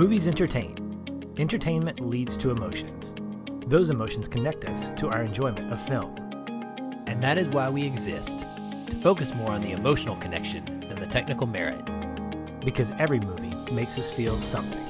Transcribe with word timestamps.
Movies 0.00 0.28
entertain. 0.28 1.34
Entertainment 1.36 2.00
leads 2.00 2.34
to 2.38 2.50
emotions. 2.50 3.14
Those 3.66 3.90
emotions 3.90 4.28
connect 4.28 4.64
us 4.64 4.88
to 4.98 5.10
our 5.10 5.22
enjoyment 5.22 5.70
of 5.70 5.78
film. 5.86 6.16
And 7.06 7.22
that 7.22 7.36
is 7.36 7.50
why 7.50 7.68
we 7.68 7.84
exist 7.84 8.46
to 8.86 8.96
focus 8.96 9.34
more 9.34 9.50
on 9.50 9.60
the 9.60 9.72
emotional 9.72 10.16
connection 10.16 10.86
than 10.88 10.98
the 10.98 11.06
technical 11.06 11.46
merit. 11.46 11.84
Because 12.64 12.90
every 12.92 13.20
movie 13.20 13.54
makes 13.74 13.98
us 13.98 14.10
feel 14.10 14.40
something. 14.40 14.80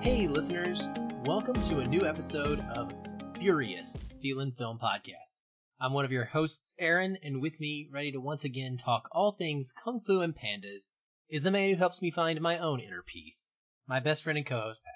Hey, 0.00 0.26
listeners, 0.26 0.88
welcome 1.26 1.62
to 1.68 1.80
a 1.80 1.86
new 1.86 2.06
episode 2.06 2.60
of 2.60 2.90
Furious 3.36 4.06
Feelin' 4.22 4.52
Film 4.52 4.78
Podcast. 4.78 5.36
I'm 5.78 5.92
one 5.92 6.06
of 6.06 6.12
your 6.12 6.24
hosts, 6.24 6.74
Aaron, 6.78 7.18
and 7.22 7.42
with 7.42 7.60
me, 7.60 7.90
ready 7.92 8.12
to 8.12 8.20
once 8.22 8.44
again 8.44 8.78
talk 8.78 9.10
all 9.12 9.32
things 9.32 9.72
kung 9.72 10.00
fu 10.00 10.22
and 10.22 10.34
pandas, 10.34 10.92
is 11.28 11.42
the 11.42 11.50
man 11.50 11.70
who 11.70 11.76
helps 11.76 12.00
me 12.00 12.10
find 12.10 12.40
my 12.40 12.58
own 12.58 12.80
inner 12.80 13.02
peace, 13.02 13.52
my 13.86 14.00
best 14.00 14.22
friend 14.22 14.38
and 14.38 14.46
co-host, 14.46 14.80
Patch. 14.84 14.94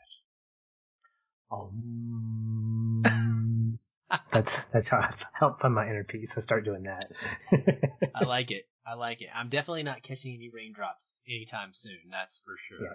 Um, 1.51 3.03
that's 4.33 4.49
that's 4.73 4.89
how 4.89 4.99
I 4.99 5.15
help 5.39 5.61
find 5.61 5.75
my 5.75 5.87
inner 5.87 6.05
peace. 6.05 6.29
I 6.37 6.43
start 6.43 6.65
doing 6.65 6.85
that. 6.85 7.11
I 8.15 8.25
like 8.25 8.51
it. 8.51 8.67
I 8.87 8.95
like 8.95 9.21
it. 9.21 9.29
I'm 9.35 9.49
definitely 9.49 9.83
not 9.83 10.03
catching 10.03 10.35
any 10.35 10.49
raindrops 10.49 11.23
anytime 11.29 11.71
soon. 11.73 11.99
That's 12.11 12.41
for 12.41 12.57
sure. 12.57 12.83
Yeah. 12.83 12.95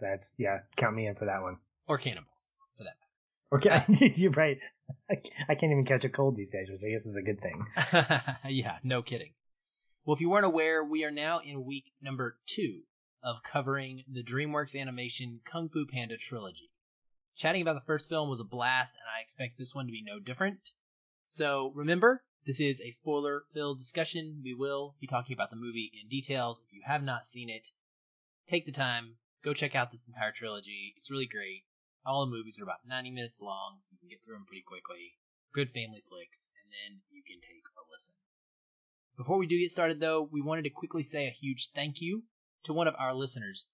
That's 0.00 0.24
yeah. 0.36 0.58
Count 0.76 0.94
me 0.94 1.06
in 1.06 1.14
for 1.14 1.24
that 1.26 1.42
one. 1.42 1.56
Or 1.86 1.98
cannibals, 1.98 2.52
for 2.76 2.84
that 2.84 2.96
Or 3.50 3.60
you're 4.16 4.32
right. 4.32 4.58
I 5.10 5.54
can't 5.54 5.72
even 5.72 5.86
catch 5.86 6.04
a 6.04 6.08
cold 6.08 6.36
these 6.36 6.50
days, 6.50 6.68
which 6.70 6.80
I 6.84 6.90
guess 6.90 7.06
is 7.06 7.16
a 7.16 7.22
good 7.22 7.40
thing. 7.40 7.66
yeah, 8.48 8.76
no 8.82 9.02
kidding. 9.02 9.32
Well, 10.08 10.14
if 10.14 10.22
you 10.22 10.30
weren't 10.30 10.46
aware, 10.46 10.82
we 10.82 11.04
are 11.04 11.10
now 11.10 11.40
in 11.40 11.66
week 11.66 11.92
number 12.00 12.38
two 12.46 12.84
of 13.22 13.42
covering 13.42 14.04
the 14.08 14.24
DreamWorks 14.24 14.74
Animation 14.74 15.42
Kung 15.44 15.68
Fu 15.68 15.84
Panda 15.84 16.16
trilogy. 16.16 16.70
Chatting 17.36 17.60
about 17.60 17.74
the 17.74 17.84
first 17.84 18.08
film 18.08 18.30
was 18.30 18.40
a 18.40 18.44
blast, 18.44 18.94
and 18.94 19.04
I 19.14 19.20
expect 19.20 19.58
this 19.58 19.74
one 19.74 19.84
to 19.84 19.92
be 19.92 20.02
no 20.02 20.18
different. 20.18 20.70
So 21.26 21.72
remember, 21.74 22.24
this 22.46 22.58
is 22.58 22.80
a 22.80 22.90
spoiler 22.90 23.44
filled 23.52 23.76
discussion. 23.76 24.40
We 24.42 24.54
will 24.54 24.96
be 24.98 25.06
talking 25.06 25.34
about 25.34 25.50
the 25.50 25.60
movie 25.60 25.92
in 25.92 26.08
details. 26.08 26.58
If 26.66 26.72
you 26.72 26.80
have 26.86 27.02
not 27.02 27.26
seen 27.26 27.50
it, 27.50 27.68
take 28.48 28.64
the 28.64 28.72
time, 28.72 29.18
go 29.44 29.52
check 29.52 29.74
out 29.74 29.92
this 29.92 30.08
entire 30.08 30.32
trilogy. 30.32 30.94
It's 30.96 31.10
really 31.10 31.28
great. 31.28 31.66
All 32.06 32.24
the 32.24 32.32
movies 32.32 32.58
are 32.58 32.64
about 32.64 32.86
90 32.88 33.10
minutes 33.10 33.42
long, 33.42 33.76
so 33.82 33.92
you 33.92 33.98
can 33.98 34.08
get 34.08 34.24
through 34.24 34.36
them 34.36 34.46
pretty 34.46 34.64
quickly. 34.66 35.18
Good 35.52 35.68
family 35.68 36.02
flicks, 36.08 36.48
and 36.64 36.72
then 36.72 37.02
you 37.10 37.22
can 37.22 37.42
take 37.42 37.68
a 37.76 37.84
listen. 37.92 38.14
Before 39.18 39.36
we 39.36 39.48
do 39.48 39.58
get 39.58 39.72
started, 39.72 39.98
though, 39.98 40.22
we 40.22 40.40
wanted 40.40 40.62
to 40.62 40.70
quickly 40.70 41.02
say 41.02 41.26
a 41.26 41.30
huge 41.30 41.72
thank 41.74 42.00
you 42.00 42.22
to 42.62 42.72
one 42.72 42.86
of 42.86 42.94
our 42.96 43.12
listeners. 43.12 43.66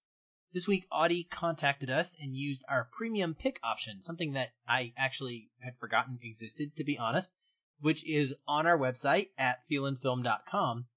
This 0.53 0.67
week, 0.67 0.87
Audie 0.91 1.23
contacted 1.23 1.91
us 1.91 2.15
and 2.19 2.35
used 2.35 2.65
our 2.67 2.89
premium 2.91 3.35
pick 3.35 3.59
option, 3.61 4.01
something 4.01 4.33
that 4.33 4.53
I 4.67 4.93
actually 4.97 5.51
had 5.59 5.77
forgotten 5.77 6.17
existed, 6.23 6.75
to 6.77 6.83
be 6.83 6.97
honest, 6.97 7.31
which 7.79 8.03
is 8.05 8.33
on 8.47 8.65
our 8.65 8.75
website 8.75 9.29
at 9.37 9.59
feelinfilm.com. 9.69 10.87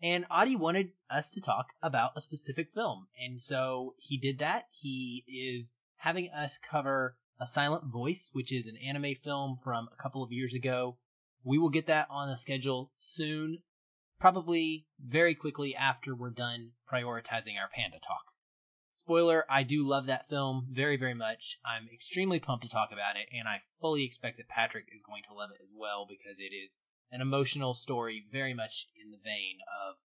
And 0.00 0.26
Audie 0.30 0.56
wanted 0.56 0.92
us 1.10 1.32
to 1.32 1.42
talk 1.42 1.66
about 1.82 2.12
a 2.16 2.22
specific 2.22 2.72
film. 2.72 3.08
And 3.20 3.42
so 3.42 3.94
he 3.98 4.16
did 4.16 4.38
that. 4.38 4.68
He 4.70 5.22
is 5.28 5.74
having 5.96 6.30
us 6.30 6.56
cover 6.56 7.18
A 7.38 7.46
Silent 7.46 7.84
Voice, 7.84 8.30
which 8.32 8.52
is 8.52 8.64
an 8.64 8.78
anime 8.78 9.16
film 9.22 9.58
from 9.62 9.90
a 9.92 10.02
couple 10.02 10.22
of 10.22 10.32
years 10.32 10.54
ago. 10.54 10.96
We 11.44 11.58
will 11.58 11.68
get 11.68 11.88
that 11.88 12.06
on 12.08 12.30
the 12.30 12.38
schedule 12.38 12.90
soon, 12.96 13.62
probably 14.22 14.86
very 15.04 15.34
quickly 15.34 15.74
after 15.74 16.14
we're 16.14 16.30
done 16.30 16.70
prioritizing 16.86 17.58
our 17.58 17.68
panda 17.74 17.98
talk. 17.98 18.22
Spoiler, 18.94 19.44
I 19.50 19.64
do 19.64 19.82
love 19.82 20.06
that 20.06 20.28
film 20.28 20.68
very, 20.70 20.96
very 20.96 21.14
much. 21.14 21.58
I'm 21.66 21.88
extremely 21.92 22.38
pumped 22.38 22.62
to 22.62 22.70
talk 22.70 22.90
about 22.92 23.16
it, 23.16 23.26
and 23.36 23.48
I 23.48 23.62
fully 23.80 24.04
expect 24.04 24.36
that 24.36 24.46
Patrick 24.46 24.86
is 24.94 25.02
going 25.02 25.24
to 25.26 25.34
love 25.34 25.50
it 25.50 25.60
as 25.60 25.70
well 25.74 26.06
because 26.08 26.38
it 26.38 26.54
is 26.54 26.80
an 27.10 27.20
emotional 27.20 27.74
story 27.74 28.24
very 28.30 28.54
much 28.54 28.86
in 28.94 29.10
the 29.10 29.18
vein 29.24 29.58
of 29.82 29.96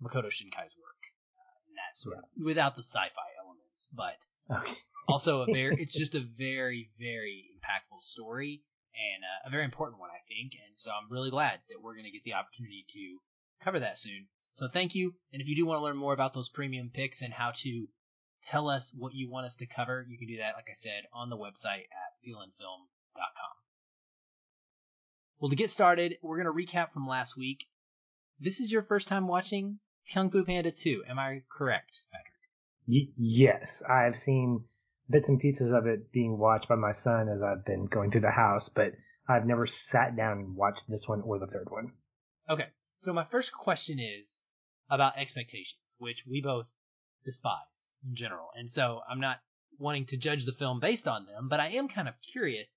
Makoto 0.00 0.32
Shinkai's 0.32 0.72
work. 0.80 1.02
Uh, 1.36 1.60
that 1.76 1.92
sort 1.92 2.16
of, 2.16 2.24
without 2.42 2.74
the 2.74 2.82
sci-fi 2.82 3.28
elements, 3.38 3.90
but 3.92 4.16
Okay. 4.50 4.72
also 5.08 5.42
a 5.42 5.46
very 5.46 5.76
it's 5.82 5.96
just 6.04 6.14
a 6.14 6.24
very 6.38 6.90
very 6.98 7.44
impactful 7.52 8.00
story 8.00 8.62
and 8.94 9.22
uh, 9.24 9.48
a 9.48 9.50
very 9.50 9.64
important 9.64 10.00
one 10.00 10.10
i 10.10 10.20
think 10.28 10.52
and 10.66 10.78
so 10.78 10.90
i'm 10.90 11.10
really 11.10 11.30
glad 11.30 11.60
that 11.68 11.80
we're 11.80 11.94
going 11.94 12.04
to 12.04 12.10
get 12.10 12.24
the 12.24 12.32
opportunity 12.32 12.84
to 12.88 13.20
cover 13.62 13.80
that 13.80 13.98
soon. 13.98 14.26
So 14.54 14.68
thank 14.72 14.94
you. 14.94 15.14
And 15.32 15.40
if 15.42 15.48
you 15.48 15.56
do 15.56 15.66
want 15.66 15.78
to 15.78 15.82
learn 15.82 15.96
more 15.96 16.12
about 16.12 16.34
those 16.34 16.48
premium 16.48 16.90
picks 16.92 17.22
and 17.22 17.32
how 17.32 17.52
to 17.62 17.86
tell 18.44 18.68
us 18.68 18.92
what 18.96 19.14
you 19.14 19.30
want 19.30 19.46
us 19.46 19.56
to 19.56 19.66
cover 19.66 20.06
you 20.08 20.18
can 20.18 20.28
do 20.28 20.38
that 20.38 20.54
like 20.54 20.66
i 20.70 20.74
said 20.74 21.02
on 21.12 21.28
the 21.28 21.36
website 21.36 21.86
at 21.90 22.14
feelinfilm.com 22.24 23.54
well 25.40 25.50
to 25.50 25.56
get 25.56 25.70
started 25.70 26.16
we're 26.22 26.42
going 26.42 26.46
to 26.46 26.52
recap 26.52 26.92
from 26.92 27.06
last 27.06 27.36
week. 27.36 27.64
This 28.40 28.60
is 28.60 28.70
your 28.70 28.82
first 28.82 29.08
time 29.08 29.26
watching 29.26 29.78
kung 30.14 30.30
fu 30.30 30.44
panda 30.44 30.70
2 30.70 31.04
am 31.08 31.18
i 31.18 31.42
correct 31.50 32.02
patrick? 32.12 32.32
Y- 32.86 33.12
yes, 33.18 33.66
I've 33.88 34.14
seen 34.24 34.64
bits 35.10 35.24
and 35.28 35.40
pieces 35.40 35.72
of 35.74 35.86
it 35.86 36.12
being 36.12 36.38
watched 36.38 36.68
by 36.68 36.76
my 36.76 36.92
son 37.04 37.28
as 37.28 37.42
I've 37.42 37.64
been 37.64 37.86
going 37.86 38.10
through 38.10 38.22
the 38.22 38.30
house, 38.30 38.62
but 38.74 38.92
I've 39.28 39.46
never 39.46 39.68
sat 39.92 40.16
down 40.16 40.38
and 40.38 40.56
watched 40.56 40.80
this 40.88 41.02
one 41.06 41.20
or 41.22 41.38
the 41.38 41.46
third 41.46 41.68
one. 41.68 41.92
Okay, 42.48 42.66
so 42.98 43.12
my 43.12 43.24
first 43.24 43.52
question 43.52 43.98
is 43.98 44.44
about 44.90 45.16
expectations, 45.16 45.96
which 45.98 46.24
we 46.28 46.40
both 46.40 46.66
despise 47.24 47.92
in 48.06 48.14
general. 48.14 48.48
And 48.54 48.68
so 48.68 49.00
I'm 49.08 49.20
not 49.20 49.38
wanting 49.78 50.06
to 50.06 50.16
judge 50.16 50.44
the 50.44 50.52
film 50.52 50.80
based 50.80 51.06
on 51.06 51.26
them, 51.26 51.48
but 51.48 51.60
I 51.60 51.68
am 51.70 51.88
kind 51.88 52.08
of 52.08 52.14
curious. 52.32 52.68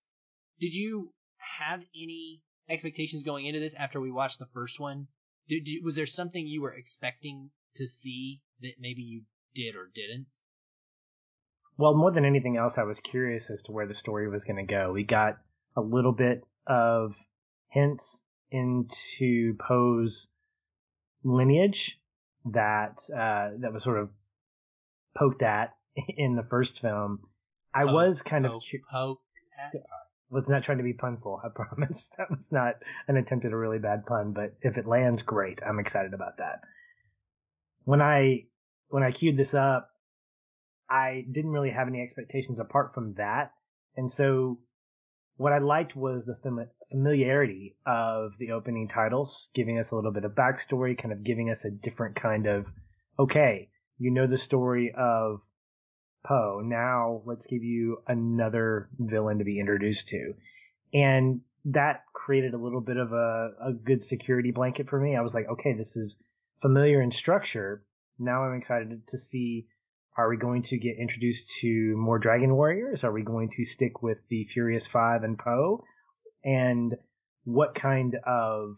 Did 0.60 0.76
you 0.76 1.14
have 1.60 1.82
any 1.96 2.42
expectations 2.70 3.24
going 3.24 3.46
into 3.46 3.60
this 3.60 3.74
after 3.74 4.00
we 4.00 4.12
watched 4.12 4.40
the 4.40 4.50
first 4.54 4.80
one? 4.80 5.08
Did, 5.48 5.66
did, 5.66 5.84
was 5.84 5.96
there 5.96 6.06
something 6.06 6.46
you 6.46 6.62
were 6.62 6.74
expecting 6.74 7.50
to 7.76 7.88
see 7.88 8.42
that 8.62 8.74
maybe 8.80 9.02
you 9.02 9.24
did 9.56 9.76
or 9.76 9.90
didn't? 9.94 10.28
Well, 11.78 11.96
more 11.96 12.12
than 12.12 12.26
anything 12.26 12.58
else, 12.58 12.74
I 12.78 12.84
was 12.84 12.98
curious 13.10 13.44
as 13.52 13.60
to 13.66 13.72
where 13.72 13.88
the 13.88 13.96
story 14.02 14.30
was 14.30 14.42
going 14.46 14.66
to 14.66 14.72
go. 14.72 14.92
We 14.92 15.04
got 15.04 15.38
a 15.76 15.82
little 15.82 16.12
bit 16.12 16.44
of 16.68 17.14
hints 17.70 18.04
into 18.52 19.56
Po's 19.68 20.12
lineage 21.24 21.78
that 22.54 22.96
uh, 23.14 23.52
that 23.60 23.72
was 23.74 23.84
sort 23.84 24.00
of 24.00 24.10
poked 25.18 25.42
at 25.44 25.74
in 26.18 26.36
the 26.36 26.46
first 26.50 26.72
film. 26.82 27.20
I 27.74 27.84
Poke, 27.84 27.94
was 27.94 28.18
kind 28.30 28.46
of 28.46 28.52
cu- 28.72 28.80
poke. 28.92 29.22
at- 29.64 29.72
Sorry. 29.74 29.84
was 30.30 30.44
not 30.48 30.64
trying 30.64 30.80
to 30.80 30.84
be 30.84 30.94
punful. 30.94 31.42
I 31.44 31.48
promise. 31.56 31.98
That 32.18 32.30
was 32.30 32.40
not 32.52 32.76
an 33.08 33.18
attempt 33.18 33.46
at 33.46 33.52
a 33.52 33.58
really 33.58 33.80
bad 33.80 34.06
pun, 34.06 34.34
but 34.34 34.56
if 34.62 34.78
it 34.78 34.88
lands, 34.88 35.22
great. 35.26 35.60
I'm 35.66 35.80
excited 35.80 36.14
about 36.14 36.38
that. 36.38 36.62
When 37.86 38.02
I 38.02 38.46
when 38.90 39.04
I 39.04 39.12
queued 39.12 39.38
this 39.38 39.54
up, 39.58 39.90
I 40.90 41.26
didn't 41.32 41.52
really 41.52 41.72
have 41.72 41.88
any 41.88 42.02
expectations 42.02 42.58
apart 42.60 42.94
from 42.94 43.14
that, 43.18 43.52
and 43.96 44.12
so 44.18 44.60
what 45.38 45.54
I 45.54 45.60
liked 45.60 45.96
was 45.96 46.24
the 46.26 46.38
familiarity 46.92 47.76
of 47.86 48.32
the 48.40 48.52
opening 48.52 48.88
titles, 48.94 49.30
giving 49.56 49.80
us 49.80 49.86
a 49.92 49.96
little 49.96 50.12
bit 50.12 50.26
of 50.26 50.34
backstory, 50.34 51.02
kind 51.02 51.12
of 51.12 51.24
giving 51.24 51.50
us 51.50 51.58
a 51.66 51.70
different 51.70 52.22
kind 52.22 52.48
of 52.48 52.66
okay, 53.20 53.70
you 53.98 54.12
know 54.12 54.28
the 54.28 54.38
story 54.46 54.94
of 54.98 55.42
Po. 56.26 56.62
Now 56.64 57.22
let's 57.26 57.42
give 57.50 57.64
you 57.64 58.02
another 58.08 58.90
villain 59.00 59.40
to 59.40 59.44
be 59.44 59.60
introduced 59.60 60.02
to. 60.10 60.34
And 60.94 61.42
that 61.66 62.04
created 62.14 62.54
a 62.54 62.58
little 62.58 62.82
bit 62.82 62.98
of 62.98 63.12
a, 63.12 63.52
a 63.62 63.74
good 63.74 64.04
security 64.10 64.52
blanket 64.52 64.90
for 64.90 65.00
me. 65.00 65.16
I 65.16 65.22
was 65.22 65.32
like, 65.34 65.48
okay, 65.50 65.74
this 65.74 65.88
is 65.96 66.12
familiar 66.62 67.02
in 67.02 67.12
structure. 67.22 67.84
Now 68.20 68.44
I'm 68.44 68.60
excited 68.60 69.02
to 69.12 69.18
see 69.32 69.68
are 70.18 70.30
we 70.30 70.38
going 70.38 70.64
to 70.70 70.78
get 70.78 70.98
introduced 71.00 71.42
to 71.62 71.96
more 71.96 72.20
Dragon 72.20 72.54
Warriors? 72.54 73.00
Are 73.04 73.14
we 73.14 73.24
going 73.24 73.50
to 73.50 73.66
stick 73.76 74.02
with 74.04 74.18
the 74.30 74.46
Furious 74.54 74.84
Five 74.92 75.24
and 75.24 75.38
Po? 75.38 75.84
And 76.44 76.94
what 77.44 77.76
kind 77.80 78.16
of 78.26 78.76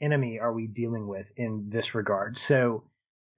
enemy 0.00 0.38
are 0.40 0.52
we 0.52 0.66
dealing 0.66 1.06
with 1.06 1.26
in 1.36 1.70
this 1.72 1.84
regard? 1.94 2.36
So 2.48 2.84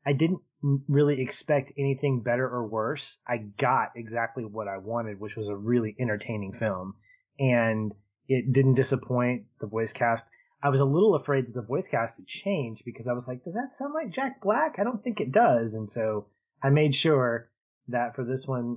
I 0.07 0.13
didn't 0.13 0.41
really 0.63 1.21
expect 1.21 1.73
anything 1.79 2.23
better 2.23 2.47
or 2.47 2.67
worse. 2.67 3.01
I 3.27 3.39
got 3.61 3.93
exactly 3.97 4.45
what 4.45 4.69
I 4.69 4.79
wanted, 4.79 5.21
which 5.21 5.37
was 5.37 5.49
a 5.49 5.57
really 5.57 5.97
entertaining 6.01 6.53
film. 6.59 6.95
And 7.39 7.93
it 8.29 8.53
didn't 8.53 8.75
disappoint 8.75 9.45
the 9.61 9.67
voice 9.67 9.89
cast. 9.99 10.23
I 10.63 10.69
was 10.69 10.81
a 10.81 10.85
little 10.85 11.17
afraid 11.17 11.47
that 11.47 11.55
the 11.55 11.67
voice 11.67 11.85
cast 11.91 12.19
would 12.19 12.29
change 12.45 12.81
because 12.85 13.07
I 13.09 13.15
was 13.15 13.25
like, 13.27 13.43
does 13.45 13.55
that 13.55 13.71
sound 13.79 13.95
like 13.95 14.15
Jack 14.15 14.43
Black? 14.43 14.75
I 14.79 14.85
don't 14.85 15.03
think 15.03 15.19
it 15.19 15.33
does. 15.33 15.73
And 15.73 15.89
so 15.95 16.27
I 16.63 16.69
made 16.69 16.93
sure 17.03 17.51
that 17.89 18.15
for 18.15 18.25
this 18.25 18.43
one 18.45 18.77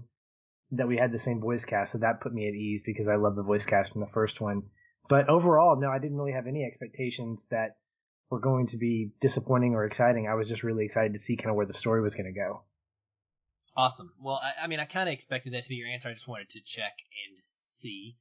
that 0.77 0.87
we 0.87 0.97
had 0.97 1.11
the 1.11 1.21
same 1.25 1.39
voice 1.39 1.61
cast. 1.67 1.91
So 1.91 1.99
that 1.99 2.21
put 2.21 2.33
me 2.33 2.47
at 2.47 2.53
ease 2.53 2.81
because 2.85 3.07
I 3.07 3.15
love 3.15 3.35
the 3.35 3.43
voice 3.43 3.61
cast 3.69 3.91
from 3.91 4.01
the 4.01 4.13
first 4.13 4.41
one. 4.41 4.63
But 5.09 5.29
overall, 5.29 5.79
no, 5.79 5.89
I 5.89 5.99
didn't 5.99 6.17
really 6.17 6.33
have 6.33 6.47
any 6.47 6.63
expectations 6.63 7.39
that 7.51 7.77
were 8.29 8.39
going 8.39 8.67
to 8.69 8.77
be 8.77 9.11
disappointing 9.21 9.75
or 9.75 9.85
exciting. 9.85 10.27
I 10.27 10.35
was 10.35 10.47
just 10.47 10.63
really 10.63 10.85
excited 10.85 11.13
to 11.13 11.19
see 11.27 11.37
kind 11.37 11.49
of 11.49 11.55
where 11.55 11.65
the 11.65 11.77
story 11.79 12.01
was 12.01 12.13
going 12.13 12.31
to 12.33 12.39
go. 12.39 12.63
Awesome. 13.75 14.13
Well, 14.19 14.39
I, 14.41 14.63
I 14.63 14.67
mean, 14.67 14.79
I 14.79 14.85
kind 14.85 15.09
of 15.09 15.13
expected 15.13 15.53
that 15.53 15.63
to 15.63 15.69
be 15.69 15.75
your 15.75 15.89
answer. 15.89 16.09
I 16.09 16.13
just 16.13 16.27
wanted 16.27 16.49
to 16.51 16.61
check 16.65 16.93
and 17.27 17.37
see. 17.57 18.17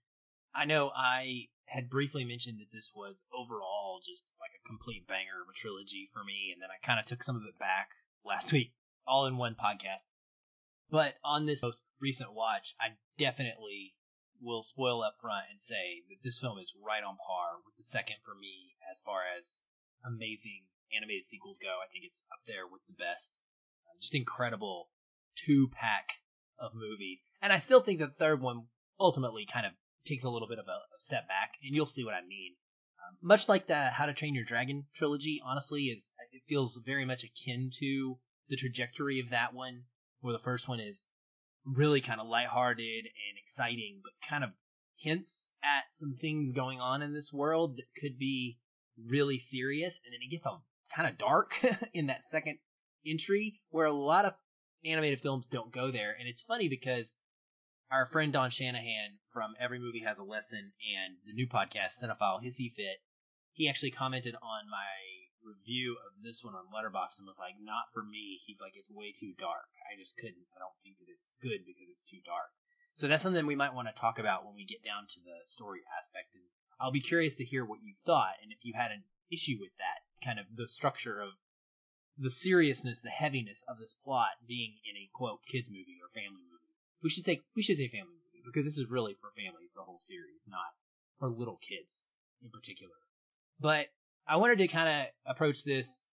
I 0.55 0.65
know 0.65 0.91
I 0.95 1.49
had 1.67 1.89
briefly 1.89 2.25
mentioned 2.25 2.59
that 2.61 2.73
this 2.73 2.91
was 2.95 3.23
overall 3.33 4.01
just 4.05 4.25
like 4.41 4.51
a 4.53 4.69
complete 4.69 5.07
banger 5.07 5.41
of 5.43 5.49
a 5.49 5.57
trilogy 5.57 6.11
for 6.13 6.25
me, 6.25 6.53
and 6.53 6.61
then 6.61 6.69
I 6.69 6.85
kind 6.85 7.01
of 7.01 7.07
took 7.07 7.23
some 7.23 7.37
of 7.37 7.43
it 7.49 7.59
back 7.59 7.89
last 8.25 8.53
week, 8.57 8.73
all 9.07 9.27
in 9.27 9.37
one 9.37 9.55
podcast. 9.55 10.05
But 10.93 11.15
on 11.25 11.47
this 11.47 11.63
most 11.63 11.83
recent 12.03 12.35
watch, 12.35 12.75
I 12.79 12.89
definitely 13.17 13.95
will 14.43 14.63
spoil 14.63 15.03
up 15.03 15.17
front 15.23 15.47
and 15.51 15.59
say 15.59 16.05
that 16.11 16.23
this 16.23 16.39
film 16.39 16.59
is 16.59 16.71
right 16.85 17.03
on 17.03 17.17
par 17.17 17.57
with 17.65 17.75
the 17.79 17.83
second 17.83 18.17
for 18.27 18.35
me 18.35 18.77
as 18.91 19.01
far 19.01 19.23
as 19.39 19.63
amazing 20.05 20.67
animated 20.95 21.25
sequels 21.25 21.57
go. 21.63 21.81
I 21.81 21.89
think 21.91 22.05
it's 22.05 22.23
up 22.31 22.41
there 22.47 22.69
with 22.71 22.83
the 22.87 22.93
best. 22.93 23.39
Uh, 23.87 23.97
just 24.03 24.15
incredible 24.15 24.91
two 25.35 25.71
pack 25.73 26.11
of 26.59 26.73
movies. 26.75 27.23
And 27.41 27.55
I 27.55 27.59
still 27.59 27.81
think 27.81 27.99
the 27.99 28.09
third 28.09 28.43
one 28.43 28.67
ultimately 29.01 29.47
kind 29.47 29.65
of 29.65 29.73
takes 30.05 30.25
a 30.25 30.31
little 30.31 30.49
bit 30.49 30.59
of 30.59 30.69
a, 30.69 30.77
a 30.95 30.99
step 30.99 31.27
back, 31.27 31.55
and 31.65 31.75
you'll 31.75 31.87
see 31.87 32.05
what 32.05 32.13
I 32.13 32.21
mean. 32.21 32.53
Um, 33.01 33.17
much 33.23 33.49
like 33.49 33.67
the 33.67 33.89
How 33.89 34.05
to 34.05 34.13
Train 34.13 34.35
Your 34.35 34.45
Dragon 34.45 34.85
trilogy, 34.95 35.41
honestly, 35.43 35.85
is 35.85 36.13
it 36.33 36.43
feels 36.47 36.79
very 36.85 37.07
much 37.07 37.25
akin 37.25 37.71
to 37.79 38.19
the 38.51 38.57
trajectory 38.57 39.21
of 39.21 39.31
that 39.31 39.55
one, 39.55 39.85
where 40.23 40.33
the 40.33 40.43
first 40.43 40.69
one 40.69 40.81
is 40.81 41.07
really 41.65 42.01
kind 42.01 42.21
of 42.21 42.27
lighthearted 42.27 43.05
and 43.05 43.39
exciting, 43.45 44.01
but 44.03 44.29
kind 44.29 44.45
of 44.45 44.51
hints 44.97 45.51
at 45.63 45.85
some 45.93 46.17
things 46.21 46.53
going 46.53 46.81
on 46.81 47.03
in 47.03 47.13
this 47.13 47.33
world 47.33 47.77
that 47.77 48.01
could 48.01 48.19
be 48.19 48.59
really 49.07 49.39
serious, 49.39 50.01
and 50.05 50.13
then 50.13 50.21
it 50.23 50.31
gets 50.31 50.47
kind 50.95 51.09
of 51.09 51.19
dark 51.19 51.55
in 51.95 52.07
that 52.07 52.25
second 52.25 52.59
entry, 53.07 53.61
where 53.71 53.87
a 53.87 53.93
lot 53.93 54.25
of 54.25 54.35
animated 54.85 55.21
films 55.21 55.47
don't 55.51 55.73
go 55.73 55.91
there. 55.91 56.15
And 56.19 56.29
it's 56.29 56.43
funny 56.43 56.69
because 56.69 57.15
our 57.91 58.07
friend 58.07 58.33
Don 58.33 58.51
Shanahan 58.51 59.19
from 59.33 59.55
Every 59.61 59.79
Movie 59.79 60.03
Has 60.07 60.19
a 60.19 60.25
Lesson 60.25 60.59
and 60.59 61.17
the 61.27 61.35
new 61.35 61.47
podcast 61.47 62.03
Cinephile 62.03 62.43
Hissy 62.43 62.73
Fit, 62.75 62.99
he 63.53 63.69
actually 63.69 63.91
commented 63.91 64.35
on 64.35 64.71
my 64.71 65.12
review 65.45 65.99
of 66.07 66.23
this 66.23 66.43
one 66.43 66.55
on 66.55 66.71
Letterboxd 66.73 67.19
and 67.19 67.27
was 67.27 67.39
like, 67.39 67.55
"Not 67.61 67.93
for 67.93 68.03
me." 68.03 68.41
He's 68.45 68.61
like, 68.61 68.77
"It's 68.77 68.91
way 68.91 69.13
too 69.13 69.35
dark. 69.39 69.69
I 69.91 69.99
just 69.99 70.17
couldn't. 70.17 70.47
I 70.57 70.59
don't 70.59 70.79
think 70.83 70.99
that 70.99 71.09
it's 71.09 71.37
good 71.43 71.67
because 71.67 71.89
it's 71.89 72.03
too 72.03 72.21
dark." 72.25 72.51
So 72.95 73.09
that's 73.09 73.23
something 73.23 73.47
we 73.47 73.57
might 73.57 73.75
want 73.75 73.89
to 73.89 74.01
talk 74.01 74.19
about 74.19 74.45
when 74.45 74.55
we 74.55 74.65
get 74.65 74.83
down 74.83 75.07
to 75.09 75.21
the 75.21 75.47
story 75.47 75.81
aspect. 75.99 76.35
And 76.35 76.45
I'll 76.79 76.93
be 76.93 77.01
curious 77.01 77.37
to 77.37 77.45
hear 77.45 77.65
what 77.65 77.83
you 77.83 77.95
thought 78.05 78.37
and 78.43 78.53
if 78.53 78.65
you 78.65 78.75
had 78.75 78.93
an 78.93 79.05
issue 79.31 79.57
with 79.59 79.73
that 79.79 80.05
kind 80.25 80.39
of 80.39 80.47
the 80.55 80.69
structure 80.69 81.21
of 81.21 81.33
the 82.19 82.31
seriousness, 82.31 83.01
the 83.01 83.11
heaviness 83.11 83.65
of 83.67 83.79
this 83.79 83.95
plot 84.05 84.37
being 84.47 84.79
in 84.85 84.97
a 84.97 85.09
quote 85.15 85.41
kids 85.47 85.69
movie 85.71 85.99
or 86.03 86.09
family 86.13 86.43
movie. 86.45 86.75
We 87.03 87.11
should 87.11 87.25
say 87.25 87.41
we 87.57 87.63
should 87.63 87.79
say 87.79 87.89
family 87.89 88.15
movie 88.15 88.45
because 88.45 88.65
this 88.65 88.79
is 88.79 88.91
really 88.91 89.15
for 89.15 89.33
families, 89.33 89.73
the 89.75 89.83
whole 89.83 89.99
series, 89.99 90.45
not 90.47 90.77
for 91.19 91.31
little 91.31 91.57
kids 91.57 92.07
in 92.43 92.51
particular. 92.51 92.95
But 93.59 93.89
I 94.27 94.37
wanted 94.37 94.59
to 94.59 94.69
kind 94.69 94.89
of 94.89 95.33
approach 95.35 95.65
this 95.65 96.05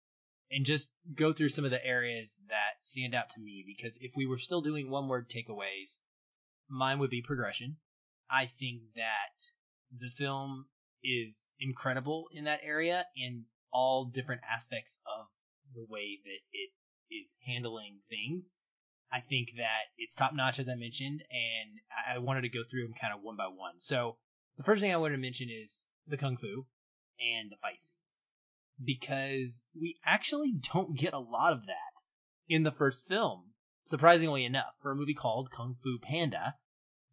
and 0.52 0.66
just 0.66 0.92
go 1.14 1.32
through 1.32 1.50
some 1.50 1.66
of 1.66 1.72
the 1.72 1.86
areas 1.86 2.42
that 2.50 2.82
stand 2.82 3.14
out 3.14 3.30
to 3.32 3.40
me 3.40 3.64
because 3.66 3.98
if 4.02 4.12
we 4.16 4.26
were 4.26 4.40
still 4.40 4.62
doing 4.62 4.90
one 4.90 5.08
word 5.08 5.30
takeaways, 5.30 6.00
mine 6.70 7.00
would 7.00 7.12
be 7.12 7.22
progression. 7.22 7.78
I 8.30 8.46
think 8.60 8.82
that 8.96 10.00
the 10.00 10.10
film 10.10 10.66
is 11.04 11.50
incredible 11.60 12.26
in 12.34 12.46
that 12.46 12.62
area 12.64 13.06
in 13.16 13.46
all 13.72 14.06
different 14.06 14.42
aspects 14.50 15.00
of 15.06 15.28
the 15.76 15.86
way 15.88 16.20
that 16.24 16.40
it 16.52 16.72
is 17.14 17.28
handling 17.46 18.00
things. 18.10 18.54
I 19.12 19.22
think 19.22 19.50
that 19.58 19.90
it's 19.98 20.14
top 20.14 20.34
notch, 20.34 20.60
as 20.60 20.70
I 20.70 20.76
mentioned, 20.76 21.24
and 21.32 21.80
I 22.16 22.20
wanted 22.20 22.42
to 22.42 22.50
go 22.50 22.64
through 22.70 22.84
them 22.84 22.94
kind 23.00 23.14
of 23.14 23.22
one 23.22 23.38
by 23.38 23.48
one. 23.48 23.78
So 23.78 24.18
the 24.58 24.64
first 24.64 24.82
thing 24.82 24.94
I 24.94 24.98
wanted 24.98 25.16
to 25.16 25.22
mention 25.22 25.50
is 25.50 25.86
the 26.08 26.18
kung 26.18 26.38
fu 26.38 26.66
and 27.20 27.52
the 27.52 27.58
fight 27.62 27.80
scenes 27.80 28.28
because 28.84 29.66
we 29.80 30.00
actually 30.06 30.54
don't 30.74 30.98
get 30.98 31.14
a 31.14 31.20
lot 31.20 31.54
of 31.54 31.66
that 31.66 32.02
in 32.48 32.64
the 32.64 32.72
first 32.72 33.08
film. 33.08 33.44
Surprisingly 33.86 34.46
enough, 34.46 34.74
for 34.82 34.92
a 34.92 34.96
movie 34.96 35.16
called 35.16 35.52
Kung 35.52 35.76
Fu 35.84 35.98
Panda, 36.02 36.56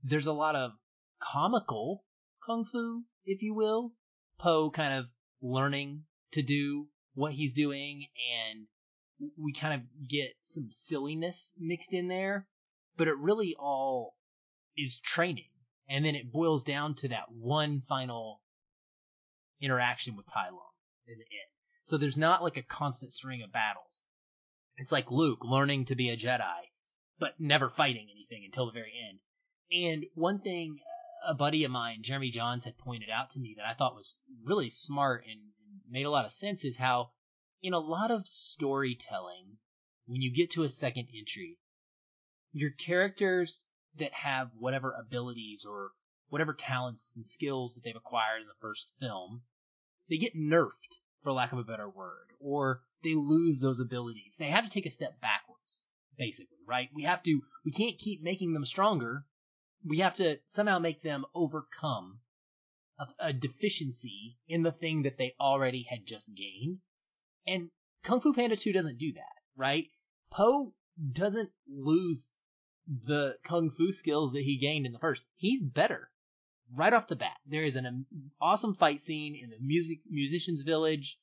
there's 0.03 0.26
a 0.26 0.32
lot 0.32 0.55
of 0.55 0.73
comical 1.20 2.05
kung 2.44 2.64
fu, 2.64 3.05
if 3.25 3.43
you 3.43 3.55
will. 3.55 3.93
Po 4.38 4.70
kind 4.70 4.94
of 4.94 5.06
learning 5.41 6.05
to 6.32 6.43
do 6.43 6.88
what 7.14 7.32
he's 7.32 7.55
doing, 7.55 8.06
and 8.38 8.67
we 9.37 9.52
kind 9.52 9.75
of 9.75 10.09
get 10.09 10.35
some 10.43 10.70
silliness 10.70 11.55
mixed 11.59 11.94
in 11.94 12.09
there, 12.09 12.47
but 12.97 13.09
it 13.09 13.17
really 13.17 13.56
all 13.59 14.14
is 14.76 15.00
training. 15.00 15.49
And 15.88 16.05
then 16.05 16.14
it 16.14 16.32
boils 16.32 16.62
down 16.64 16.94
to 16.97 17.09
that 17.09 17.32
one 17.32 17.82
final 17.88 18.41
interaction 19.61 20.17
with 20.17 20.26
Tai 20.32 20.50
Lung 20.50 20.75
in 21.06 21.19
the 21.19 21.25
end. 21.25 21.50
So 21.85 21.99
there's 21.99 22.17
not 22.17 22.43
like 22.43 22.56
a 22.56 22.62
constant 22.62 23.12
string 23.12 23.43
of 23.43 23.53
battles. 23.53 24.05
It's 24.76 24.93
like 24.93 25.11
Luke 25.11 25.44
learning 25.44 25.87
to 25.87 25.94
be 25.94 26.11
a 26.11 26.17
Jedi, 26.17 26.70
but 27.19 27.38
never 27.38 27.70
fighting 27.70 28.08
anything 28.11 28.44
until 28.44 28.67
the 28.67 28.73
very 28.73 28.93
end. 29.08 29.20
And 29.70 30.05
one 30.14 30.41
thing 30.41 30.79
uh, 30.81 31.32
a 31.32 31.35
buddy 31.35 31.64
of 31.64 31.70
mine, 31.70 32.03
Jeremy 32.03 32.31
Johns, 32.31 32.64
had 32.64 32.79
pointed 32.79 33.08
out 33.11 33.31
to 33.31 33.41
me 33.41 33.55
that 33.56 33.67
I 33.67 33.75
thought 33.75 33.94
was 33.94 34.19
really 34.44 34.69
smart 34.69 35.25
and 35.29 35.41
made 35.88 36.05
a 36.06 36.11
lot 36.11 36.25
of 36.25 36.32
sense 36.32 36.64
is 36.64 36.76
how, 36.76 37.11
in 37.62 37.73
a 37.73 37.79
lot 37.79 38.11
of 38.11 38.26
storytelling, 38.26 39.59
when 40.06 40.20
you 40.20 40.32
get 40.32 40.52
to 40.52 40.62
a 40.62 40.69
second 40.69 41.09
entry, 41.17 41.59
your 42.52 42.70
characters 42.70 43.67
that 43.99 44.12
have 44.12 44.50
whatever 44.59 44.93
abilities 44.93 45.64
or 45.69 45.93
whatever 46.28 46.55
talents 46.55 47.14
and 47.17 47.26
skills 47.26 47.75
that 47.75 47.84
they've 47.84 47.96
acquired 47.96 48.43
in 48.43 48.49
the 48.49 48.61
first 48.61 48.93
film, 49.00 49.43
they 50.08 50.19
get 50.19 50.37
nerfed, 50.37 51.00
for 51.23 51.32
lack 51.32 51.52
of 51.52 51.58
a 51.58 51.64
better 51.64 51.88
word, 51.88 52.28
or 52.40 52.82
they 53.02 53.14
lose 53.14 53.61
those 53.61 53.81
abilities. 53.81 54.37
They 54.38 54.46
have 54.46 54.64
to 54.64 54.70
take 54.70 54.87
a 54.87 54.90
step 54.90 55.20
backwards, 55.20 55.87
basically, 56.17 56.58
right? 56.67 56.88
We 56.94 57.05
have 57.05 57.23
to, 57.25 57.40
we 57.64 57.73
can't 57.73 57.99
keep 57.99 58.23
making 58.23 58.52
them 58.52 58.64
stronger. 58.64 59.25
We 59.84 59.99
have 59.99 60.17
to 60.17 60.38
somehow 60.46 60.78
make 60.78 61.02
them 61.02 61.25
overcome 61.34 62.20
a, 62.99 63.28
a 63.28 63.32
deficiency 63.32 64.38
in 64.49 64.62
the 64.62 64.73
thing 64.73 65.02
that 65.02 65.19
they 65.19 65.34
already 65.40 65.87
had 65.88 66.06
just 66.06 66.31
gained. 66.34 66.78
And 67.47 67.71
Kung 68.02 68.21
Fu 68.21 68.33
Panda 68.33 68.56
2 68.56 68.73
doesn't 68.73 68.99
do 68.99 69.12
that, 69.14 69.42
right? 69.56 69.87
Po 70.30 70.75
doesn't 71.12 71.50
lose 71.68 72.38
the 72.87 73.37
kung 73.42 73.71
fu 73.71 73.92
skills 73.92 74.33
that 74.33 74.42
he 74.42 74.59
gained 74.59 74.87
in 74.87 74.92
the 74.92 74.99
first. 74.99 75.25
He's 75.35 75.62
better 75.62 76.11
right 76.75 76.92
off 76.92 77.08
the 77.08 77.16
bat. 77.16 77.37
There 77.46 77.64
is 77.64 77.76
an 77.76 78.06
awesome 78.40 78.75
fight 78.75 79.00
scene 79.00 79.38
in 79.42 79.50
the 79.50 79.56
music 79.61 80.00
musicians 80.08 80.62
village 80.62 81.18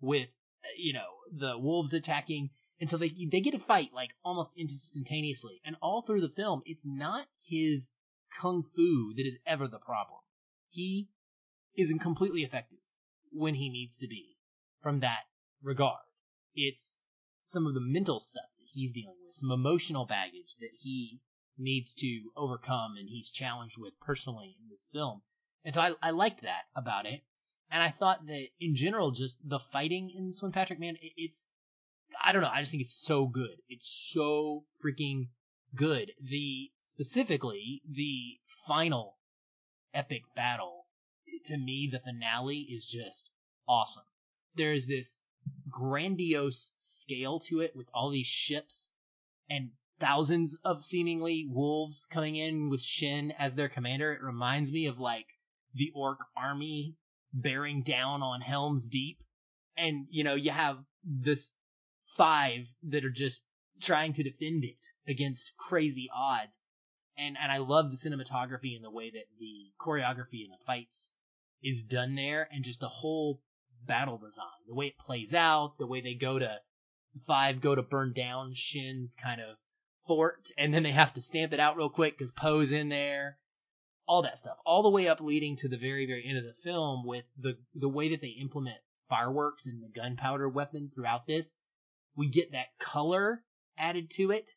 with 0.00 0.28
you 0.76 0.92
know 0.92 1.08
the 1.32 1.58
wolves 1.58 1.94
attacking, 1.94 2.50
and 2.80 2.88
so 2.88 2.96
they 2.96 3.12
they 3.30 3.40
get 3.40 3.54
a 3.54 3.58
fight 3.58 3.90
like 3.94 4.10
almost 4.24 4.50
instantaneously. 4.56 5.60
And 5.64 5.76
all 5.82 6.02
through 6.02 6.20
the 6.20 6.34
film, 6.34 6.62
it's 6.64 6.86
not 6.86 7.26
his 7.42 7.94
kung 8.40 8.64
fu 8.74 9.14
that 9.16 9.26
is 9.26 9.38
ever 9.46 9.68
the 9.68 9.78
problem. 9.78 10.20
He 10.70 11.08
isn't 11.76 12.00
completely 12.00 12.42
effective 12.42 12.80
when 13.32 13.54
he 13.54 13.68
needs 13.68 13.96
to 13.98 14.08
be 14.08 14.36
from 14.82 15.00
that 15.00 15.24
regard. 15.62 16.00
It's 16.54 17.04
some 17.44 17.66
of 17.66 17.74
the 17.74 17.80
mental 17.80 18.18
stuff 18.18 18.50
that 18.58 18.66
he's 18.72 18.92
dealing 18.92 19.16
with, 19.24 19.34
some 19.34 19.50
emotional 19.50 20.06
baggage 20.06 20.54
that 20.60 20.70
he 20.80 21.20
needs 21.58 21.94
to 21.94 22.20
overcome 22.36 22.96
and 22.98 23.08
he's 23.08 23.30
challenged 23.30 23.76
with 23.78 23.98
personally 24.00 24.56
in 24.62 24.68
this 24.68 24.88
film. 24.92 25.22
And 25.64 25.74
so 25.74 25.80
I, 25.80 25.92
I 26.02 26.10
liked 26.10 26.42
that 26.42 26.62
about 26.76 27.06
it. 27.06 27.20
And 27.70 27.82
I 27.82 27.90
thought 27.90 28.26
that 28.26 28.46
in 28.60 28.76
general, 28.76 29.10
just 29.10 29.38
the 29.46 29.58
fighting 29.58 30.10
in 30.16 30.26
this 30.26 30.42
one, 30.42 30.52
Patrick, 30.52 30.80
man, 30.80 30.96
it, 31.02 31.12
it's, 31.16 31.48
I 32.24 32.32
don't 32.32 32.42
know, 32.42 32.50
I 32.52 32.60
just 32.60 32.70
think 32.70 32.82
it's 32.82 32.98
so 32.98 33.26
good. 33.26 33.56
It's 33.68 34.10
so 34.12 34.64
freaking 34.82 35.28
good. 35.74 36.12
The, 36.22 36.70
specifically, 36.82 37.82
the 37.86 38.38
final 38.66 39.16
epic 39.92 40.22
battle 40.34 40.86
to 41.44 41.56
me, 41.56 41.88
the 41.90 42.00
finale 42.00 42.60
is 42.60 42.84
just 42.84 43.30
awesome. 43.68 44.04
There's 44.54 44.86
this 44.86 45.22
grandiose 45.70 46.74
scale 46.78 47.40
to 47.40 47.60
it 47.60 47.74
with 47.76 47.88
all 47.94 48.10
these 48.10 48.26
ships 48.26 48.92
and 49.48 49.70
thousands 50.00 50.56
of 50.64 50.84
seemingly 50.84 51.46
wolves 51.50 52.06
coming 52.10 52.36
in 52.36 52.70
with 52.70 52.82
Shen 52.82 53.32
as 53.38 53.54
their 53.54 53.68
commander. 53.68 54.12
It 54.12 54.22
reminds 54.22 54.70
me 54.70 54.86
of 54.86 54.98
like 54.98 55.26
the 55.74 55.90
orc 55.94 56.20
army 56.36 56.96
bearing 57.32 57.82
down 57.82 58.22
on 58.22 58.40
Helm's 58.40 58.88
Deep. 58.88 59.18
And, 59.76 60.06
you 60.10 60.24
know, 60.24 60.34
you 60.34 60.50
have 60.50 60.78
this 61.04 61.52
five 62.16 62.66
that 62.88 63.04
are 63.04 63.10
just 63.10 63.44
trying 63.80 64.12
to 64.14 64.22
defend 64.22 64.64
it 64.64 64.84
against 65.08 65.52
crazy 65.56 66.08
odds. 66.14 66.58
And, 67.16 67.36
and 67.40 67.50
I 67.50 67.58
love 67.58 67.90
the 67.90 67.96
cinematography 67.96 68.76
and 68.76 68.84
the 68.84 68.90
way 68.90 69.10
that 69.10 69.26
the 69.38 69.72
choreography 69.80 70.44
and 70.44 70.52
the 70.52 70.64
fights 70.66 71.12
is 71.62 71.82
done 71.82 72.14
there 72.14 72.48
and 72.52 72.64
just 72.64 72.80
the 72.80 72.88
whole 72.88 73.40
battle 73.86 74.18
design, 74.18 74.46
the 74.66 74.74
way 74.74 74.86
it 74.86 74.98
plays 74.98 75.34
out, 75.34 75.74
the 75.78 75.86
way 75.86 76.00
they 76.00 76.14
go 76.14 76.38
to 76.38 76.58
five 77.26 77.60
go 77.60 77.74
to 77.74 77.82
burn 77.82 78.12
down 78.12 78.52
Shen's 78.54 79.14
kind 79.20 79.40
of 79.40 79.56
fort, 80.08 80.50
and 80.58 80.74
then 80.74 80.82
they 80.82 80.90
have 80.90 81.14
to 81.14 81.20
stamp 81.20 81.52
it 81.52 81.60
out 81.60 81.76
real 81.76 81.90
quick 81.90 82.18
because 82.18 82.32
Po's 82.32 82.72
in 82.72 82.88
there. 82.88 83.38
All 84.08 84.22
that 84.22 84.38
stuff, 84.38 84.56
all 84.64 84.82
the 84.82 84.88
way 84.88 85.06
up 85.06 85.20
leading 85.20 85.56
to 85.56 85.68
the 85.68 85.76
very, 85.76 86.06
very 86.06 86.24
end 86.26 86.38
of 86.38 86.44
the 86.44 86.54
film 86.62 87.06
with 87.06 87.26
the 87.38 87.58
the 87.74 87.90
way 87.90 88.08
that 88.08 88.22
they 88.22 88.34
implement 88.40 88.78
fireworks 89.10 89.66
and 89.66 89.82
the 89.82 89.88
gunpowder 89.94 90.48
weapon 90.48 90.90
throughout 90.92 91.26
this. 91.26 91.58
We 92.16 92.30
get 92.30 92.52
that 92.52 92.78
color 92.80 93.44
added 93.76 94.10
to 94.12 94.30
it, 94.30 94.50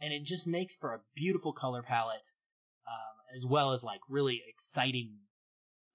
and 0.00 0.12
it 0.12 0.24
just 0.24 0.46
makes 0.46 0.76
for 0.76 0.94
a 0.94 1.00
beautiful 1.14 1.52
color 1.52 1.82
palette, 1.82 2.30
um, 2.88 3.36
as 3.36 3.44
well 3.44 3.72
as 3.72 3.84
like 3.84 4.00
really 4.08 4.42
exciting 4.48 5.18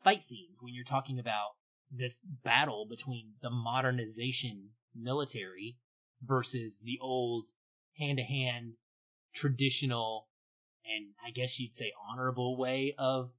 fight 0.04 0.24
scenes 0.24 0.60
when 0.62 0.74
you're 0.76 0.86
talking 0.86 1.20
about 1.20 1.50
this 1.92 2.24
battle 2.44 2.86
between 2.88 3.34
the 3.42 3.50
modernization 3.50 4.70
military 4.96 5.78
versus 6.22 6.80
the 6.84 7.00
old 7.02 7.46
hand 7.98 8.18
to 8.18 8.24
hand 8.24 8.74
traditional 9.34 10.28
and 10.86 11.08
I 11.26 11.32
guess 11.32 11.60
you'd 11.60 11.76
say 11.76 11.92
honorable 12.10 12.58
way 12.58 12.96
of 12.98 13.30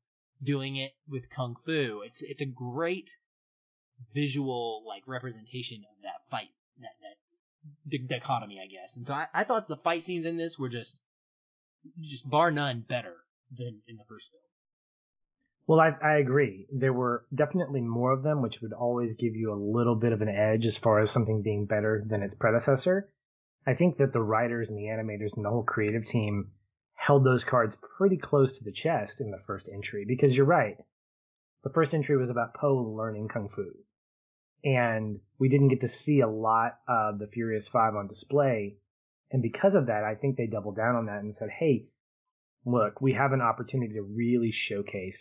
doing 0.43 0.77
it 0.77 0.93
with 1.09 1.29
kung 1.31 1.57
fu. 1.65 2.03
It's 2.05 2.23
it's 2.23 2.41
a 2.41 2.47
great 2.47 3.11
visual 4.15 4.85
like 4.87 5.03
representation 5.07 5.85
of 5.91 6.03
that 6.03 6.31
fight 6.31 6.51
that 6.81 6.93
that 7.01 8.09
dichotomy, 8.09 8.61
I 8.63 8.67
guess. 8.67 8.97
And 8.97 9.07
so 9.07 9.15
I, 9.15 9.27
I 9.35 9.45
thought 9.45 9.69
the 9.69 9.77
fight 9.77 10.03
scenes 10.05 10.27
in 10.27 10.37
this 10.37 10.59
were 10.59 10.69
just 10.69 11.01
just 12.01 12.29
bar 12.29 12.51
none 12.51 12.85
better 12.87 13.17
than 13.57 13.81
in 13.89 13.97
the 13.97 14.05
first 14.09 14.31
film. 14.31 14.43
Well, 15.67 15.81
I, 15.81 15.93
I 16.05 16.19
agree. 16.19 16.67
There 16.73 16.93
were 16.93 17.25
definitely 17.35 17.81
more 17.81 18.13
of 18.13 18.23
them, 18.23 18.43
which 18.43 18.57
would 18.61 18.73
always 18.73 19.15
give 19.19 19.37
you 19.37 19.53
a 19.53 19.55
little 19.55 19.95
bit 19.95 20.13
of 20.13 20.21
an 20.21 20.29
edge 20.29 20.65
as 20.67 20.75
far 20.83 21.01
as 21.01 21.09
something 21.15 21.43
being 21.43 21.67
better 21.67 22.05
than 22.09 22.23
its 22.23 22.35
predecessor. 22.41 23.09
I 23.67 23.75
think 23.75 23.99
that 23.99 24.13
the 24.13 24.23
writers 24.23 24.69
and 24.69 24.77
the 24.77 24.85
animators 24.85 25.31
and 25.37 25.45
the 25.45 25.51
whole 25.51 25.65
creative 25.65 26.03
team 26.11 26.51
held 26.95 27.25
those 27.25 27.43
cards 27.49 27.75
pretty 27.99 28.17
close 28.17 28.49
to 28.49 28.65
the 28.65 28.73
chest 28.73 29.13
in 29.21 29.31
the 29.31 29.41
first 29.47 29.67
entry 29.73 30.05
because 30.07 30.33
you're 30.33 30.45
right. 30.45 30.77
The 31.65 31.71
first 31.71 31.93
entry 31.93 32.17
was 32.17 32.31
about 32.31 32.55
Po 32.55 32.75
learning 32.75 33.29
Kung 33.29 33.49
Fu. 33.55 33.65
And 34.65 35.21
we 35.39 35.49
didn't 35.49 35.69
get 35.69 35.81
to 35.81 35.89
see 36.05 36.21
a 36.21 36.29
lot 36.29 36.79
of 36.89 37.19
the 37.19 37.29
Furious 37.33 37.65
Five 37.73 37.95
on 37.95 38.09
display. 38.09 38.77
And 39.31 39.43
because 39.43 39.73
of 39.75 39.87
that, 39.87 40.05
I 40.05 40.15
think 40.15 40.37
they 40.37 40.47
doubled 40.47 40.77
down 40.77 40.97
on 40.97 41.07
that 41.07 41.23
and 41.23 41.35
said, 41.39 41.49
hey, 41.59 41.87
look, 42.65 43.01
we 43.01 43.13
have 43.13 43.33
an 43.33 43.41
opportunity 43.41 43.95
to 43.95 44.03
really 44.03 44.53
showcase 44.69 45.15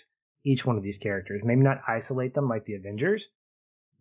each 0.46 0.60
one 0.66 0.78
of 0.78 0.84
these 0.84 0.98
characters. 1.02 1.42
Maybe 1.44 1.62
not 1.62 1.82
isolate 1.88 2.34
them 2.34 2.50
like 2.50 2.66
the 2.66 2.76
Avengers, 2.76 3.22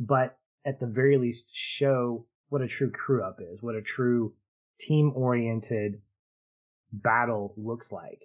but 0.00 0.38
at 0.66 0.80
the 0.80 0.87
very 0.87 1.18
least 1.18 1.42
show 1.80 2.26
what 2.49 2.62
a 2.62 2.69
true 2.69 2.90
crew 2.90 3.23
up 3.23 3.38
is, 3.40 3.59
what 3.61 3.75
a 3.75 3.83
true 3.97 4.33
team 4.87 5.12
oriented 5.14 6.00
battle 6.93 7.55
looks 7.57 7.87
like. 7.90 8.21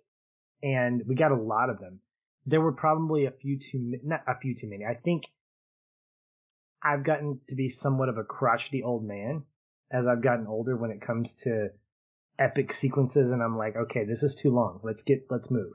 And 0.61 1.03
we 1.07 1.15
got 1.15 1.31
a 1.31 1.35
lot 1.35 1.69
of 1.69 1.79
them. 1.79 1.99
There 2.45 2.61
were 2.61 2.71
probably 2.71 3.25
a 3.25 3.31
few 3.31 3.59
too, 3.71 3.99
not 4.03 4.21
a 4.27 4.39
few 4.39 4.55
too 4.59 4.69
many. 4.69 4.85
I 4.85 4.95
think 4.95 5.23
I've 6.81 7.05
gotten 7.05 7.39
to 7.49 7.55
be 7.55 7.75
somewhat 7.81 8.09
of 8.09 8.17
a 8.17 8.23
crotchety 8.23 8.83
old 8.83 9.05
man 9.05 9.43
as 9.91 10.05
I've 10.09 10.23
gotten 10.23 10.47
older 10.47 10.75
when 10.75 10.91
it 10.91 11.05
comes 11.05 11.27
to 11.43 11.69
epic 12.39 12.69
sequences 12.81 13.31
and 13.31 13.41
I'm 13.41 13.57
like, 13.57 13.75
okay, 13.75 14.05
this 14.05 14.21
is 14.21 14.31
too 14.41 14.53
long. 14.53 14.79
Let's 14.83 14.99
get, 15.05 15.25
let's 15.29 15.49
move. 15.49 15.73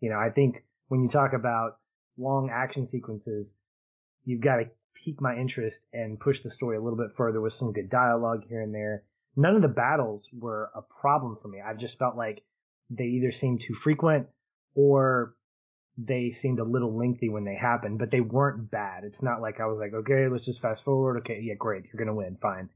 You 0.00 0.10
know, 0.10 0.18
I 0.18 0.30
think 0.30 0.64
when 0.88 1.02
you 1.02 1.10
talk 1.10 1.32
about 1.32 1.78
long 2.16 2.50
action 2.52 2.88
sequences, 2.90 3.46
you've 4.24 4.42
got 4.42 4.56
to 4.56 4.64
pique 5.04 5.20
my 5.20 5.36
interest 5.36 5.76
and 5.92 6.20
push 6.20 6.36
the 6.44 6.50
story 6.56 6.76
a 6.76 6.80
little 6.80 6.98
bit 6.98 7.16
further 7.16 7.40
with 7.40 7.52
some 7.58 7.72
good 7.72 7.90
dialogue 7.90 8.42
here 8.48 8.62
and 8.62 8.74
there. 8.74 9.04
None 9.36 9.56
of 9.56 9.62
the 9.62 9.68
battles 9.68 10.22
were 10.32 10.70
a 10.74 10.82
problem 10.82 11.38
for 11.40 11.48
me. 11.48 11.60
I 11.60 11.74
just 11.74 11.98
felt 11.98 12.16
like 12.16 12.42
they 12.90 13.04
either 13.04 13.32
seemed 13.40 13.60
too 13.66 13.74
frequent 13.84 14.26
or 14.74 15.34
they 15.96 16.36
seemed 16.42 16.60
a 16.60 16.64
little 16.64 16.96
lengthy 16.96 17.28
when 17.28 17.44
they 17.44 17.56
happened, 17.56 17.98
but 17.98 18.10
they 18.10 18.20
weren't 18.20 18.70
bad. 18.70 19.04
It's 19.04 19.22
not 19.22 19.40
like 19.40 19.60
I 19.60 19.66
was 19.66 19.78
like, 19.80 19.94
okay, 19.94 20.28
let's 20.30 20.44
just 20.44 20.60
fast 20.60 20.82
forward. 20.84 21.18
Okay, 21.18 21.40
yeah, 21.42 21.54
great. 21.58 21.84
You're 21.84 22.04
going 22.04 22.06
to 22.06 22.14
win. 22.14 22.36
Fine. 22.40 22.70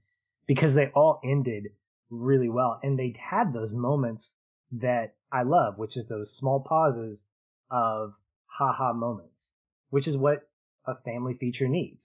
Because 0.47 0.75
they 0.75 0.91
all 0.95 1.21
ended 1.25 1.69
really 2.11 2.49
well. 2.49 2.81
And 2.83 2.99
they 2.99 3.15
had 3.19 3.53
those 3.53 3.71
moments 3.73 4.25
that 4.73 5.15
I 5.31 5.43
love, 5.45 5.79
which 5.79 5.97
is 5.97 6.09
those 6.09 6.27
small 6.41 6.65
pauses 6.69 7.19
of 7.71 8.13
haha 8.47 8.93
moments, 8.93 9.35
which 9.91 10.09
is 10.09 10.17
what 10.17 10.49
a 10.87 10.95
family 11.05 11.37
feature 11.39 11.69
needs. 11.69 12.02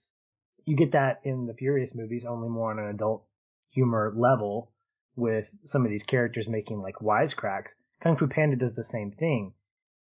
You 0.68 0.76
get 0.76 0.92
that 0.92 1.20
in 1.24 1.46
the 1.46 1.54
Furious 1.54 1.94
movies 1.94 2.24
only 2.28 2.50
more 2.50 2.70
on 2.70 2.78
an 2.78 2.90
adult 2.90 3.24
humor 3.70 4.12
level 4.14 4.70
with 5.16 5.46
some 5.72 5.86
of 5.86 5.90
these 5.90 6.02
characters 6.10 6.44
making 6.46 6.82
like 6.82 6.96
wisecracks. 6.96 7.72
Kung 8.02 8.18
Fu 8.18 8.26
Panda 8.26 8.54
does 8.54 8.76
the 8.76 8.84
same 8.92 9.12
thing. 9.12 9.54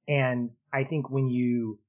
And 0.09 0.49
I 0.73 0.83
think 0.83 1.09
when 1.09 1.29
you 1.29 1.79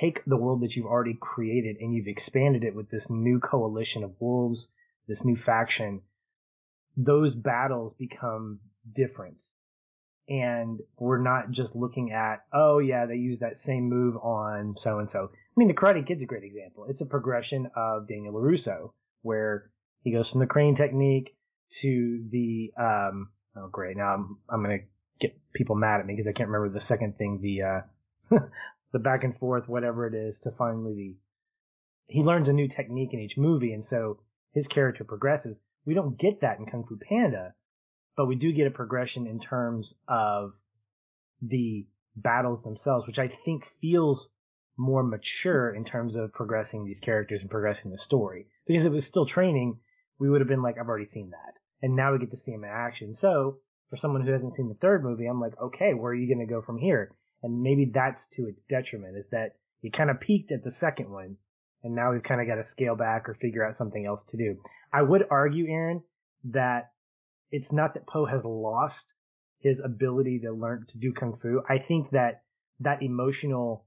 take 0.00 0.24
the 0.24 0.38
world 0.38 0.62
that 0.62 0.70
you've 0.74 0.86
already 0.86 1.18
created 1.20 1.76
and 1.78 1.92
you've 1.92 2.06
expanded 2.06 2.64
it 2.64 2.74
with 2.74 2.90
this 2.90 3.02
new 3.10 3.38
coalition 3.38 4.02
of 4.02 4.12
wolves, 4.18 4.60
this 5.06 5.18
new 5.22 5.36
faction, 5.44 6.00
those 6.96 7.34
battles 7.34 7.92
become 7.98 8.60
different 8.94 9.36
and 10.28 10.80
we're 10.98 11.22
not 11.22 11.50
just 11.50 11.74
looking 11.74 12.12
at, 12.12 12.44
oh 12.52 12.78
yeah, 12.78 13.06
they 13.06 13.14
use 13.14 13.38
that 13.40 13.58
same 13.66 13.88
move 13.88 14.16
on 14.16 14.74
so 14.82 14.98
and 14.98 15.08
so. 15.12 15.30
I 15.30 15.54
mean, 15.56 15.68
the 15.68 15.74
Karate 15.74 16.06
Kid's 16.06 16.22
a 16.22 16.26
great 16.26 16.44
example. 16.44 16.86
It's 16.88 17.00
a 17.00 17.06
progression 17.06 17.70
of 17.76 18.08
Daniel 18.08 18.34
LaRusso, 18.34 18.92
where 19.22 19.70
he 20.02 20.12
goes 20.12 20.28
from 20.30 20.40
the 20.40 20.46
crane 20.46 20.76
technique 20.76 21.36
to 21.82 22.24
the, 22.30 22.72
um, 22.78 23.30
oh 23.56 23.68
great, 23.70 23.96
now 23.96 24.14
I'm, 24.14 24.38
I'm 24.50 24.62
gonna 24.62 24.78
get 25.20 25.38
people 25.54 25.76
mad 25.76 26.00
at 26.00 26.06
me 26.06 26.14
because 26.14 26.28
I 26.28 26.36
can't 26.36 26.50
remember 26.50 26.76
the 26.76 26.84
second 26.88 27.16
thing, 27.18 27.40
the, 27.40 27.62
uh, 27.62 28.38
the 28.92 28.98
back 28.98 29.24
and 29.24 29.38
forth, 29.38 29.68
whatever 29.68 30.06
it 30.06 30.14
is, 30.14 30.34
to 30.44 30.50
finally 30.58 30.94
the, 30.94 31.14
he 32.08 32.20
learns 32.20 32.48
a 32.48 32.52
new 32.52 32.68
technique 32.68 33.10
in 33.12 33.20
each 33.20 33.36
movie, 33.36 33.72
and 33.72 33.84
so 33.90 34.18
his 34.52 34.64
character 34.72 35.04
progresses. 35.04 35.56
We 35.84 35.94
don't 35.94 36.18
get 36.18 36.40
that 36.40 36.58
in 36.58 36.66
Kung 36.66 36.84
Fu 36.88 36.98
Panda, 37.08 37.54
but 38.16 38.26
we 38.26 38.36
do 38.36 38.52
get 38.52 38.66
a 38.66 38.70
progression 38.70 39.26
in 39.26 39.40
terms 39.40 39.86
of 40.08 40.52
the 41.42 41.86
battles 42.16 42.62
themselves, 42.64 43.06
which 43.06 43.18
I 43.18 43.30
think 43.44 43.62
feels 43.80 44.18
more 44.78 45.02
mature 45.02 45.74
in 45.74 45.84
terms 45.84 46.14
of 46.16 46.32
progressing 46.32 46.84
these 46.84 46.98
characters 47.04 47.40
and 47.40 47.50
progressing 47.50 47.90
the 47.90 47.98
story. 48.06 48.46
Because 48.66 48.86
if 48.86 48.92
it 48.92 48.94
was 48.94 49.04
still 49.10 49.26
training, 49.26 49.78
we 50.18 50.30
would 50.30 50.40
have 50.40 50.48
been 50.48 50.62
like, 50.62 50.76
I've 50.80 50.88
already 50.88 51.08
seen 51.12 51.30
that. 51.30 51.54
And 51.82 51.94
now 51.94 52.12
we 52.12 52.18
get 52.18 52.30
to 52.30 52.38
see 52.44 52.52
him 52.52 52.64
in 52.64 52.70
action. 52.70 53.16
So 53.20 53.58
for 53.90 53.98
someone 54.00 54.26
who 54.26 54.32
hasn't 54.32 54.54
seen 54.56 54.68
the 54.68 54.78
third 54.80 55.04
movie, 55.04 55.26
I'm 55.26 55.40
like, 55.40 55.52
okay, 55.62 55.92
where 55.94 56.12
are 56.12 56.14
you 56.14 56.32
going 56.32 56.46
to 56.46 56.52
go 56.52 56.62
from 56.62 56.78
here? 56.78 57.14
And 57.42 57.62
maybe 57.62 57.90
that's 57.92 58.20
to 58.36 58.48
its 58.48 58.58
detriment 58.68 59.16
is 59.16 59.26
that 59.30 59.56
you 59.82 59.90
kind 59.96 60.10
of 60.10 60.20
peaked 60.20 60.52
at 60.52 60.64
the 60.64 60.72
second 60.80 61.10
one 61.10 61.36
and 61.86 61.94
now 61.94 62.12
we've 62.12 62.22
kind 62.22 62.40
of 62.40 62.48
got 62.48 62.56
to 62.56 62.66
scale 62.72 62.96
back 62.96 63.28
or 63.28 63.36
figure 63.40 63.64
out 63.64 63.78
something 63.78 64.04
else 64.04 64.20
to 64.32 64.36
do. 64.36 64.56
I 64.92 65.02
would 65.02 65.22
argue, 65.30 65.68
Aaron, 65.68 66.02
that 66.50 66.90
it's 67.50 67.70
not 67.72 67.94
that 67.94 68.06
Po 68.06 68.26
has 68.26 68.42
lost 68.44 68.94
his 69.60 69.76
ability 69.84 70.40
to 70.40 70.52
learn 70.52 70.84
to 70.92 70.98
do 70.98 71.12
kung 71.12 71.38
fu. 71.40 71.62
I 71.68 71.78
think 71.78 72.10
that 72.10 72.42
that 72.80 73.02
emotional 73.02 73.86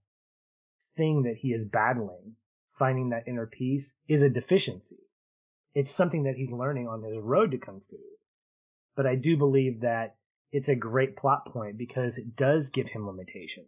thing 0.98 1.24
that 1.24 1.36
he 1.40 1.50
is 1.50 1.68
battling, 1.72 2.36
finding 2.78 3.10
that 3.10 3.28
inner 3.28 3.48
peace, 3.48 3.86
is 4.08 4.22
a 4.22 4.30
deficiency. 4.30 5.04
It's 5.76 5.90
something 5.98 6.24
that 6.24 6.36
he's 6.36 6.52
learning 6.52 6.88
on 6.88 7.04
his 7.04 7.22
road 7.22 7.52
to 7.52 7.58
kung 7.58 7.82
fu. 7.90 7.98
But 8.96 9.06
I 9.06 9.16
do 9.16 9.38
believe 9.38 9.82
that 9.82 10.16
it's 10.52 10.68
a 10.68 10.76
great 10.76 11.16
plot 11.16 11.46
point 11.54 11.78
because 11.78 12.14
it 12.18 12.36
does 12.36 12.64
give 12.74 12.88
him 12.88 13.08
limitations 13.08 13.68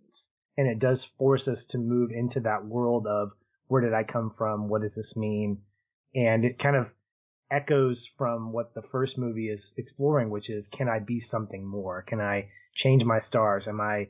and 0.57 0.67
it 0.67 0.79
does 0.79 0.98
force 1.17 1.48
us 1.48 1.60
to 1.71 1.77
move 1.77 2.12
into 2.12 2.39
that 2.41 2.65
world 2.65 3.05
of 3.07 3.31
where 3.67 3.81
did 3.81 3.93
I 3.93 4.03
come 4.03 4.33
from? 4.38 4.67
What 4.67 4.81
does 4.81 4.91
this 4.95 5.15
mean? 5.15 5.60
And 6.13 6.43
it 6.43 6.60
kind 6.60 6.75
of 6.75 6.88
echoes 7.51 7.98
from 8.17 8.51
what 8.51 8.74
the 8.74 8.81
first 8.91 9.17
movie 9.17 9.50
is 9.50 9.60
exploring, 9.77 10.29
which 10.29 10.50
is 10.50 10.63
can 10.77 10.88
I 10.88 11.00
be 11.00 11.24
something 11.29 11.65
more? 11.65 12.03
Can 12.08 12.20
I 12.20 12.50
change 12.84 13.03
my 13.03 13.20
stars? 13.27 13.63
Am 13.67 13.81
I 13.81 14.08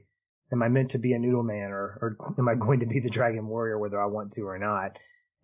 am 0.53 0.61
I 0.61 0.67
meant 0.67 0.91
to 0.91 0.99
be 0.99 1.13
a 1.13 1.19
noodle 1.19 1.43
man 1.43 1.71
or, 1.71 1.97
or 2.01 2.17
am 2.37 2.47
I 2.47 2.55
going 2.55 2.81
to 2.81 2.85
be 2.85 2.99
the 2.99 3.09
dragon 3.09 3.47
warrior 3.47 3.79
whether 3.79 4.01
I 4.01 4.05
want 4.05 4.33
to 4.35 4.41
or 4.41 4.59
not? 4.59 4.91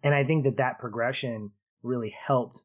And 0.04 0.14
I 0.14 0.24
think 0.24 0.44
that 0.44 0.58
that 0.58 0.80
progression 0.80 1.52
really 1.82 2.14
helped 2.28 2.60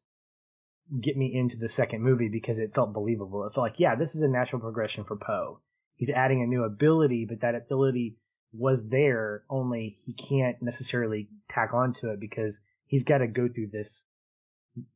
get 1.01 1.17
me 1.17 1.31
into 1.33 1.55
the 1.57 1.69
second 1.77 2.01
movie 2.01 2.29
because 2.31 2.57
it 2.57 2.73
felt 2.75 2.93
believable. 2.93 3.45
It 3.45 3.53
felt 3.53 3.65
like, 3.65 3.79
yeah, 3.79 3.95
this 3.95 4.09
is 4.13 4.21
a 4.21 4.27
natural 4.27 4.61
progression 4.61 5.05
for 5.05 5.15
Po. 5.15 5.59
He's 5.95 6.09
adding 6.15 6.43
a 6.43 6.47
new 6.47 6.63
ability, 6.63 7.25
but 7.27 7.41
that 7.41 7.55
ability 7.55 8.17
was 8.53 8.79
there, 8.89 9.43
only 9.49 9.97
he 10.05 10.13
can't 10.29 10.57
necessarily 10.61 11.29
tack 11.53 11.73
onto 11.73 12.07
it 12.09 12.19
because 12.19 12.53
he's 12.85 13.03
got 13.03 13.19
to 13.19 13.27
go 13.27 13.47
through 13.47 13.69
this 13.71 13.87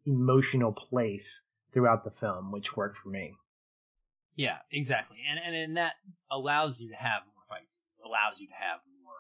emotional 0.06 0.72
place 0.72 1.26
throughout 1.74 2.04
the 2.04 2.12
film, 2.20 2.52
which 2.52 2.76
worked 2.76 2.98
for 3.04 3.10
me. 3.10 3.36
Yeah, 4.36 4.58
exactly. 4.72 5.18
And, 5.30 5.40
and 5.44 5.56
and 5.56 5.78
that 5.78 5.94
allows 6.30 6.80
you 6.80 6.90
to 6.90 6.96
have 6.96 7.24
more 7.26 7.44
fights. 7.50 7.80
allows 8.06 8.40
you 8.40 8.48
to 8.48 8.54
have 8.54 8.80
more 9.04 9.14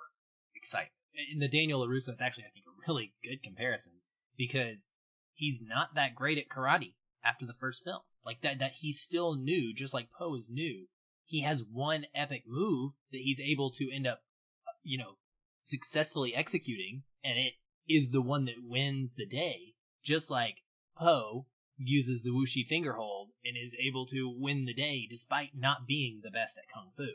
excitement. 0.56 0.92
In 1.34 1.40
the 1.40 1.48
Daniel 1.48 1.86
LaRusso, 1.86 2.10
it's 2.10 2.22
actually, 2.22 2.46
I 2.46 2.52
think, 2.54 2.66
a 2.68 2.88
really 2.88 3.14
good 3.24 3.42
comparison 3.42 3.94
because 4.38 4.92
he's 5.34 5.62
not 5.62 5.96
that 5.96 6.14
great 6.14 6.38
at 6.38 6.50
karate 6.50 6.94
after 7.24 7.48
the 7.48 7.56
first 7.60 7.84
film. 7.84 8.02
Like 8.24 8.42
that 8.42 8.60
that 8.60 8.74
he's 8.74 9.02
still 9.02 9.36
new, 9.36 9.74
just 9.74 9.94
like 9.94 10.10
Po 10.12 10.36
is 10.36 10.50
new. 10.50 10.88
He 11.26 11.42
has 11.42 11.64
one 11.64 12.06
epic 12.14 12.44
move 12.46 12.94
that 13.12 13.22
he's 13.22 13.40
able 13.40 13.72
to 13.72 13.92
end 13.92 14.06
up, 14.06 14.22
uh, 14.68 14.72
you 14.84 14.98
know, 14.98 15.18
successfully 15.64 16.36
executing, 16.36 17.04
and 17.24 17.38
it 17.40 17.54
is 17.88 18.12
the 18.12 18.22
one 18.22 18.46
that 18.46 18.56
wins 18.62 19.12
the 19.18 19.26
day. 19.26 19.74
Just 20.08 20.30
like 20.32 20.64
Po 20.96 21.48
uses 21.76 22.24
the 22.24 22.30
Wuxi 22.30 22.66
finger 22.66 22.94
hold 22.94 23.30
and 23.44 23.58
is 23.58 23.74
able 23.78 24.06
to 24.06 24.30
win 24.30 24.64
the 24.64 24.74
day 24.74 25.06
despite 25.06 25.54
not 25.54 25.86
being 25.86 26.22
the 26.24 26.32
best 26.32 26.58
at 26.58 26.70
kung 26.74 26.94
fu 26.96 27.10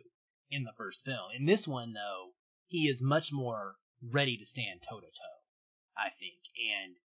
in 0.50 0.64
the 0.64 0.74
first 0.76 1.02
film. 1.02 1.30
In 1.34 1.46
this 1.46 1.66
one, 1.66 1.94
though, 1.94 2.34
he 2.66 2.88
is 2.88 3.00
much 3.00 3.32
more 3.32 3.76
ready 4.02 4.36
to 4.36 4.44
stand 4.44 4.82
toe 4.82 5.00
to 5.00 5.06
toe, 5.06 5.40
I 5.96 6.10
think, 6.10 6.42
and 6.58 6.96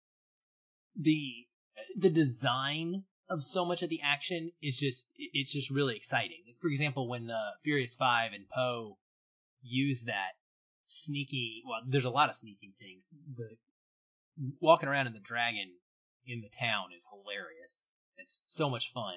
the 0.98 1.48
the 1.96 2.10
design 2.10 3.06
of 3.30 3.42
so 3.42 3.64
much 3.64 3.82
of 3.82 3.90
the 3.90 4.02
action 4.02 4.52
is 4.62 4.76
just 4.76 5.08
it's 5.18 5.54
just 5.54 5.70
really 5.70 5.96
exciting. 5.96 6.44
For 6.60 6.68
example, 6.68 7.08
when 7.08 7.28
the 7.28 7.52
Furious 7.64 7.96
Five 7.96 8.34
and 8.34 8.50
Po 8.50 8.98
use 9.62 10.02
that 10.02 10.36
sneaky 10.88 11.64
well, 11.66 11.80
there's 11.88 12.04
a 12.04 12.10
lot 12.10 12.28
of 12.28 12.36
sneaking 12.36 12.74
things. 12.78 13.10
The 13.38 13.56
walking 14.62 14.90
around 14.90 15.08
in 15.08 15.14
the 15.14 15.20
dragon 15.20 15.72
in 16.26 16.42
the 16.42 16.50
town 16.50 16.88
is 16.96 17.06
hilarious. 17.12 17.84
It's 18.18 18.42
so 18.46 18.70
much 18.70 18.92
fun. 18.94 19.16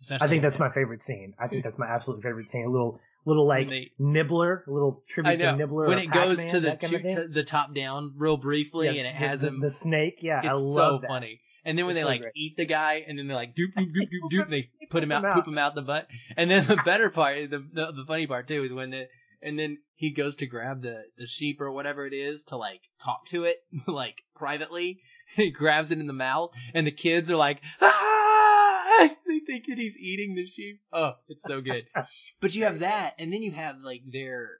Especially 0.00 0.26
I 0.26 0.28
think 0.28 0.42
that's 0.42 0.58
my 0.58 0.70
favorite 0.72 1.00
scene. 1.06 1.34
I 1.38 1.48
think 1.48 1.64
that's 1.64 1.78
my 1.78 1.88
absolute 1.88 2.22
favorite 2.22 2.46
scene. 2.52 2.64
A 2.66 2.70
little 2.70 3.00
little 3.26 3.46
like 3.46 3.68
they, 3.68 3.90
nibbler, 3.98 4.64
a 4.66 4.70
little 4.70 5.02
tribute 5.12 5.38
to 5.38 5.56
nibbler. 5.56 5.88
When 5.88 5.98
it 5.98 6.10
goes 6.10 6.44
to 6.46 6.60
the 6.60 6.76
to, 6.76 7.02
to, 7.02 7.28
the 7.28 7.42
top 7.42 7.74
down 7.74 8.14
real 8.16 8.36
briefly, 8.36 8.86
yeah, 8.86 8.92
and 8.92 9.06
it 9.06 9.14
has 9.14 9.40
the, 9.40 9.48
him 9.48 9.60
the 9.60 9.74
snake. 9.82 10.18
Yeah, 10.22 10.38
it's 10.38 10.48
I 10.48 10.52
love 10.52 10.98
so 10.98 10.98
that. 11.02 11.08
funny. 11.08 11.40
And 11.64 11.76
then 11.76 11.86
when 11.86 11.96
it's 11.96 12.04
they 12.04 12.04
so 12.04 12.08
like 12.08 12.20
great. 12.20 12.32
eat 12.36 12.56
the 12.56 12.64
guy, 12.64 13.02
and 13.06 13.18
then 13.18 13.26
they're 13.26 13.36
like 13.36 13.50
doop 13.50 13.74
doop 13.76 13.88
doop 13.88 14.08
doop 14.08 14.32
doop, 14.32 14.42
and 14.44 14.52
they 14.52 14.68
put 14.88 15.02
him 15.02 15.12
out, 15.12 15.34
poop 15.34 15.46
him 15.46 15.58
out 15.58 15.74
the 15.74 15.82
butt. 15.82 16.06
And 16.36 16.50
then 16.50 16.64
the 16.66 16.76
better 16.84 17.10
part, 17.10 17.50
the, 17.50 17.58
the 17.58 17.86
the 17.92 18.04
funny 18.06 18.26
part 18.26 18.48
too, 18.48 18.64
is 18.64 18.72
when 18.72 18.90
the 18.90 19.04
and 19.42 19.58
then 19.58 19.78
he 19.94 20.10
goes 20.10 20.36
to 20.36 20.46
grab 20.46 20.82
the 20.82 21.04
the 21.16 21.26
sheep 21.26 21.60
or 21.60 21.72
whatever 21.72 22.06
it 22.06 22.12
is 22.12 22.44
to 22.44 22.56
like 22.56 22.80
talk 23.02 23.26
to 23.28 23.44
it 23.44 23.58
like 23.86 24.22
privately. 24.34 25.00
He 25.36 25.50
grabs 25.50 25.90
it 25.90 25.98
in 25.98 26.06
the 26.06 26.14
mouth, 26.14 26.52
and 26.72 26.86
the 26.86 26.90
kids 26.90 27.30
are 27.30 27.36
like, 27.36 27.60
ah! 27.82 29.14
they 29.26 29.40
think 29.40 29.66
that 29.66 29.76
he's 29.76 29.94
eating 29.98 30.34
the 30.34 30.46
sheep. 30.46 30.80
Oh, 30.90 31.16
it's 31.28 31.42
so 31.42 31.60
good. 31.60 31.84
but 32.40 32.54
you 32.54 32.64
have 32.64 32.78
that, 32.78 33.12
and 33.18 33.30
then 33.30 33.42
you 33.42 33.52
have 33.52 33.76
like 33.82 34.00
their 34.10 34.52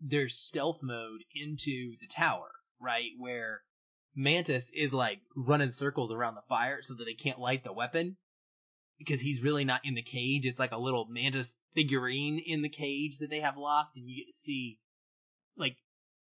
their 0.00 0.28
stealth 0.28 0.78
mode 0.80 1.24
into 1.34 1.96
the 2.00 2.06
tower, 2.06 2.50
right? 2.80 3.10
Where 3.18 3.62
Mantis 4.14 4.70
is 4.74 4.92
like 4.92 5.20
running 5.36 5.72
circles 5.72 6.12
around 6.12 6.36
the 6.36 6.42
fire 6.48 6.82
so 6.82 6.94
that 6.94 7.04
they 7.04 7.14
can't 7.14 7.40
light 7.40 7.64
the 7.64 7.72
weapon 7.72 8.16
because 8.98 9.20
he's 9.20 9.42
really 9.42 9.64
not 9.64 9.80
in 9.84 9.94
the 9.94 10.02
cage. 10.02 10.46
It's 10.46 10.58
like 10.58 10.72
a 10.72 10.78
little 10.78 11.06
Mantis 11.10 11.54
figurine 11.74 12.42
in 12.44 12.62
the 12.62 12.68
cage 12.68 13.18
that 13.18 13.30
they 13.30 13.40
have 13.40 13.56
locked, 13.56 13.96
and 13.96 14.08
you 14.08 14.24
get 14.24 14.32
to 14.32 14.38
see 14.38 14.78
like 15.56 15.76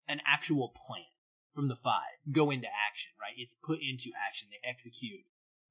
an 0.07 0.19
actual 0.25 0.73
plan 0.87 1.05
from 1.53 1.67
the 1.67 1.75
five 1.75 2.17
go 2.31 2.51
into 2.51 2.67
action, 2.67 3.11
right? 3.19 3.33
It's 3.37 3.55
put 3.63 3.79
into 3.81 4.11
action. 4.27 4.49
They 4.51 4.67
execute 4.67 5.25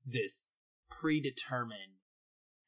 this 0.06 0.52
predetermined 0.90 2.00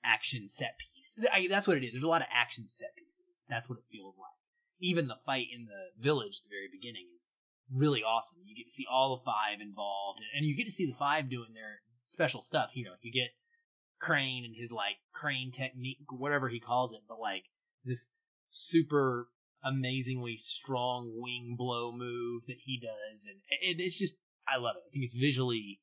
action 0.04 0.48
set 0.48 0.74
piece. 0.78 1.18
I, 1.32 1.46
that's 1.48 1.66
what 1.66 1.76
it 1.76 1.84
is. 1.84 1.92
There's 1.92 2.04
a 2.04 2.08
lot 2.08 2.22
of 2.22 2.28
action 2.32 2.68
set 2.68 2.94
pieces. 2.96 3.44
That's 3.48 3.68
what 3.68 3.78
it 3.78 3.84
feels 3.90 4.18
like. 4.18 4.38
Even 4.80 5.06
the 5.06 5.20
fight 5.26 5.46
in 5.54 5.66
the 5.66 6.02
village 6.02 6.40
at 6.40 6.48
the 6.48 6.54
very 6.54 6.68
beginning 6.72 7.06
is 7.14 7.30
really 7.72 8.02
awesome. 8.02 8.38
You 8.44 8.56
get 8.56 8.66
to 8.66 8.74
see 8.74 8.86
all 8.90 9.16
the 9.16 9.24
five 9.24 9.60
involved, 9.60 10.20
and 10.36 10.44
you 10.44 10.56
get 10.56 10.66
to 10.66 10.72
see 10.72 10.86
the 10.86 10.98
five 10.98 11.30
doing 11.30 11.54
their 11.54 11.80
special 12.04 12.40
stuff. 12.40 12.70
You 12.74 12.84
know, 12.84 12.94
you 13.00 13.12
get 13.12 13.30
Crane 14.02 14.44
and 14.44 14.54
his 14.54 14.72
like 14.72 14.96
crane 15.12 15.52
technique, 15.52 15.98
whatever 16.10 16.48
he 16.48 16.58
calls 16.58 16.92
it, 16.92 17.02
but 17.08 17.20
like 17.20 17.44
this 17.84 18.10
super 18.48 19.28
amazingly 19.64 20.36
strong 20.36 21.12
wing 21.14 21.54
blow 21.56 21.92
move 21.92 22.42
that 22.48 22.58
he 22.58 22.80
does, 22.80 23.26
and 23.26 23.38
it, 23.62 23.80
it's 23.80 23.96
just 23.96 24.14
I 24.46 24.58
love 24.58 24.74
it. 24.76 24.82
I 24.88 24.90
think 24.90 25.04
it's 25.04 25.14
visually 25.14 25.80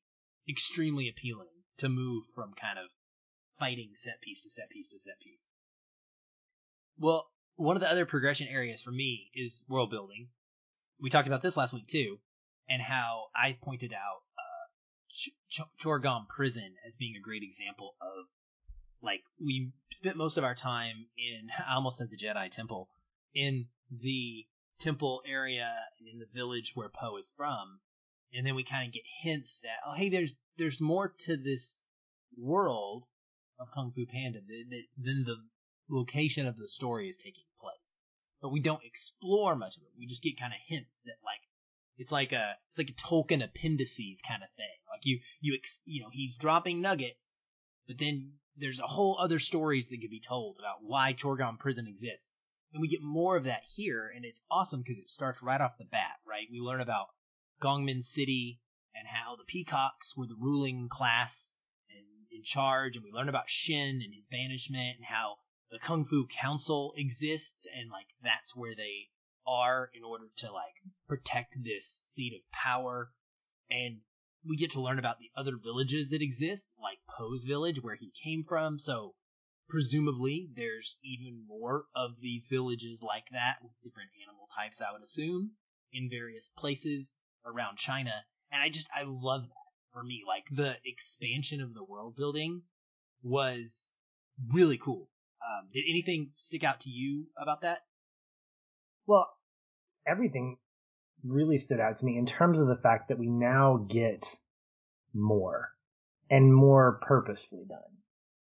extremely 0.50 1.08
appealing 1.08 1.48
to 1.78 1.88
move 1.88 2.26
from 2.36 2.54
kind 2.60 2.78
of 2.78 2.90
fighting 3.58 3.92
set 3.96 4.22
piece 4.22 4.44
to 4.44 4.50
set 4.50 4.70
piece 4.70 4.90
to 4.90 5.00
set 5.00 5.18
piece. 5.22 5.46
Well, 6.98 7.32
one 7.56 7.78
of 7.78 7.82
the 7.82 7.90
other 7.90 8.06
progression 8.06 8.50
areas 8.50 8.82
for 8.82 8.92
me 8.92 9.32
is 9.34 9.64
world 9.70 9.92
building. 9.92 10.28
We 11.00 11.10
talked 11.10 11.28
about 11.28 11.42
this 11.42 11.56
last 11.56 11.72
week 11.72 11.88
too, 11.88 12.20
and 12.68 12.82
how 12.82 13.28
I 13.34 13.58
pointed 13.62 13.94
out 13.94 14.24
Ch- 15.12 15.32
Ch- 15.50 15.62
Chorh-Gom 15.82 16.28
Prison 16.28 16.76
as 16.86 16.96
being 16.96 17.16
a 17.16 17.22
great 17.22 17.44
example 17.44 17.96
of 18.02 18.26
like 19.02 19.24
we 19.44 19.72
spent 19.92 20.18
most 20.18 20.38
of 20.38 20.44
our 20.44 20.56
time 20.56 21.08
in 21.18 21.50
I 21.68 21.76
almost 21.76 21.98
said 21.98 22.10
the 22.10 22.18
Jedi 22.18 22.52
Temple 22.52 22.90
in 23.34 23.68
the 23.92 24.46
temple 24.80 25.22
area 25.28 25.74
in 26.12 26.20
the 26.20 26.28
village 26.34 26.72
where 26.74 26.90
Po 26.90 27.18
is 27.18 27.34
from, 27.36 27.80
and 28.34 28.46
then 28.46 28.56
we 28.56 28.64
kind 28.64 28.88
of 28.88 28.94
get 28.94 29.04
hints 29.22 29.60
that 29.62 29.78
oh 29.86 29.94
hey 29.94 30.10
there's 30.10 30.36
there's 30.58 30.82
more 30.82 31.14
to 31.26 31.38
this 31.38 31.86
world 32.38 33.06
of 33.60 33.72
Kung 33.74 33.92
Fu 33.92 34.06
Panda 34.06 34.40
than 34.40 35.24
the 35.24 35.36
location 35.90 36.48
of 36.48 36.56
the 36.58 36.70
story 36.70 37.10
is 37.10 37.18
taking 37.18 37.44
place. 37.60 37.98
But 38.42 38.52
we 38.52 38.62
don't 38.62 38.86
explore 38.86 39.56
much 39.56 39.76
of 39.76 39.84
it. 39.84 39.90
We 39.98 40.08
just 40.08 40.24
get 40.24 40.40
kind 40.40 40.54
of 40.54 40.60
hints 40.68 41.02
that 41.02 41.18
like 41.26 41.42
it's 42.00 42.14
like 42.14 42.32
a 42.32 42.56
it's 42.70 42.78
like 42.78 42.90
a 42.90 42.94
Tolkien 42.94 43.44
appendices 43.44 44.22
kind 44.26 44.42
of 44.42 44.50
thing. 44.56 44.66
Like 44.90 45.02
you 45.04 45.20
you 45.42 45.56
ex, 45.56 45.82
you 45.84 46.02
know 46.02 46.10
he's 46.12 46.38
dropping 46.38 46.82
nuggets, 46.82 47.44
but 47.88 47.98
then 47.98 48.32
there's 48.56 48.80
a 48.80 48.88
whole 48.88 49.18
other 49.20 49.38
stories 49.38 49.88
that 49.88 50.00
could 50.00 50.10
be 50.10 50.22
told 50.22 50.56
about 50.60 50.78
why 50.82 51.14
Chorh-Gom 51.14 51.58
Prison 51.58 51.88
exists, 51.88 52.32
and 52.74 52.82
we 52.82 52.88
get 52.88 53.04
more 53.04 53.36
of 53.36 53.44
that 53.44 53.64
here, 53.76 54.12
and 54.16 54.24
it's 54.24 54.42
awesome 54.50 54.82
because 54.82 54.98
it 54.98 55.10
starts 55.10 55.44
right 55.44 55.60
off 55.60 55.78
the 55.78 55.84
bat. 55.84 56.16
Right, 56.26 56.48
we 56.50 56.62
learn 56.62 56.80
about 56.80 57.08
Gongmen 57.62 58.02
City 58.02 58.62
and 58.96 59.06
how 59.06 59.36
the 59.36 59.44
Peacocks 59.44 60.16
were 60.16 60.28
the 60.28 60.40
ruling 60.40 60.88
class 60.90 61.54
and 61.90 62.06
in 62.32 62.44
charge, 62.44 62.96
and 62.96 63.04
we 63.04 63.12
learn 63.12 63.30
about 63.30 63.50
Shen 63.50 64.02
and 64.02 64.16
his 64.16 64.28
banishment 64.28 64.96
and 64.98 65.06
how 65.06 65.36
the 65.70 65.80
Kung 65.80 66.06
Fu 66.06 66.28
Council 66.28 66.94
exists, 66.96 67.68
and 67.76 67.92
like 67.92 68.08
that's 68.24 68.56
where 68.56 68.74
they 68.74 69.10
are 69.48 69.90
in 69.94 70.04
order 70.04 70.26
to 70.38 70.52
like 70.52 70.76
protect 71.08 71.56
this 71.64 72.02
seat 72.04 72.34
of 72.34 72.52
power. 72.52 73.12
And 73.70 74.00
we 74.48 74.58
get 74.58 74.72
to 74.72 74.82
learn 74.82 75.00
about 75.00 75.20
the 75.20 75.30
other 75.36 75.58
villages 75.62 76.10
that 76.10 76.22
exist, 76.22 76.74
like 76.82 76.98
Po's 77.18 77.44
village, 77.44 77.82
where 77.82 77.96
he 77.96 78.12
came 78.24 78.44
from. 78.48 78.80
So 78.80 79.16
presumably 79.68 80.50
there's 80.56 80.98
even 81.04 81.46
more 81.48 81.86
of 81.96 82.12
these 82.22 82.48
villages 82.50 83.04
like 83.04 83.26
that 83.32 83.58
with 83.62 83.72
different 83.84 84.10
animal 84.26 84.48
types, 84.56 84.82
I 84.82 84.92
would 84.92 85.04
assume, 85.04 85.52
in 85.92 86.10
various 86.10 86.50
places 86.58 87.14
around 87.46 87.78
China. 87.78 88.14
And 88.52 88.62
I 88.62 88.70
just, 88.70 88.88
I 88.96 89.04
love 89.06 89.44
that 89.44 89.70
for 89.94 90.04
me. 90.04 90.24
Like 90.28 90.46
the 90.52 90.76
expansion 90.86 91.62
of 91.62 91.74
the 91.74 91.84
world 91.84 92.16
building 92.16 92.64
was 93.22 93.92
really 94.52 94.78
cool. 94.78 95.10
Um, 95.42 95.70
did 95.74 95.86
anything 95.90 96.30
stick 96.34 96.64
out 96.64 96.82
to 96.82 96.90
you 96.90 97.28
about 97.38 97.62
that? 97.62 97.80
Well, 99.10 99.28
everything 100.08 100.58
really 101.26 101.64
stood 101.66 101.80
out 101.80 101.98
to 101.98 102.06
me 102.06 102.16
in 102.16 102.28
terms 102.28 102.60
of 102.60 102.68
the 102.68 102.80
fact 102.84 103.10
that 103.10 103.18
we 103.18 103.28
now 103.28 103.88
get 103.92 104.22
more 105.16 105.70
and 106.30 106.54
more 106.54 107.00
purposefully 107.02 107.66
done. 107.68 107.80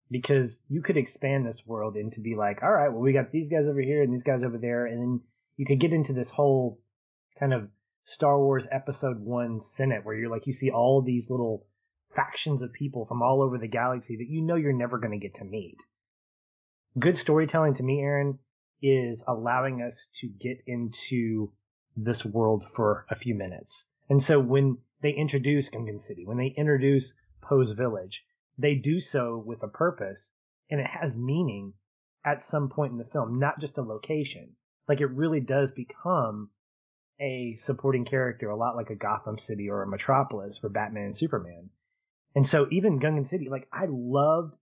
Because 0.09 0.49
you 0.67 0.81
could 0.81 0.97
expand 0.97 1.45
this 1.45 1.59
world 1.67 1.95
into 1.95 2.19
be 2.19 2.35
like, 2.35 2.63
all 2.63 2.71
right, 2.71 2.89
well, 2.89 3.01
we 3.01 3.13
got 3.13 3.31
these 3.31 3.47
guys 3.47 3.65
over 3.69 3.79
here 3.79 4.01
and 4.01 4.11
these 4.11 4.23
guys 4.25 4.41
over 4.43 4.57
there, 4.57 4.87
and 4.87 4.99
then 4.99 5.21
you 5.55 5.67
could 5.67 5.79
get 5.79 5.93
into 5.93 6.13
this 6.13 6.27
whole 6.33 6.81
kind 7.39 7.53
of 7.53 7.69
Star 8.15 8.39
Wars 8.39 8.63
Episode 8.71 9.19
One 9.19 9.61
Senate 9.77 10.03
where 10.03 10.15
you're 10.15 10.31
like, 10.31 10.47
you 10.47 10.55
see 10.59 10.71
all 10.71 11.03
these 11.03 11.25
little 11.29 11.67
factions 12.15 12.63
of 12.63 12.73
people 12.73 13.05
from 13.05 13.21
all 13.21 13.43
over 13.43 13.59
the 13.59 13.67
galaxy 13.67 14.15
that 14.17 14.29
you 14.29 14.41
know 14.41 14.55
you're 14.55 14.73
never 14.73 14.97
going 14.97 15.19
to 15.19 15.23
get 15.23 15.37
to 15.37 15.45
meet. 15.45 15.77
Good 16.99 17.17
storytelling 17.21 17.75
to 17.75 17.83
me, 17.83 17.99
Aaron, 17.99 18.39
is 18.81 19.17
allowing 19.27 19.81
us 19.81 19.93
to 20.21 20.27
get 20.27 20.57
into 20.67 21.51
this 21.95 22.17
world 22.25 22.63
for 22.75 23.05
a 23.09 23.15
few 23.15 23.35
minutes. 23.35 23.69
And 24.09 24.21
so 24.27 24.39
when 24.39 24.77
they 25.01 25.11
introduce 25.11 25.65
Gongmen 25.73 26.07
City, 26.07 26.25
when 26.25 26.37
they 26.37 26.53
introduce 26.57 27.03
Po's 27.41 27.75
Village, 27.77 28.21
they 28.57 28.75
do 28.75 28.99
so 29.11 29.43
with 29.45 29.63
a 29.63 29.67
purpose 29.67 30.17
and 30.69 30.79
it 30.79 30.87
has 30.87 31.11
meaning 31.15 31.73
at 32.25 32.43
some 32.51 32.69
point 32.69 32.91
in 32.91 32.97
the 32.97 33.07
film, 33.11 33.39
not 33.39 33.59
just 33.59 33.77
a 33.77 33.81
location. 33.81 34.55
Like 34.87 35.01
it 35.01 35.11
really 35.11 35.39
does 35.39 35.69
become 35.75 36.49
a 37.21 37.59
supporting 37.65 38.05
character, 38.05 38.49
a 38.49 38.57
lot 38.57 38.75
like 38.75 38.89
a 38.89 38.95
Gotham 38.95 39.37
City 39.47 39.69
or 39.69 39.83
a 39.83 39.87
Metropolis 39.87 40.55
for 40.59 40.69
Batman 40.69 41.05
and 41.05 41.17
Superman. 41.19 41.69
And 42.35 42.47
so 42.51 42.65
even 42.71 42.99
Gongmen 42.99 43.29
City, 43.29 43.47
like 43.49 43.67
I 43.71 43.85
loved 43.89 44.53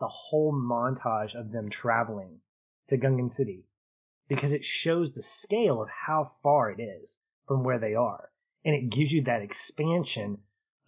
the 0.00 0.08
whole 0.08 0.52
montage 0.52 1.38
of 1.38 1.52
them 1.52 1.68
traveling 1.70 2.40
to 2.92 2.98
Gongmen 2.98 3.36
City 3.36 3.64
because 4.28 4.52
it 4.52 4.62
shows 4.84 5.08
the 5.14 5.22
scale 5.44 5.82
of 5.82 5.88
how 6.06 6.32
far 6.42 6.70
it 6.70 6.80
is 6.80 7.08
from 7.48 7.64
where 7.64 7.78
they 7.78 7.94
are. 7.94 8.30
And 8.64 8.74
it 8.74 8.96
gives 8.96 9.10
you 9.10 9.24
that 9.24 9.42
expansion 9.42 10.38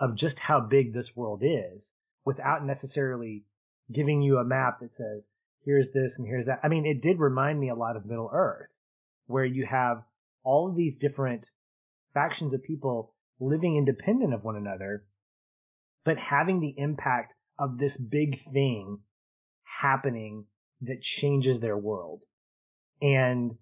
of 0.00 0.18
just 0.18 0.36
how 0.38 0.60
big 0.60 0.92
this 0.92 1.06
world 1.16 1.42
is 1.42 1.80
without 2.24 2.64
necessarily 2.64 3.44
giving 3.92 4.22
you 4.22 4.38
a 4.38 4.44
map 4.44 4.80
that 4.80 4.90
says, 4.96 5.22
here's 5.64 5.86
this 5.92 6.12
and 6.16 6.26
here's 6.26 6.46
that. 6.46 6.60
I 6.62 6.68
mean, 6.68 6.86
it 6.86 7.02
did 7.02 7.18
remind 7.18 7.58
me 7.58 7.70
a 7.70 7.74
lot 7.74 7.96
of 7.96 8.06
Middle 8.06 8.30
Earth, 8.32 8.68
where 9.26 9.44
you 9.44 9.66
have 9.70 10.02
all 10.42 10.68
of 10.68 10.76
these 10.76 10.94
different 11.00 11.44
factions 12.12 12.54
of 12.54 12.62
people 12.62 13.14
living 13.40 13.76
independent 13.76 14.32
of 14.32 14.44
one 14.44 14.56
another, 14.56 15.04
but 16.04 16.16
having 16.18 16.60
the 16.60 16.74
impact 16.76 17.32
of 17.58 17.78
this 17.78 17.92
big 18.10 18.36
thing 18.52 18.98
happening 19.82 20.44
that 20.86 21.00
changes 21.20 21.60
their 21.60 21.76
world. 21.76 22.20
And 23.00 23.56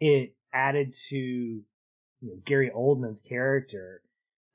it 0.00 0.34
added 0.52 0.92
to 1.10 1.16
you 1.16 1.64
know, 2.22 2.36
Gary 2.46 2.70
Oldman's 2.74 3.20
character 3.28 4.02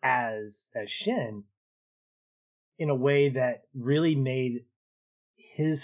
as 0.04 0.52
as 0.76 0.88
Shen 1.04 1.44
in 2.78 2.89
a 2.89 2.96
way 2.96 3.30
that 3.30 3.63
really 3.74 4.15
made 4.15 4.65
his 5.38 5.80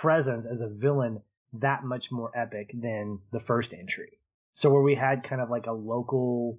presence 0.00 0.46
as 0.50 0.60
a 0.60 0.68
villain 0.68 1.20
that 1.54 1.84
much 1.84 2.04
more 2.10 2.30
epic 2.36 2.70
than 2.72 3.20
the 3.32 3.40
first 3.46 3.68
entry. 3.72 4.18
So 4.62 4.70
where 4.70 4.82
we 4.82 4.94
had 4.94 5.28
kind 5.28 5.40
of 5.40 5.50
like 5.50 5.66
a 5.66 5.72
local 5.72 6.58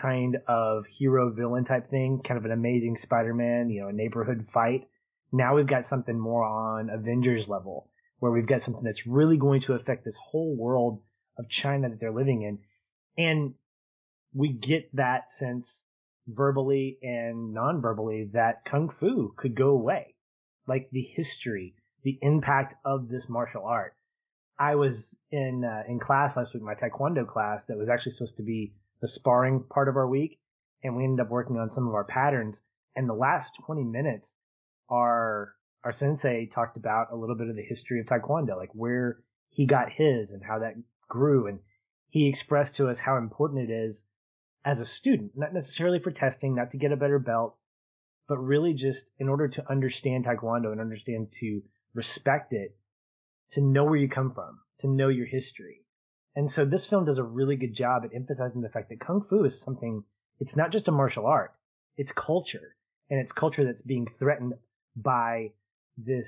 kind 0.00 0.36
of 0.46 0.84
hero 0.98 1.32
villain 1.32 1.64
type 1.64 1.90
thing, 1.90 2.20
kind 2.26 2.38
of 2.38 2.44
an 2.44 2.52
amazing 2.52 2.96
Spider-Man, 3.02 3.70
you 3.70 3.82
know, 3.82 3.88
a 3.88 3.92
neighborhood 3.92 4.46
fight. 4.52 4.88
Now 5.36 5.56
we've 5.56 5.68
got 5.68 5.84
something 5.90 6.18
more 6.18 6.44
on 6.44 6.88
Avengers 6.88 7.44
level 7.46 7.90
where 8.20 8.32
we've 8.32 8.48
got 8.48 8.62
something 8.64 8.82
that's 8.82 9.06
really 9.06 9.36
going 9.36 9.60
to 9.66 9.74
affect 9.74 10.06
this 10.06 10.14
whole 10.30 10.56
world 10.56 11.02
of 11.38 11.44
China 11.62 11.90
that 11.90 12.00
they're 12.00 12.10
living 12.10 12.42
in. 12.42 12.58
And 13.22 13.52
we 14.34 14.48
get 14.48 14.88
that 14.96 15.24
sense 15.38 15.64
verbally 16.26 16.96
and 17.02 17.52
non-verbally 17.52 18.30
that 18.32 18.62
kung 18.70 18.88
fu 18.98 19.34
could 19.36 19.54
go 19.54 19.68
away. 19.68 20.14
Like 20.66 20.88
the 20.90 21.06
history, 21.14 21.74
the 22.02 22.18
impact 22.22 22.74
of 22.86 23.08
this 23.08 23.22
martial 23.28 23.64
art. 23.64 23.94
I 24.58 24.76
was 24.76 24.94
in 25.30 25.64
uh, 25.64 25.82
in 25.86 26.00
class 26.00 26.34
last 26.34 26.54
week, 26.54 26.62
my 26.62 26.74
taekwondo 26.74 27.28
class 27.28 27.60
that 27.68 27.76
was 27.76 27.88
actually 27.92 28.12
supposed 28.16 28.38
to 28.38 28.42
be 28.42 28.72
the 29.02 29.08
sparring 29.16 29.64
part 29.68 29.88
of 29.88 29.96
our 29.96 30.08
week, 30.08 30.38
and 30.82 30.96
we 30.96 31.04
ended 31.04 31.20
up 31.20 31.30
working 31.30 31.58
on 31.58 31.70
some 31.74 31.86
of 31.86 31.94
our 31.94 32.04
patterns. 32.04 32.54
And 32.96 33.06
the 33.06 33.14
last 33.14 33.50
20 33.66 33.84
minutes, 33.84 34.24
our 34.88 35.54
our 35.84 35.94
sensei 36.00 36.50
talked 36.54 36.76
about 36.76 37.12
a 37.12 37.16
little 37.16 37.36
bit 37.36 37.48
of 37.48 37.56
the 37.56 37.62
history 37.62 38.00
of 38.00 38.06
taekwondo, 38.06 38.56
like 38.56 38.70
where 38.72 39.18
he 39.50 39.66
got 39.66 39.86
his 39.88 40.28
and 40.30 40.42
how 40.46 40.58
that 40.58 40.74
grew, 41.08 41.46
and 41.46 41.60
he 42.10 42.28
expressed 42.28 42.76
to 42.76 42.88
us 42.88 42.96
how 43.04 43.16
important 43.16 43.70
it 43.70 43.72
is 43.72 43.96
as 44.64 44.78
a 44.78 44.86
student, 45.00 45.30
not 45.36 45.54
necessarily 45.54 46.00
for 46.02 46.10
testing, 46.10 46.56
not 46.56 46.72
to 46.72 46.78
get 46.78 46.90
a 46.90 46.96
better 46.96 47.20
belt, 47.20 47.56
but 48.28 48.38
really 48.38 48.72
just 48.72 48.98
in 49.18 49.28
order 49.28 49.46
to 49.46 49.70
understand 49.70 50.24
Taekwondo 50.24 50.72
and 50.72 50.80
understand 50.80 51.28
to 51.40 51.62
respect 51.94 52.52
it, 52.52 52.76
to 53.54 53.60
know 53.60 53.84
where 53.84 53.96
you 53.96 54.08
come 54.08 54.32
from, 54.34 54.58
to 54.80 54.88
know 54.88 55.08
your 55.08 55.26
history. 55.26 55.82
And 56.34 56.50
so 56.56 56.64
this 56.64 56.82
film 56.90 57.06
does 57.06 57.18
a 57.18 57.22
really 57.22 57.56
good 57.56 57.76
job 57.76 58.02
at 58.04 58.14
emphasizing 58.14 58.60
the 58.60 58.68
fact 58.68 58.88
that 58.88 59.00
Kung 59.00 59.24
Fu 59.30 59.44
is 59.44 59.52
something, 59.64 60.02
it's 60.40 60.56
not 60.56 60.72
just 60.72 60.88
a 60.88 60.92
martial 60.92 61.26
art, 61.26 61.54
it's 61.96 62.10
culture. 62.26 62.74
And 63.08 63.20
it's 63.20 63.30
culture 63.38 63.64
that's 63.64 63.86
being 63.86 64.08
threatened 64.18 64.54
by 64.96 65.52
this, 65.96 66.26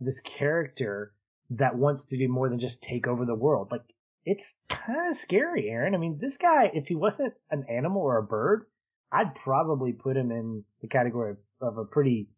this 0.00 0.14
character 0.38 1.12
that 1.50 1.76
wants 1.76 2.02
to 2.10 2.16
do 2.16 2.28
more 2.28 2.48
than 2.48 2.60
just 2.60 2.76
take 2.88 3.06
over 3.06 3.24
the 3.24 3.34
world. 3.34 3.68
Like 3.70 3.82
it's 4.24 4.40
kind 4.68 5.12
of 5.12 5.18
scary, 5.26 5.68
Aaron. 5.68 5.94
I 5.94 5.98
mean, 5.98 6.18
this 6.20 6.32
guy, 6.40 6.70
if 6.72 6.86
he 6.86 6.94
wasn't 6.94 7.34
an 7.50 7.64
animal 7.68 8.02
or 8.02 8.18
a 8.18 8.22
bird, 8.22 8.66
I'd 9.10 9.34
probably 9.42 9.92
put 9.92 10.16
him 10.16 10.30
in 10.30 10.64
the 10.80 10.88
category 10.88 11.32
of, 11.32 11.38
of 11.60 11.78
a 11.78 11.84
pretty, 11.84 12.28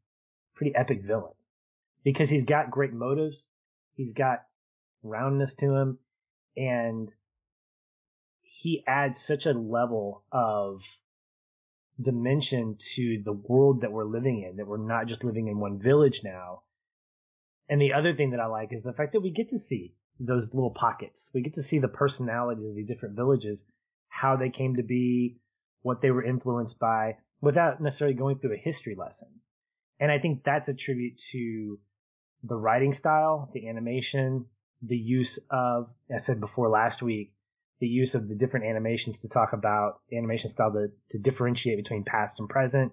pretty 0.55 0.75
epic 0.75 1.03
villain 1.07 1.35
because 2.05 2.29
he's 2.29 2.45
got 2.45 2.71
great 2.71 2.93
motives. 2.93 3.37
He's 3.97 4.13
got 4.17 4.43
roundness 5.03 5.51
to 5.61 5.75
him 5.75 5.99
and 6.57 7.09
he 8.63 8.83
adds 8.87 9.15
such 9.29 9.45
a 9.47 9.57
level 9.57 10.25
of 10.33 10.79
dimension 12.03 12.77
to 12.97 13.23
the 13.25 13.33
world 13.33 13.83
that 13.83 13.93
we're 13.93 14.05
living 14.05 14.47
in, 14.49 14.57
that 14.57 14.67
we're 14.67 14.77
not 14.77 15.07
just 15.07 15.25
living 15.25 15.49
in 15.49 15.59
one 15.59 15.81
village 15.81 16.21
now. 16.25 16.63
And 17.69 17.81
the 17.81 17.93
other 17.93 18.15
thing 18.15 18.31
that 18.31 18.41
I 18.41 18.47
like 18.47 18.71
is 18.73 18.83
the 18.83 18.93
fact 18.93 19.13
that 19.13 19.21
we 19.21 19.31
get 19.31 19.51
to 19.51 19.61
see 19.69 19.95
those 20.21 20.45
little 20.53 20.75
pockets. 20.79 21.15
We 21.33 21.43
get 21.43 21.55
to 21.55 21.65
see 21.71 21.79
the 21.79 21.89
personalities 21.89 22.69
of 22.69 22.75
these 22.75 22.87
different 22.87 23.17
villages, 23.17 23.59
how 24.09 24.37
they 24.37 24.51
came 24.51 24.77
to 24.77 24.83
be, 24.83 25.39
what 25.83 26.03
they 26.03 26.11
were 26.11 26.25
influenced 26.25 26.79
by, 26.79 27.17
without 27.41 27.81
necessarily 27.81 28.17
going 28.17 28.39
through 28.39 28.55
a 28.55 28.57
history 28.57 28.97
lesson. 28.97 29.29
And 30.01 30.11
I 30.11 30.19
think 30.19 30.43
that's 30.45 30.69
a 30.69 30.75
tribute 30.75 31.15
to 31.33 31.79
the 32.43 32.57
writing 32.57 32.97
style, 32.99 33.51
the 33.55 33.69
animation, 33.69 34.47
the 34.83 34.97
use 34.97 35.29
of, 35.51 35.89
I 36.11 36.25
said 36.27 36.41
before 36.41 36.69
last 36.69 37.03
week, 37.03 37.34
the 37.81 37.87
use 37.87 38.11
of 38.15 38.29
the 38.29 38.35
different 38.35 38.67
animations 38.67 39.17
to 39.23 39.29
talk 39.29 39.53
about 39.53 40.01
animation 40.13 40.53
style 40.55 40.73
to, 40.73 40.89
to 41.11 41.19
differentiate 41.19 41.83
between 41.83 42.05
past 42.05 42.35
and 42.39 42.49
present, 42.49 42.93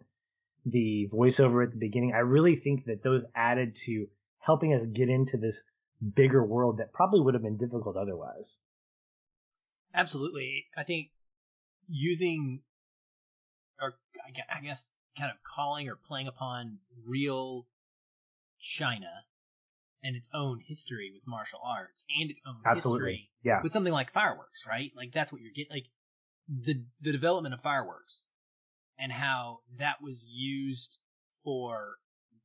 the 0.65 1.07
voiceover 1.13 1.63
at 1.63 1.71
the 1.71 1.79
beginning. 1.79 2.13
I 2.15 2.19
really 2.19 2.59
think 2.63 2.85
that 2.85 3.03
those 3.03 3.23
added 3.35 3.75
to 3.85 4.07
helping 4.39 4.73
us 4.73 4.81
get 4.95 5.09
into 5.09 5.37
this 5.37 5.55
bigger 6.15 6.43
world 6.43 6.79
that 6.79 6.93
probably 6.93 7.21
would 7.21 7.35
have 7.35 7.43
been 7.43 7.57
difficult 7.57 7.95
otherwise. 7.95 8.45
Absolutely. 9.93 10.65
I 10.75 10.83
think 10.83 11.09
using, 11.87 12.61
or 13.79 13.93
I 14.25 14.61
guess 14.61 14.91
kind 15.17 15.31
of 15.31 15.37
calling 15.43 15.89
or 15.89 15.95
playing 15.95 16.27
upon 16.27 16.77
real 17.05 17.67
China 18.59 19.07
and 20.03 20.15
its 20.15 20.27
own 20.33 20.59
history 20.65 21.11
with 21.13 21.21
martial 21.27 21.59
arts 21.63 22.03
and 22.19 22.29
its 22.29 22.41
own 22.45 22.57
Absolutely. 22.65 23.11
history 23.11 23.29
yeah. 23.43 23.61
with 23.61 23.71
something 23.71 23.93
like 23.93 24.11
fireworks, 24.11 24.65
right? 24.67 24.91
Like 24.95 25.11
that's 25.13 25.31
what 25.31 25.41
you're 25.41 25.51
getting. 25.51 25.71
Like 25.71 25.87
the 26.49 26.83
the 27.01 27.11
development 27.11 27.53
of 27.53 27.61
fireworks 27.61 28.27
and 28.97 29.11
how 29.11 29.59
that 29.77 30.01
was 30.01 30.25
used 30.27 30.97
for 31.43 31.97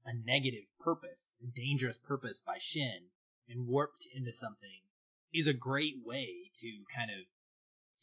a 0.05 0.12
negative 0.25 0.64
purpose, 0.81 1.37
a 1.42 1.47
dangerous 1.47 1.99
purpose 1.99 2.40
by 2.47 2.59
Shen, 2.59 3.09
and 3.49 3.66
warped 3.66 4.07
into 4.14 4.33
something 4.33 4.81
is 5.35 5.47
a 5.47 5.53
great 5.53 5.97
way 6.05 6.51
to 6.61 6.69
kind 6.95 7.11
of 7.11 7.27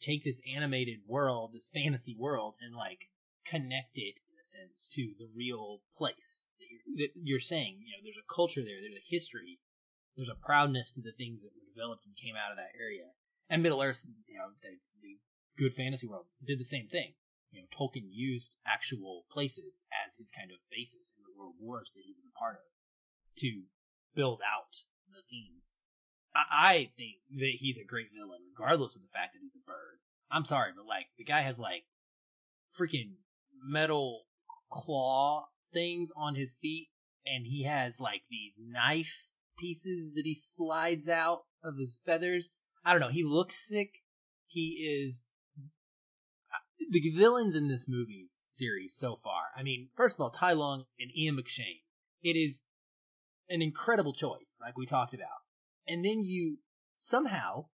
take 0.00 0.22
this 0.24 0.40
animated 0.54 1.00
world, 1.06 1.52
this 1.52 1.70
fantasy 1.72 2.14
world, 2.18 2.54
and 2.60 2.76
like 2.76 3.08
connect 3.46 3.96
it 3.96 4.18
sense 4.46 4.88
to 4.94 5.12
the 5.18 5.28
real 5.34 5.80
place 5.96 6.46
that 6.58 6.68
you're, 6.70 6.86
that 7.00 7.12
you're 7.16 7.40
saying. 7.40 7.80
You 7.80 7.96
know, 7.96 8.02
there's 8.04 8.20
a 8.20 8.32
culture 8.32 8.62
there, 8.62 8.80
there's 8.80 9.00
a 9.00 9.10
history, 9.10 9.58
there's 10.16 10.32
a 10.32 10.44
proudness 10.44 10.92
to 10.92 11.02
the 11.02 11.16
things 11.16 11.42
that 11.42 11.52
were 11.52 11.72
developed 11.74 12.06
and 12.06 12.14
came 12.16 12.36
out 12.36 12.52
of 12.52 12.58
that 12.58 12.76
area. 12.78 13.08
And 13.50 13.62
Middle 13.62 13.82
Earth, 13.82 14.04
you 14.04 14.38
know, 14.38 14.48
the 14.62 15.18
good 15.56 15.74
fantasy 15.74 16.06
world 16.06 16.26
did 16.44 16.58
the 16.58 16.64
same 16.64 16.88
thing. 16.88 17.14
You 17.50 17.62
know, 17.62 17.68
Tolkien 17.70 18.08
used 18.10 18.56
actual 18.66 19.26
places 19.30 19.78
as 20.04 20.16
his 20.16 20.30
kind 20.30 20.50
of 20.50 20.58
basis 20.70 21.12
in 21.16 21.22
the 21.22 21.38
world 21.38 21.54
wars 21.60 21.92
that 21.94 22.02
he 22.04 22.14
was 22.14 22.26
a 22.26 22.38
part 22.38 22.56
of 22.56 22.66
to 23.38 23.62
build 24.14 24.40
out 24.42 24.74
the 25.12 25.22
themes. 25.30 25.74
I, 26.34 26.42
I 26.50 26.74
think 26.96 27.22
that 27.38 27.54
he's 27.58 27.78
a 27.78 27.84
great 27.84 28.10
villain, 28.10 28.42
regardless 28.58 28.96
of 28.96 29.02
the 29.02 29.14
fact 29.14 29.34
that 29.34 29.42
he's 29.42 29.56
a 29.56 29.66
bird. 29.66 29.98
I'm 30.30 30.44
sorry, 30.44 30.72
but 30.74 30.86
like 30.86 31.06
the 31.16 31.24
guy 31.24 31.42
has 31.42 31.58
like 31.58 31.84
freaking 32.74 33.14
metal 33.62 34.26
claw 34.74 35.46
things 35.72 36.10
on 36.16 36.34
his 36.34 36.56
feet, 36.60 36.88
and 37.24 37.46
he 37.46 37.62
has 37.62 38.00
like 38.00 38.22
these 38.28 38.52
knife 38.58 39.28
pieces 39.58 40.12
that 40.14 40.24
he 40.24 40.34
slides 40.34 41.08
out 41.08 41.44
of 41.62 41.78
his 41.78 42.00
feathers. 42.04 42.50
I 42.84 42.92
don't 42.92 43.00
know. 43.00 43.08
He 43.08 43.24
looks 43.24 43.66
sick. 43.68 43.90
He 44.46 45.04
is 45.04 45.24
uh, 46.52 46.84
the 46.90 47.10
villains 47.16 47.54
in 47.54 47.68
this 47.68 47.86
movie 47.88 48.26
series 48.50 48.94
so 48.94 49.18
far. 49.22 49.42
I 49.56 49.62
mean, 49.62 49.88
first 49.96 50.16
of 50.16 50.20
all, 50.20 50.30
Tai 50.30 50.54
Lung 50.54 50.84
and 50.98 51.10
Ian 51.16 51.36
McShane. 51.36 51.82
It 52.22 52.36
is 52.36 52.62
an 53.48 53.62
incredible 53.62 54.12
choice, 54.12 54.58
like 54.60 54.76
we 54.76 54.86
talked 54.86 55.14
about. 55.14 55.28
And 55.86 56.04
then 56.04 56.24
you 56.24 56.58
somehow 56.98 57.66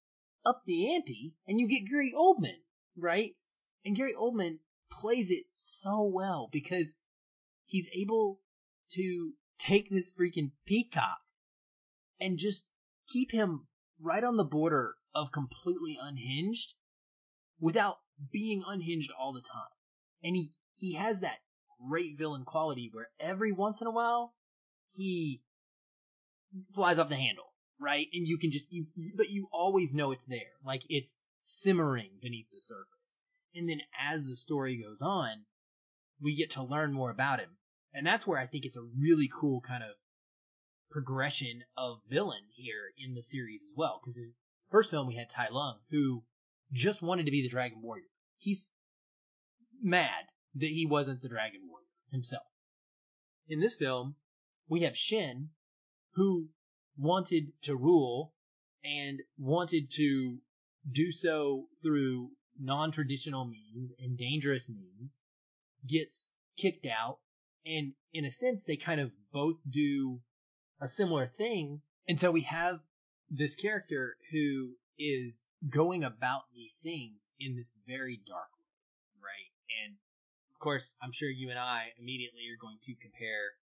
up 0.45 0.63
the 0.67 0.95
ante 0.95 1.35
and 1.47 1.59
you 1.61 1.69
get 1.69 1.89
Gary 1.89 2.13
Oldman, 2.17 2.59
right? 2.97 3.33
And 3.85 3.97
Gary 3.97 4.15
Oldman 4.15 4.59
plays 4.91 5.31
it 5.31 5.45
so 5.53 6.03
well 6.03 6.49
because 6.53 6.95
he's 7.67 7.89
able 7.93 8.41
to 8.93 9.33
take 9.59 9.89
this 9.91 10.13
freaking 10.13 10.51
peacock 10.67 11.21
and 12.21 12.39
just 12.39 12.67
keep 13.09 13.31
him 13.31 13.67
right 14.01 14.25
on 14.25 14.37
the 14.37 14.45
border 14.45 14.95
of 15.15 15.33
completely 15.33 15.99
unhinged 16.01 16.75
without 17.61 17.99
being 18.33 18.63
unhinged 18.67 19.11
all 19.19 19.33
the 19.33 19.41
time. 19.41 19.71
And 20.23 20.37
he, 20.37 20.53
he 20.77 20.95
has 20.95 21.21
that 21.21 21.39
great 21.89 22.19
villain 22.19 22.45
quality 22.45 22.91
where 22.93 23.09
every 23.19 23.53
once 23.53 23.81
in 23.81 23.87
a 23.87 23.93
while 23.93 24.35
he 24.91 25.43
flies 26.75 26.99
off 26.99 27.09
the 27.09 27.17
handle, 27.17 27.53
right? 27.81 28.07
And 28.13 28.27
you 28.27 28.39
can 28.39 28.51
just, 28.51 28.67
you, 28.71 28.87
but 29.17 29.31
you 29.31 29.49
always 29.53 29.93
know 29.93 30.13
it's 30.13 30.27
there. 30.27 30.53
Like 30.65 30.83
it's 30.89 31.17
simmering 31.43 32.11
beneath 32.21 32.47
the 32.53 32.61
surface. 32.61 33.00
And 33.55 33.69
then 33.69 33.81
as 33.99 34.27
the 34.27 34.37
story 34.37 34.83
goes 34.83 35.01
on, 35.01 35.45
we 36.21 36.37
get 36.37 36.51
to 36.51 36.63
learn 36.63 36.93
more 36.93 37.11
about 37.11 37.41
him. 37.41 37.57
And 37.93 38.07
that's 38.07 38.27
where 38.27 38.39
I 38.39 38.47
think 38.47 38.65
it's 38.65 38.77
a 38.77 38.89
really 38.99 39.29
cool 39.33 39.61
kind 39.61 39.83
of 39.83 39.91
progression 40.91 41.63
of 41.77 41.99
villain 42.09 42.45
here 42.55 42.93
in 42.99 43.15
the 43.15 43.23
series 43.23 43.63
as 43.63 43.73
well. 43.77 44.01
Because 44.01 44.19
in 44.19 44.29
the 44.29 44.35
first 44.71 44.91
film 44.91 45.07
we 45.07 45.17
had 45.17 45.31
Tai 45.31 45.49
Lung, 45.51 45.79
who 45.91 46.23
just 46.73 47.03
wanted 47.03 47.25
to 47.25 47.33
be 47.33 47.43
the 47.43 47.49
Dragon 47.49 47.83
Warrior. 47.83 48.05
He's 48.39 48.69
mad 49.83 50.25
that 50.55 50.71
he 50.71 50.87
wasn't 50.87 51.23
the 51.23 51.29
Dragon 51.29 51.63
Warrior 51.69 51.87
himself. 52.11 52.47
In 53.49 53.61
this 53.61 53.77
film, 53.77 54.15
we 54.69 54.83
have 54.83 54.97
Shen, 54.97 55.51
who 56.15 56.49
wanted 56.97 57.53
to 57.63 57.77
rule 57.77 58.33
and 58.85 59.21
wanted 59.39 59.91
to 59.91 60.39
do 60.91 61.11
so 61.11 61.67
through 61.83 62.31
non-traditional 62.61 63.47
means 63.47 63.93
and 63.99 64.19
dangerous 64.19 64.69
means, 64.69 65.13
gets 65.87 66.31
kicked 66.57 66.87
out, 66.87 67.19
and 67.65 67.93
in 68.13 68.25
a 68.25 68.31
sense, 68.31 68.65
they 68.65 68.77
kind 68.77 69.01
of 69.01 69.11
both 69.33 69.57
do 69.69 70.21
a 70.81 70.89
similar 70.89 71.27
thing. 71.27 71.81
And 72.09 72.19
so 72.19 72.31
we 72.31 72.43
have 72.43 72.81
this 73.31 73.55
character 73.55 74.17
who 74.33 74.71
is 74.99 75.47
going 75.69 76.05
about 76.05 76.43
these 76.55 76.79
things 76.83 77.33
in 77.39 77.57
this 77.57 77.75
very 77.87 78.21
dark 78.27 78.49
way, 78.59 79.23
right? 79.23 79.51
And 79.85 79.97
of 80.55 80.59
course, 80.59 80.97
I'm 81.03 81.13
sure 81.13 81.31
you 81.31 81.51
and 81.51 81.59
I 81.59 81.87
immediately 81.99 82.43
are 82.53 82.61
going 82.61 82.79
to 82.85 82.95
compare 83.01 83.53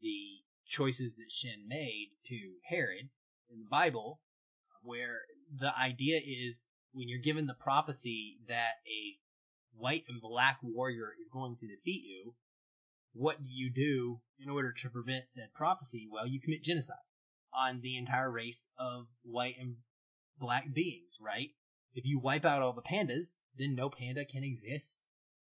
the 0.00 0.40
choices 0.66 1.14
that 1.16 1.30
Shen 1.30 1.66
made 1.66 2.10
to 2.26 2.38
Herod 2.64 3.08
in 3.50 3.58
the 3.58 3.68
Bible, 3.70 4.20
where 4.82 5.20
the 5.58 5.76
idea 5.76 6.18
is 6.18 6.62
when 6.98 7.08
you're 7.08 7.20
given 7.20 7.46
the 7.46 7.54
prophecy 7.54 8.38
that 8.48 8.72
a 8.88 9.16
white 9.78 10.02
and 10.08 10.20
black 10.20 10.58
warrior 10.64 11.14
is 11.22 11.28
going 11.32 11.56
to 11.56 11.68
defeat 11.68 12.02
you, 12.02 12.34
what 13.12 13.38
do 13.38 13.48
you 13.48 13.70
do 13.70 14.20
in 14.40 14.50
order 14.50 14.72
to 14.72 14.90
prevent 14.90 15.28
said 15.28 15.54
prophecy? 15.54 16.08
Well, 16.10 16.26
you 16.26 16.40
commit 16.40 16.64
genocide 16.64 16.96
on 17.54 17.80
the 17.82 17.96
entire 17.96 18.28
race 18.28 18.66
of 18.76 19.06
white 19.22 19.54
and 19.60 19.76
black 20.40 20.74
beings, 20.74 21.18
right? 21.20 21.50
If 21.94 22.04
you 22.04 22.18
wipe 22.18 22.44
out 22.44 22.62
all 22.62 22.72
the 22.72 22.82
pandas, 22.82 23.28
then 23.56 23.76
no 23.76 23.90
panda 23.90 24.24
can 24.24 24.42
exist 24.42 25.00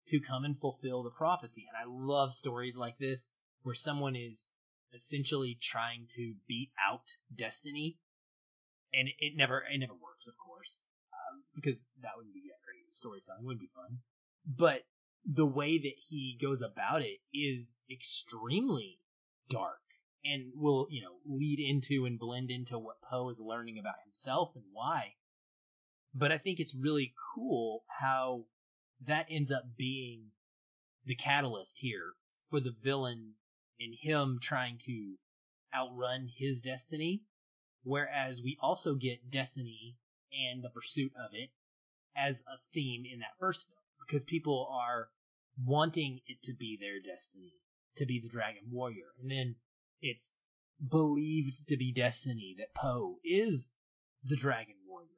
to 0.09 0.21
come 0.21 0.47
and 0.47 0.59
fulfill 0.59 1.03
the 1.03 1.11
prophecy. 1.11 1.67
And 1.69 1.77
I 1.77 1.85
love 1.87 2.33
stories 2.33 2.77
like 2.77 2.97
this 2.97 3.35
where 3.62 3.75
someone 3.75 4.17
is 4.17 4.51
essentially 4.95 5.59
trying 5.61 6.07
to 6.12 6.35
beat 6.49 6.71
out 6.83 7.09
destiny 7.35 7.99
and 8.95 9.09
it 9.19 9.35
never 9.37 9.65
it 9.71 9.79
never 9.79 9.95
works 9.95 10.27
of 10.27 10.35
course 10.37 10.85
um, 11.33 11.42
because 11.55 11.88
that 12.01 12.12
wouldn't 12.16 12.35
be 12.35 12.40
great. 12.40 12.95
Storytelling 12.95 13.45
wouldn't 13.45 13.61
be 13.61 13.71
fun. 13.75 13.99
But 14.47 14.83
the 15.25 15.47
way 15.47 15.79
that 15.79 15.95
he 16.09 16.38
goes 16.40 16.62
about 16.62 17.03
it 17.03 17.21
is 17.33 17.81
extremely 17.90 18.99
dark 19.49 19.79
and 20.25 20.53
will 20.55 20.87
you 20.90 21.03
know 21.03 21.16
lead 21.27 21.59
into 21.61 22.07
and 22.07 22.18
blend 22.18 22.51
into 22.51 22.79
what 22.79 23.01
Po 23.03 23.29
is 23.29 23.40
learning 23.40 23.79
about 23.79 23.95
himself 24.05 24.53
and 24.55 24.64
why. 24.73 25.14
But 26.14 26.33
I 26.33 26.38
think 26.38 26.61
it's 26.61 26.75
really 26.75 27.14
cool 27.35 27.85
how 27.88 28.45
that 29.07 29.27
ends 29.31 29.51
up 29.51 29.64
being 29.77 30.31
the 31.07 31.14
catalyst 31.14 31.79
here 31.79 32.12
for 32.51 32.61
the 32.61 32.75
villain 32.83 33.33
and 33.81 33.95
him 34.01 34.38
trying 34.40 34.79
to 34.79 35.14
outrun 35.75 36.29
his 36.37 36.61
destiny, 36.61 37.23
whereas 37.83 38.40
we 38.42 38.59
also 38.61 38.95
get 38.95 39.31
destiny 39.31 39.97
and 40.33 40.62
the 40.62 40.71
pursuit 40.71 41.12
of 41.16 41.31
it 41.33 41.51
as 42.16 42.40
a 42.40 42.59
theme 42.73 43.05
in 43.11 43.21
that 43.21 43.38
first 43.38 43.66
film 43.68 43.79
because 44.07 44.25
people 44.25 44.68
are 44.73 45.09
wanting 45.64 46.21
it 46.27 46.42
to 46.42 46.55
be 46.55 46.79
their 46.81 47.01
destiny 47.01 47.55
to 47.97 48.07
be 48.07 48.21
the 48.21 48.29
dragon 48.29 48.62
warrior 48.71 49.12
and 49.21 49.31
then 49.31 49.55
it's 50.01 50.42
believed 50.90 51.68
to 51.68 51.77
be 51.77 51.92
destiny 51.92 52.57
that 52.59 52.75
Po 52.75 53.18
is 53.25 53.73
the 54.25 54.37
Dragon 54.37 54.75
Warrior. 54.88 55.09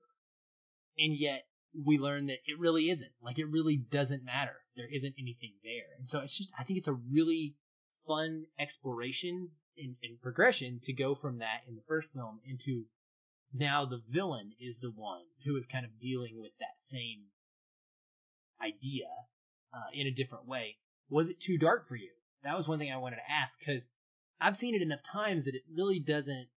And 0.98 1.16
yet 1.18 1.46
we 1.74 1.98
learn 1.98 2.26
that 2.26 2.38
it 2.46 2.58
really 2.58 2.90
isn't. 2.90 3.10
Like 3.22 3.38
it 3.38 3.50
really 3.50 3.76
doesn't 3.76 4.24
matter. 4.24 4.56
There 4.76 4.88
isn't 4.92 5.14
anything 5.18 5.54
there. 5.62 5.96
And 5.98 6.08
so 6.08 6.20
it's 6.20 6.36
just 6.36 6.52
I 6.58 6.64
think 6.64 6.78
it's 6.78 6.88
a 6.88 7.00
really 7.10 7.56
fun 8.06 8.44
exploration 8.58 9.50
and, 9.76 9.96
progression 10.22 10.78
to 10.84 10.92
go 10.92 11.14
from 11.14 11.38
that 11.38 11.62
in 11.66 11.74
the 11.74 11.82
first 11.88 12.12
film 12.12 12.40
into 12.46 12.84
now 13.54 13.84
the 13.84 14.02
villain 14.10 14.52
is 14.60 14.78
the 14.78 14.90
one 14.90 15.22
who 15.44 15.56
is 15.56 15.66
kind 15.66 15.84
of 15.84 16.00
dealing 16.00 16.40
with 16.40 16.52
that 16.58 16.76
same 16.80 17.24
idea 18.60 19.06
uh, 19.72 19.90
in 19.92 20.06
a 20.06 20.10
different 20.12 20.46
way. 20.46 20.76
Was 21.08 21.30
it 21.30 21.40
too 21.40 21.58
dark 21.58 21.88
for 21.88 21.96
you? 21.96 22.10
That 22.42 22.56
was 22.56 22.68
one 22.68 22.78
thing 22.78 22.92
I 22.92 22.98
wanted 22.98 23.16
to 23.16 23.32
ask 23.32 23.58
because 23.58 23.90
I've 24.40 24.56
seen 24.56 24.74
it 24.74 24.82
enough 24.82 25.02
times 25.02 25.44
that 25.44 25.54
it 25.54 25.62
really 25.72 25.98
doesn't. 25.98 26.48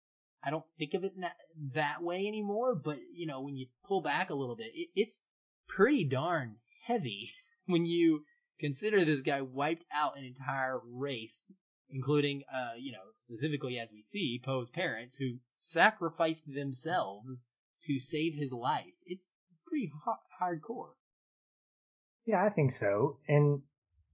I 0.43 0.51
don't 0.51 0.65
think 0.79 0.95
of 0.95 1.05
it 1.05 1.21
that 1.21 1.37
that 1.75 2.03
way 2.03 2.27
anymore. 2.27 2.75
But 2.75 2.99
you 3.13 3.27
know, 3.27 3.41
when 3.41 3.57
you 3.57 3.67
pull 3.87 4.01
back 4.01 4.31
a 4.31 4.35
little 4.35 4.57
bit, 4.57 4.73
it, 4.75 4.89
it's 4.95 5.23
pretty 5.69 6.05
darn 6.05 6.57
heavy 6.87 7.33
when 7.67 7.87
you 7.87 8.25
consider 8.59 9.05
this 9.05 9.23
guy 9.23 9.43
wiped 9.43 9.85
out 9.93 10.17
an 10.17 10.25
entire 10.25 10.81
race, 10.85 11.47
including, 11.91 12.43
uh, 12.53 12.75
you 12.79 12.93
know, 12.93 13.05
specifically 13.13 13.79
as 13.79 13.91
we 13.93 14.03
see 14.03 14.41
Po's 14.45 14.69
parents 14.71 15.17
who 15.17 15.37
sacrificed 15.55 16.45
themselves 16.47 17.45
to 17.87 17.99
save 17.99 18.35
his 18.35 18.53
life. 18.53 18.95
It's 19.05 19.29
it's 19.53 19.63
pretty 19.67 19.93
hardcore. 20.41 20.91
Yeah, 22.27 22.45
I 22.45 22.51
think 22.51 22.75
so. 22.81 23.19
And 23.29 23.63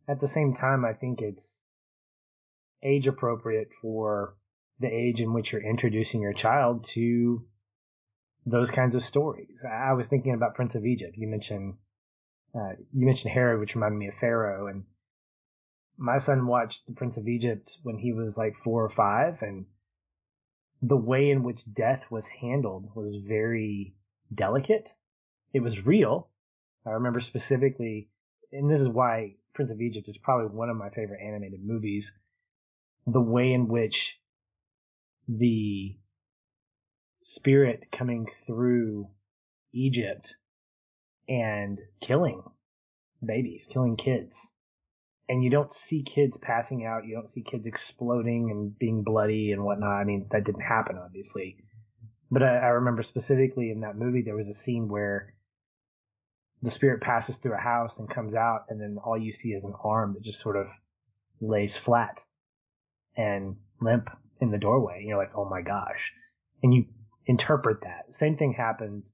at 0.08 0.20
the 0.20 0.30
same 0.34 0.54
time, 0.60 0.84
I 0.84 0.92
think 0.92 1.20
it's 1.20 1.40
age 2.82 3.06
appropriate 3.06 3.68
for 3.80 4.36
the 4.80 4.88
age 4.88 5.18
in 5.18 5.32
which 5.32 5.46
you're 5.52 5.66
introducing 5.66 6.20
your 6.20 6.34
child 6.34 6.84
to 6.94 7.44
those 8.44 8.68
kinds 8.74 8.94
of 8.94 9.02
stories. 9.08 9.54
I 9.64 9.92
was 9.92 10.06
thinking 10.10 10.34
about 10.34 10.56
Prince 10.56 10.72
of 10.74 10.84
Egypt. 10.84 11.14
You 11.16 11.28
mentioned 11.28 11.74
uh, 12.54 12.74
you 12.92 13.06
mentioned 13.06 13.30
Herod, 13.32 13.60
which 13.60 13.74
reminded 13.74 13.96
me 13.96 14.08
of 14.08 14.14
Pharaoh, 14.20 14.66
and 14.66 14.84
my 15.96 16.24
son 16.26 16.46
watched 16.46 16.78
The 16.86 16.94
Prince 16.94 17.16
of 17.16 17.28
Egypt 17.28 17.68
when 17.82 17.98
he 17.98 18.12
was 18.12 18.32
like 18.36 18.54
four 18.64 18.84
or 18.84 18.92
five, 18.96 19.38
and 19.42 19.66
the 20.80 20.96
way 20.96 21.30
in 21.30 21.44
which 21.44 21.58
death 21.76 22.02
was 22.10 22.24
handled 22.40 22.90
was 22.94 23.22
very 23.26 23.94
delicate. 24.34 24.86
It 25.52 25.60
was 25.60 25.74
real. 25.84 26.28
I 26.86 26.90
remember 26.90 27.20
specifically, 27.20 28.08
and 28.52 28.70
this 28.70 28.80
is 28.80 28.88
why 28.92 29.36
Prince 29.54 29.70
of 29.70 29.80
Egypt 29.80 30.08
is 30.08 30.16
probably 30.22 30.46
one 30.46 30.70
of 30.70 30.76
my 30.76 30.90
favorite 30.90 31.20
animated 31.22 31.60
movies 31.64 32.04
the 33.06 33.20
way 33.20 33.52
in 33.52 33.68
which 33.68 33.94
the 35.28 35.96
spirit 37.36 37.84
coming 37.96 38.26
through 38.46 39.08
Egypt 39.72 40.26
and 41.28 41.78
killing 42.06 42.42
babies, 43.24 43.60
killing 43.72 43.96
kids. 43.96 44.32
And 45.28 45.42
you 45.42 45.50
don't 45.50 45.70
see 45.88 46.04
kids 46.14 46.32
passing 46.42 46.84
out. 46.84 47.06
You 47.06 47.14
don't 47.14 47.32
see 47.34 47.44
kids 47.48 47.64
exploding 47.64 48.50
and 48.50 48.76
being 48.78 49.02
bloody 49.04 49.52
and 49.52 49.64
whatnot. 49.64 50.00
I 50.00 50.04
mean, 50.04 50.26
that 50.32 50.44
didn't 50.44 50.62
happen, 50.62 50.98
obviously. 51.02 51.56
But 52.30 52.42
I, 52.42 52.56
I 52.56 52.68
remember 52.68 53.04
specifically 53.08 53.70
in 53.70 53.80
that 53.80 53.96
movie, 53.96 54.22
there 54.22 54.36
was 54.36 54.46
a 54.46 54.64
scene 54.64 54.88
where 54.88 55.34
the 56.62 56.72
spirit 56.76 57.02
passes 57.02 57.34
through 57.42 57.54
a 57.54 57.60
house 57.60 57.90
and 57.98 58.12
comes 58.12 58.34
out, 58.34 58.66
and 58.68 58.80
then 58.80 58.96
all 59.04 59.18
you 59.18 59.32
see 59.42 59.50
is 59.50 59.64
an 59.64 59.74
arm 59.82 60.14
that 60.14 60.24
just 60.24 60.42
sort 60.42 60.56
of 60.56 60.66
lays 61.40 61.70
flat 61.84 62.14
and 63.16 63.56
limp 63.80 64.08
in 64.40 64.50
the 64.50 64.58
doorway. 64.58 64.98
And 64.98 65.08
you're 65.08 65.18
like, 65.18 65.32
oh 65.36 65.48
my 65.48 65.62
gosh. 65.62 66.00
And 66.62 66.72
you 66.72 66.84
interpret 67.26 67.78
that. 67.82 68.06
Same 68.20 68.36
thing 68.36 68.54
happens 68.56 69.04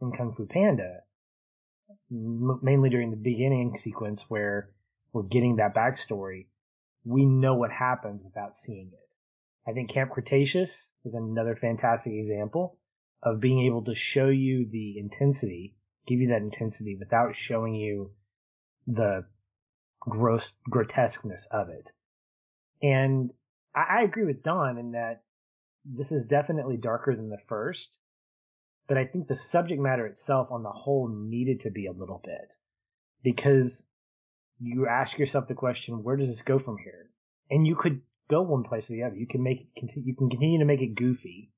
in 0.00 0.12
Kung 0.16 0.34
Fu 0.36 0.46
Panda, 0.46 1.00
m- 2.10 2.60
mainly 2.62 2.90
during 2.90 3.10
the 3.10 3.16
beginning 3.16 3.78
sequence 3.84 4.20
where 4.28 4.70
we're 5.18 5.24
getting 5.24 5.56
that 5.56 5.74
backstory. 5.74 6.46
We 7.04 7.24
know 7.24 7.54
what 7.54 7.70
happens 7.70 8.20
without 8.24 8.54
seeing 8.64 8.90
it. 8.92 9.68
I 9.68 9.72
think 9.72 9.92
Camp 9.92 10.12
Cretaceous 10.12 10.68
is 11.04 11.14
another 11.14 11.58
fantastic 11.60 12.12
example 12.12 12.78
of 13.22 13.40
being 13.40 13.66
able 13.66 13.82
to 13.84 13.94
show 14.14 14.28
you 14.28 14.68
the 14.70 14.98
intensity, 14.98 15.74
give 16.06 16.20
you 16.20 16.28
that 16.28 16.42
intensity 16.42 16.96
without 16.98 17.32
showing 17.48 17.74
you 17.74 18.12
the 18.86 19.24
gross 20.00 20.42
grotesqueness 20.70 21.40
of 21.50 21.68
it. 21.68 21.86
And 22.80 23.30
I, 23.74 24.00
I 24.00 24.04
agree 24.04 24.24
with 24.24 24.44
Don 24.44 24.78
in 24.78 24.92
that 24.92 25.22
this 25.84 26.06
is 26.12 26.28
definitely 26.28 26.76
darker 26.76 27.16
than 27.16 27.28
the 27.28 27.38
first, 27.48 27.80
but 28.86 28.96
I 28.96 29.06
think 29.06 29.26
the 29.26 29.38
subject 29.50 29.80
matter 29.80 30.06
itself 30.06 30.48
on 30.52 30.62
the 30.62 30.70
whole 30.70 31.08
needed 31.08 31.62
to 31.64 31.70
be 31.70 31.86
a 31.86 31.92
little 31.92 32.20
bit 32.24 32.48
because 33.24 33.72
you 34.60 34.86
ask 34.86 35.16
yourself 35.18 35.48
the 35.48 35.54
question, 35.54 36.02
where 36.02 36.16
does 36.16 36.28
this 36.28 36.44
go 36.46 36.58
from 36.58 36.76
here? 36.78 37.10
And 37.50 37.66
you 37.66 37.76
could 37.76 38.00
go 38.30 38.42
one 38.42 38.64
place 38.64 38.84
or 38.88 38.96
the 38.96 39.04
other. 39.04 39.16
You 39.16 39.26
can 39.26 39.42
make 39.42 39.60
it, 39.60 39.90
you 39.96 40.14
can 40.14 40.28
continue 40.28 40.58
to 40.58 40.64
make 40.64 40.80
it 40.80 40.94
goofy 40.94 41.50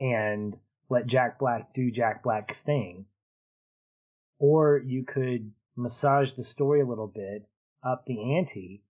and 0.00 0.54
let 0.88 1.06
Jack 1.06 1.38
Black 1.38 1.74
do 1.74 1.90
Jack 1.90 2.22
Black's 2.22 2.54
thing. 2.64 3.06
Or 4.38 4.78
you 4.84 5.04
could 5.04 5.52
massage 5.76 6.28
the 6.36 6.44
story 6.52 6.80
a 6.80 6.86
little 6.86 7.06
bit, 7.06 7.48
up 7.82 8.04
the 8.06 8.36
ante, 8.36 8.82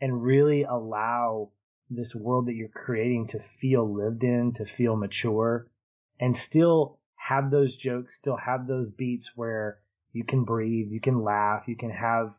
and 0.00 0.22
really 0.22 0.62
allow 0.62 1.50
this 1.90 2.14
world 2.14 2.46
that 2.46 2.54
you're 2.54 2.68
creating 2.68 3.28
to 3.32 3.38
feel 3.60 3.92
lived 3.92 4.22
in, 4.22 4.54
to 4.56 4.64
feel 4.76 4.96
mature, 4.96 5.66
and 6.18 6.36
still 6.48 6.98
have 7.16 7.50
those 7.50 7.74
jokes, 7.76 8.08
still 8.20 8.36
have 8.36 8.66
those 8.66 8.88
beats 8.96 9.24
where 9.34 9.78
you 10.12 10.24
can 10.24 10.44
breathe, 10.44 10.88
you 10.90 11.00
can 11.00 11.22
laugh, 11.22 11.62
you 11.66 11.76
can 11.76 11.90
have 11.90 12.32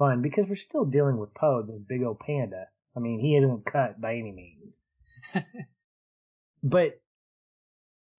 fun 0.00 0.22
because 0.22 0.46
we're 0.48 0.56
still 0.68 0.86
dealing 0.86 1.18
with 1.18 1.34
Po, 1.34 1.62
this 1.62 1.76
big 1.86 2.02
old 2.02 2.18
panda. 2.18 2.64
I 2.96 3.00
mean, 3.00 3.20
he 3.20 3.36
isn't 3.36 3.70
cut 3.70 4.00
by 4.00 4.14
any 4.14 4.32
means. 4.32 4.72
but, 6.64 7.00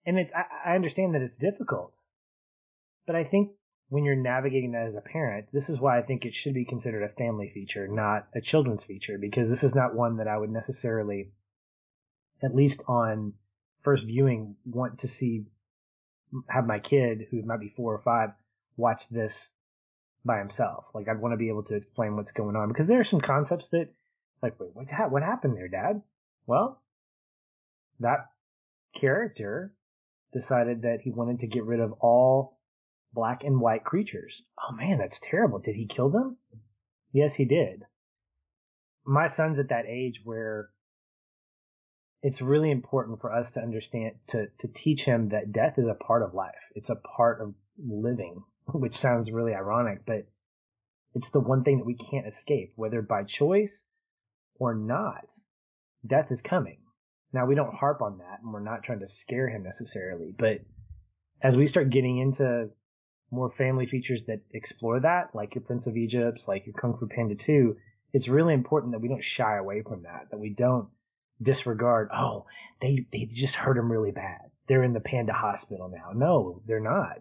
and 0.06 0.18
it's, 0.18 0.32
I, 0.34 0.72
I 0.72 0.76
understand 0.76 1.16
that 1.16 1.24
it's 1.24 1.42
difficult, 1.42 1.94
but 3.06 3.16
I 3.18 3.26
think 3.26 3.52
when 3.90 4.06
you're 4.06 4.16
navigating 4.16 4.72
that 4.72 4.88
as 4.88 4.96
a 4.96 5.02
parent, 5.02 5.48
this 5.52 5.66
is 5.68 5.80
why 5.80 6.00
I 6.00 6.04
think 6.04 6.24
it 6.24 6.34
should 6.44 6.54
be 6.54 6.64
considered 6.64 7.04
a 7.04 7.14
family 7.16 7.52
feature, 7.54 7.88
not 7.90 8.28
a 8.34 8.40
children's 8.40 8.80
feature, 8.88 9.18
because 9.20 9.50
this 9.50 9.60
is 9.64 9.76
not 9.76 9.96
one 9.96 10.18
that 10.18 10.30
I 10.30 10.38
would 10.38 10.52
necessarily, 10.52 11.32
at 12.42 12.56
least 12.56 12.80
on 12.88 13.34
first 13.84 14.04
viewing, 14.06 14.56
want 14.66 15.02
to 15.02 15.10
see, 15.20 15.46
have 16.48 16.66
my 16.66 16.80
kid, 16.80 17.28
who 17.32 17.42
might 17.42 17.60
be 17.60 17.74
four 17.76 17.94
or 17.94 18.02
five, 18.06 18.30
watch 18.78 19.02
this 19.10 19.34
by 20.24 20.40
himself. 20.40 20.86
Like 20.94 21.08
I'd 21.08 21.22
want 21.22 21.34
to 21.34 21.38
be 21.38 21.50
able 21.50 21.64
to 21.64 21.76
explain 21.76 22.16
what's 22.16 22.32
going 22.36 22.56
on 22.56 22.68
because 22.68 22.88
there 22.88 23.02
are 23.02 23.08
some 23.10 23.22
concepts 23.22 23.66
that, 23.72 23.90
like, 24.42 24.60
wait, 24.60 24.72
what, 24.74 24.88
what 25.12 25.24
happened 25.24 25.56
there, 25.56 25.68
Dad? 25.68 26.02
Well, 26.46 26.82
that 28.00 28.28
character 29.00 29.74
decided 30.34 30.84
that 30.84 31.00
he 31.04 31.12
wanted 31.12 31.40
to 31.40 31.48
get 31.48 31.66
rid 31.66 31.80
of 31.80 31.94
all 32.00 32.58
black 33.14 33.42
and 33.44 33.60
white 33.60 33.84
creatures. 33.84 34.34
Oh 34.60 34.76
man, 34.76 34.98
that's 35.00 35.20
terrible. 35.30 35.60
Did 35.60 35.76
he 35.76 35.88
kill 35.94 36.10
them? 36.10 36.38
Yes, 37.12 37.32
he 37.36 37.46
did. 37.46 37.84
My 39.06 39.30
son's 39.36 39.60
at 39.60 39.70
that 39.70 39.86
age 39.88 40.22
where 40.24 40.70
it's 42.24 42.42
really 42.42 42.72
important 42.72 43.20
for 43.20 43.34
us 43.34 43.48
to 43.56 43.60
understand, 43.60 44.14
to, 44.32 44.46
to 44.62 44.74
teach 44.84 45.00
him 45.06 45.30
that 45.30 45.52
death 45.52 45.74
is 45.78 45.86
a 45.90 46.04
part 46.04 46.22
of 46.22 46.34
life. 46.34 46.54
It's 46.76 46.90
a 46.90 46.96
part 46.96 47.42
of 47.42 47.54
living, 47.84 48.44
which 48.74 48.94
sounds 49.02 49.32
really 49.32 49.54
ironic, 49.54 50.06
but 50.06 50.28
it's 51.14 51.28
the 51.34 51.40
one 51.40 51.64
thing 51.64 51.80
that 51.80 51.86
we 51.86 51.98
can't 52.10 52.26
escape, 52.28 52.74
whether 52.76 53.02
by 53.02 53.24
choice 53.40 53.70
or 54.60 54.74
not. 54.74 55.26
Death 56.08 56.28
is 56.32 56.40
coming. 56.50 56.78
Now 57.34 57.46
we 57.46 57.56
don't 57.56 57.74
harp 57.74 58.02
on 58.02 58.18
that 58.20 58.40
and 58.44 58.54
we're 58.54 58.60
not 58.60 58.84
trying 58.84 59.00
to 59.00 59.08
scare 59.26 59.50
him 59.50 59.64
necessarily, 59.64 60.34
but 60.38 60.60
as 61.44 61.56
we 61.56 61.70
start 61.70 61.92
getting 61.92 62.20
into 62.20 62.70
more 63.32 63.54
family 63.58 63.88
features 63.90 64.20
that 64.28 64.42
explore 64.54 65.00
that, 65.00 65.30
like 65.34 65.56
your 65.56 65.64
Prince 65.64 65.84
of 65.88 65.96
Egypt, 65.96 66.40
like 66.48 66.66
your 66.66 66.76
Kung 66.80 66.98
Fu 67.00 67.08
Panda 67.08 67.36
2, 67.46 67.76
it's 68.14 68.28
really 68.28 68.54
important 68.54 68.92
that 68.92 69.02
we 69.02 69.08
don't 69.08 69.24
shy 69.38 69.58
away 69.58 69.82
from 69.88 70.04
that, 70.04 70.28
that 70.32 70.40
we 70.40 70.50
don't 70.50 70.90
disregard, 71.42 72.10
oh, 72.14 72.46
they, 72.82 73.06
they 73.12 73.30
just 73.34 73.54
hurt 73.54 73.78
him 73.78 73.92
really 73.92 74.12
bad. 74.12 74.52
They're 74.68 74.84
in 74.84 74.94
the 74.94 75.00
panda 75.00 75.34
hospital 75.34 75.90
now. 75.90 76.12
No, 76.14 76.62
they're 76.68 76.80
not. 76.80 77.20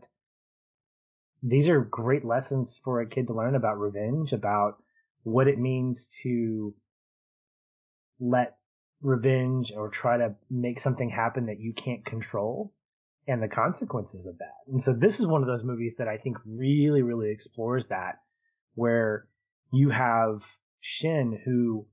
These 1.42 1.68
are 1.68 1.80
great 1.80 2.24
lessons 2.24 2.68
for 2.84 3.00
a 3.00 3.08
kid 3.08 3.26
to 3.28 3.34
learn 3.34 3.54
about 3.54 3.78
revenge, 3.78 4.32
about 4.32 4.82
what 5.22 5.48
it 5.48 5.58
means 5.58 5.96
to 6.22 6.74
let 8.18 8.56
revenge 9.02 9.68
or 9.74 9.90
try 9.90 10.18
to 10.18 10.34
make 10.50 10.82
something 10.84 11.08
happen 11.08 11.46
that 11.46 11.60
you 11.60 11.72
can't 11.82 12.04
control 12.04 12.72
and 13.26 13.42
the 13.42 13.48
consequences 13.48 14.26
of 14.26 14.38
that. 14.38 14.72
And 14.72 14.82
so 14.84 14.92
this 14.92 15.14
is 15.18 15.26
one 15.26 15.42
of 15.42 15.46
those 15.46 15.64
movies 15.64 15.94
that 15.98 16.08
I 16.08 16.18
think 16.18 16.36
really, 16.44 17.02
really 17.02 17.30
explores 17.30 17.84
that, 17.88 18.20
where 18.74 19.26
you 19.72 19.90
have 19.90 20.40
Shen 21.00 21.38
who 21.44 21.86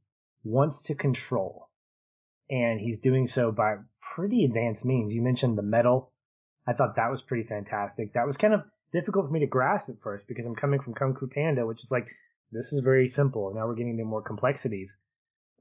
wants 0.43 0.77
to 0.87 0.95
control, 0.95 1.69
and 2.49 2.79
he's 2.79 2.99
doing 3.03 3.29
so 3.35 3.51
by 3.51 3.75
pretty 4.15 4.45
advanced 4.45 4.83
means. 4.83 5.13
You 5.13 5.21
mentioned 5.21 5.57
the 5.57 5.63
metal. 5.63 6.11
I 6.67 6.73
thought 6.73 6.95
that 6.95 7.11
was 7.11 7.21
pretty 7.27 7.47
fantastic. 7.47 8.13
That 8.13 8.25
was 8.27 8.35
kind 8.41 8.53
of 8.53 8.61
difficult 8.93 9.27
for 9.27 9.31
me 9.31 9.39
to 9.41 9.47
grasp 9.47 9.89
at 9.89 10.01
first 10.03 10.25
because 10.27 10.45
I'm 10.45 10.55
coming 10.55 10.81
from 10.81 10.93
Kung 10.93 11.15
Fu 11.19 11.27
Panda, 11.27 11.65
which 11.65 11.79
is 11.79 11.91
like, 11.91 12.07
this 12.51 12.65
is 12.71 12.81
very 12.83 13.13
simple. 13.15 13.51
Now 13.53 13.67
we're 13.67 13.75
getting 13.75 13.91
into 13.91 14.05
more 14.05 14.21
complexities. 14.21 14.89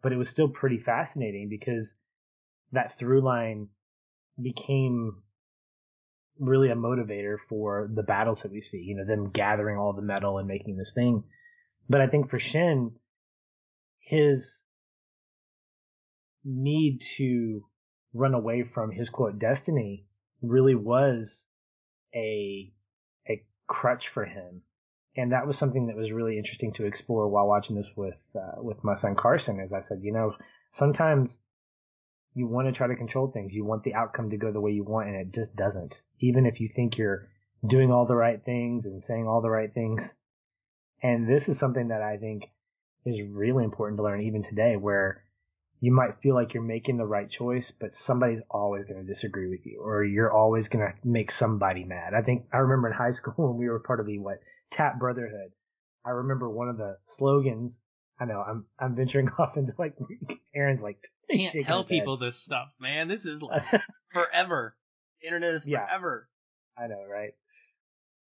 But 0.02 0.12
it 0.12 0.16
was 0.16 0.28
still 0.32 0.48
pretty 0.48 0.80
fascinating 0.84 1.48
because 1.48 1.86
that 2.72 2.92
through 2.98 3.24
line 3.24 3.68
became 4.40 5.22
really 6.38 6.70
a 6.70 6.74
motivator 6.74 7.36
for 7.48 7.90
the 7.92 8.02
battles 8.02 8.38
that 8.42 8.52
we 8.52 8.62
see. 8.70 8.78
You 8.78 8.96
know, 8.96 9.06
them 9.06 9.30
gathering 9.34 9.78
all 9.78 9.94
the 9.94 10.02
metal 10.02 10.38
and 10.38 10.46
making 10.46 10.76
this 10.76 10.90
thing. 10.94 11.24
But 11.88 12.00
I 12.00 12.08
think 12.08 12.30
for 12.30 12.40
Shen, 12.52 12.92
his 14.00 14.40
need 16.44 17.00
to 17.18 17.64
run 18.12 18.34
away 18.34 18.64
from 18.72 18.90
his 18.92 19.08
quote 19.08 19.38
destiny 19.38 20.06
really 20.42 20.74
was 20.74 21.26
a 22.14 22.18
a 22.18 22.75
crutch 23.68 24.04
for 24.14 24.24
him. 24.24 24.62
And 25.16 25.32
that 25.32 25.46
was 25.46 25.56
something 25.58 25.86
that 25.86 25.96
was 25.96 26.12
really 26.12 26.36
interesting 26.36 26.72
to 26.76 26.84
explore 26.84 27.28
while 27.28 27.46
watching 27.46 27.76
this 27.76 27.86
with 27.96 28.14
uh, 28.34 28.62
with 28.62 28.76
my 28.84 29.00
son 29.00 29.16
Carson. 29.18 29.60
As 29.60 29.72
I 29.72 29.80
said, 29.88 30.00
you 30.02 30.12
know, 30.12 30.34
sometimes 30.78 31.30
you 32.34 32.46
want 32.46 32.68
to 32.68 32.72
try 32.72 32.86
to 32.86 32.96
control 32.96 33.30
things. 33.32 33.52
You 33.52 33.64
want 33.64 33.82
the 33.82 33.94
outcome 33.94 34.30
to 34.30 34.36
go 34.36 34.52
the 34.52 34.60
way 34.60 34.72
you 34.72 34.84
want, 34.84 35.08
and 35.08 35.16
it 35.16 35.34
just 35.34 35.56
doesn't. 35.56 35.92
Even 36.20 36.44
if 36.44 36.60
you 36.60 36.68
think 36.76 36.98
you're 36.98 37.28
doing 37.66 37.90
all 37.90 38.06
the 38.06 38.14
right 38.14 38.44
things 38.44 38.84
and 38.84 39.02
saying 39.08 39.26
all 39.26 39.40
the 39.40 39.50
right 39.50 39.72
things. 39.72 40.00
And 41.02 41.28
this 41.28 41.42
is 41.48 41.56
something 41.60 41.88
that 41.88 42.02
I 42.02 42.18
think 42.18 42.42
is 43.06 43.16
really 43.30 43.64
important 43.64 43.98
to 43.98 44.02
learn 44.02 44.22
even 44.22 44.42
today, 44.42 44.76
where 44.76 45.22
you 45.80 45.92
might 45.92 46.20
feel 46.22 46.34
like 46.34 46.54
you're 46.54 46.62
making 46.62 46.96
the 46.96 47.04
right 47.04 47.28
choice, 47.38 47.64
but 47.80 47.90
somebody's 48.06 48.40
always 48.50 48.84
going 48.86 49.04
to 49.04 49.14
disagree 49.14 49.48
with 49.48 49.60
you, 49.64 49.80
or 49.82 50.04
you're 50.04 50.32
always 50.32 50.64
going 50.72 50.86
to 50.86 51.08
make 51.08 51.28
somebody 51.38 51.84
mad. 51.84 52.14
I 52.14 52.22
think 52.22 52.46
I 52.52 52.58
remember 52.58 52.88
in 52.88 52.94
high 52.94 53.12
school 53.22 53.48
when 53.48 53.58
we 53.58 53.68
were 53.68 53.80
part 53.80 54.00
of 54.00 54.06
the 54.06 54.18
what 54.18 54.40
Tap 54.76 54.98
Brotherhood. 54.98 55.52
I 56.04 56.10
remember 56.10 56.48
one 56.48 56.68
of 56.68 56.76
the 56.76 56.96
slogans. 57.18 57.72
I 58.18 58.24
know 58.24 58.42
I'm 58.46 58.64
I'm 58.78 58.96
venturing 58.96 59.28
off 59.38 59.56
into 59.56 59.72
like 59.78 59.94
Aaron's 60.54 60.80
like 60.80 60.98
can't 61.30 61.60
tell 61.60 61.84
people 61.84 62.16
this 62.16 62.36
stuff, 62.36 62.68
man. 62.80 63.08
This 63.08 63.26
is 63.26 63.42
like 63.42 63.62
forever. 64.12 64.76
Internet 65.22 65.54
is 65.54 65.64
forever. 65.64 66.28
Yeah, 66.78 66.84
I 66.84 66.88
know, 66.88 67.04
right? 67.10 67.32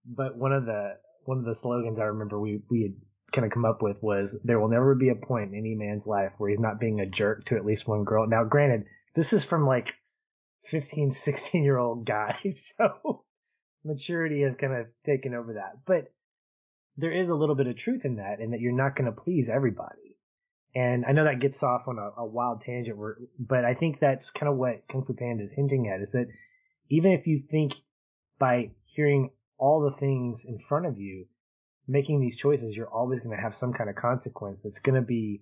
But 0.04 0.36
one 0.36 0.52
of 0.52 0.66
the 0.66 0.96
one 1.24 1.38
of 1.38 1.44
the 1.44 1.56
slogans 1.62 1.98
I 1.98 2.04
remember 2.04 2.38
we 2.38 2.60
we 2.70 2.82
had 2.82 2.92
kind 3.34 3.46
of 3.46 3.52
come 3.52 3.64
up 3.64 3.82
with 3.82 3.96
was 4.00 4.30
there 4.44 4.58
will 4.58 4.68
never 4.68 4.94
be 4.94 5.10
a 5.10 5.14
point 5.14 5.52
in 5.52 5.58
any 5.58 5.74
man's 5.74 6.06
life 6.06 6.32
where 6.38 6.50
he's 6.50 6.60
not 6.60 6.80
being 6.80 7.00
a 7.00 7.06
jerk 7.06 7.44
to 7.46 7.56
at 7.56 7.64
least 7.64 7.86
one 7.86 8.04
girl. 8.04 8.26
Now, 8.26 8.44
granted, 8.44 8.84
this 9.14 9.26
is 9.32 9.40
from 9.50 9.66
like 9.66 9.86
15, 10.70 11.16
16 11.24 11.64
year 11.64 11.78
old 11.78 12.06
guys, 12.06 12.34
so 12.78 13.24
maturity 13.84 14.42
has 14.42 14.54
kind 14.60 14.74
of 14.74 14.86
taken 15.06 15.34
over 15.34 15.54
that. 15.54 15.78
But 15.86 16.12
there 16.96 17.12
is 17.12 17.28
a 17.28 17.34
little 17.34 17.54
bit 17.54 17.68
of 17.68 17.78
truth 17.78 18.02
in 18.04 18.16
that, 18.16 18.40
and 18.40 18.52
that 18.52 18.60
you're 18.60 18.72
not 18.72 18.96
going 18.96 19.12
to 19.12 19.20
please 19.20 19.46
everybody. 19.52 20.16
And 20.74 21.04
I 21.06 21.12
know 21.12 21.24
that 21.24 21.40
gets 21.40 21.62
off 21.62 21.82
on 21.86 21.98
a, 21.98 22.20
a 22.20 22.26
wild 22.26 22.62
tangent, 22.66 22.96
where, 22.96 23.16
but 23.38 23.64
I 23.64 23.74
think 23.74 23.98
that's 24.00 24.24
kind 24.38 24.50
of 24.50 24.58
what 24.58 24.82
Kung 24.90 25.04
Fu 25.06 25.14
Panda 25.14 25.44
is 25.44 25.50
hinting 25.54 25.88
at 25.88 26.02
is 26.02 26.08
that 26.12 26.26
even 26.90 27.12
if 27.12 27.26
you 27.26 27.42
think 27.50 27.72
by 28.38 28.70
hearing 28.94 29.30
all 29.58 29.80
the 29.80 29.96
things 29.98 30.40
in 30.46 30.58
front 30.68 30.86
of 30.86 30.98
you, 30.98 31.26
making 31.88 32.20
these 32.20 32.38
choices, 32.40 32.76
you're 32.76 32.92
always 32.92 33.20
going 33.20 33.34
to 33.34 33.42
have 33.42 33.54
some 33.58 33.72
kind 33.72 33.88
of 33.88 33.96
consequence 33.96 34.58
that's 34.62 34.76
going 34.84 35.00
to 35.00 35.06
be, 35.06 35.40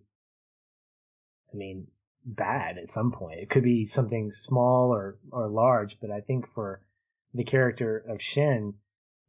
I 1.53 1.57
mean, 1.57 1.89
bad 2.25 2.79
at 2.79 2.95
some 2.95 3.13
point. 3.13 3.41
It 3.41 3.51
could 3.51 3.65
be 3.65 3.91
something 3.95 4.33
small 4.49 4.95
or, 4.95 5.19
or 5.33 5.49
large, 5.49 5.91
but 6.01 6.11
I 6.11 6.21
think 6.21 6.45
for 6.55 6.81
the 7.35 7.45
character 7.45 8.05
of 8.09 8.19
Shen, 8.35 8.75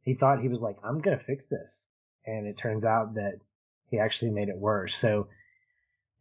he 0.02 0.14
thought 0.14 0.40
he 0.40 0.48
was 0.48 0.60
like, 0.60 0.76
I'm 0.84 1.00
going 1.00 1.18
to 1.18 1.24
fix 1.24 1.42
this. 1.50 1.68
And 2.24 2.46
it 2.46 2.56
turns 2.62 2.84
out 2.84 3.14
that 3.14 3.40
he 3.90 3.98
actually 3.98 4.30
made 4.30 4.48
it 4.48 4.56
worse. 4.56 4.92
So 5.02 5.28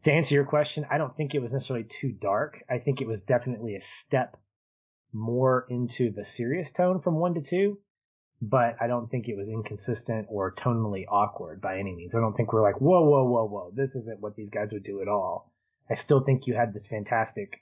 to 0.05 0.11
answer 0.11 0.33
your 0.33 0.45
question, 0.45 0.85
I 0.89 0.97
don't 0.97 1.15
think 1.15 1.33
it 1.33 1.41
was 1.41 1.51
necessarily 1.51 1.87
too 2.01 2.11
dark. 2.11 2.57
I 2.69 2.79
think 2.79 3.01
it 3.01 3.07
was 3.07 3.19
definitely 3.27 3.75
a 3.75 3.83
step 4.07 4.37
more 5.13 5.65
into 5.69 6.11
the 6.13 6.23
serious 6.37 6.67
tone 6.75 7.01
from 7.01 7.15
one 7.15 7.33
to 7.35 7.41
two, 7.49 7.79
but 8.41 8.75
I 8.79 8.88
don't 8.88 9.09
think 9.09 9.27
it 9.27 9.35
was 9.35 9.47
inconsistent 9.47 10.27
or 10.29 10.53
tonally 10.63 11.05
awkward 11.09 11.61
by 11.61 11.79
any 11.79 11.95
means. 11.95 12.11
I 12.15 12.19
don't 12.19 12.35
think 12.35 12.53
we're 12.53 12.61
like, 12.61 12.79
whoa, 12.79 13.01
whoa, 13.01 13.23
whoa, 13.23 13.45
whoa, 13.45 13.71
this 13.75 13.89
isn't 13.95 14.19
what 14.19 14.35
these 14.35 14.49
guys 14.53 14.69
would 14.71 14.83
do 14.83 15.01
at 15.01 15.07
all. 15.07 15.51
I 15.89 15.95
still 16.05 16.23
think 16.23 16.43
you 16.45 16.53
had 16.53 16.73
this 16.73 16.83
fantastic 16.89 17.61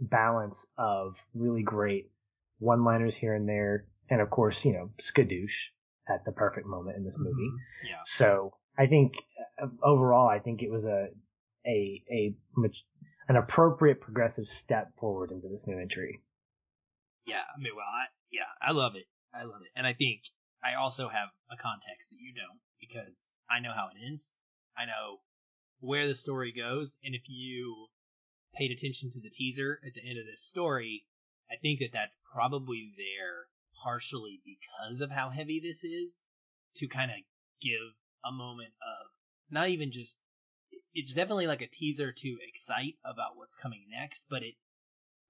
balance 0.00 0.54
of 0.78 1.14
really 1.34 1.62
great 1.62 2.10
one 2.58 2.84
liners 2.84 3.12
here 3.20 3.34
and 3.34 3.48
there, 3.48 3.84
and 4.08 4.20
of 4.20 4.30
course, 4.30 4.54
you 4.64 4.72
know, 4.72 4.90
skadoosh 5.12 5.48
at 6.08 6.24
the 6.24 6.32
perfect 6.32 6.66
moment 6.66 6.96
in 6.96 7.04
this 7.04 7.14
movie. 7.18 7.30
Mm-hmm. 7.30 7.86
Yeah. 7.88 8.24
So 8.26 8.54
I 8.78 8.86
think 8.86 9.12
uh, 9.60 9.66
overall, 9.82 10.28
I 10.28 10.38
think 10.38 10.62
it 10.62 10.70
was 10.70 10.84
a 10.84 11.08
a 11.66 12.02
a 12.10 12.34
an 13.28 13.36
appropriate 13.36 14.00
progressive 14.00 14.44
step 14.64 14.92
forward 14.98 15.30
into 15.32 15.48
this 15.48 15.60
new 15.66 15.78
entry. 15.78 16.20
Yeah, 17.26 17.42
I 17.54 17.58
mean, 17.58 17.72
well, 17.74 17.84
I, 17.84 18.06
yeah, 18.30 18.46
I 18.62 18.70
love 18.70 18.92
it. 18.94 19.06
I 19.36 19.44
love 19.44 19.62
it, 19.62 19.72
and 19.76 19.86
I 19.86 19.92
think 19.92 20.22
I 20.64 20.74
also 20.74 21.08
have 21.08 21.28
a 21.50 21.56
context 21.56 22.10
that 22.10 22.20
you 22.20 22.32
don't 22.34 22.60
because 22.80 23.32
I 23.50 23.60
know 23.60 23.72
how 23.74 23.88
it 23.88 24.00
ends. 24.06 24.36
I 24.76 24.86
know 24.86 25.20
where 25.80 26.08
the 26.08 26.14
story 26.14 26.52
goes, 26.52 26.96
and 27.04 27.14
if 27.14 27.22
you 27.28 27.88
paid 28.54 28.70
attention 28.70 29.10
to 29.10 29.20
the 29.20 29.30
teaser 29.30 29.80
at 29.86 29.94
the 29.94 30.08
end 30.08 30.18
of 30.18 30.26
this 30.26 30.42
story, 30.42 31.04
I 31.50 31.56
think 31.56 31.80
that 31.80 31.92
that's 31.92 32.16
probably 32.32 32.92
there 32.96 33.46
partially 33.82 34.40
because 34.44 35.00
of 35.00 35.10
how 35.10 35.30
heavy 35.30 35.60
this 35.60 35.84
is 35.84 36.20
to 36.76 36.88
kind 36.88 37.10
of 37.10 37.16
give 37.60 37.94
a 38.24 38.32
moment 38.32 38.72
of 38.82 39.06
not 39.50 39.68
even 39.68 39.92
just 39.92 40.18
it's 40.94 41.12
definitely 41.12 41.46
like 41.46 41.62
a 41.62 41.68
teaser 41.68 42.12
to 42.12 42.36
excite 42.48 42.94
about 43.04 43.36
what's 43.36 43.54
coming 43.54 43.84
next, 43.90 44.24
but 44.30 44.42
it 44.42 44.54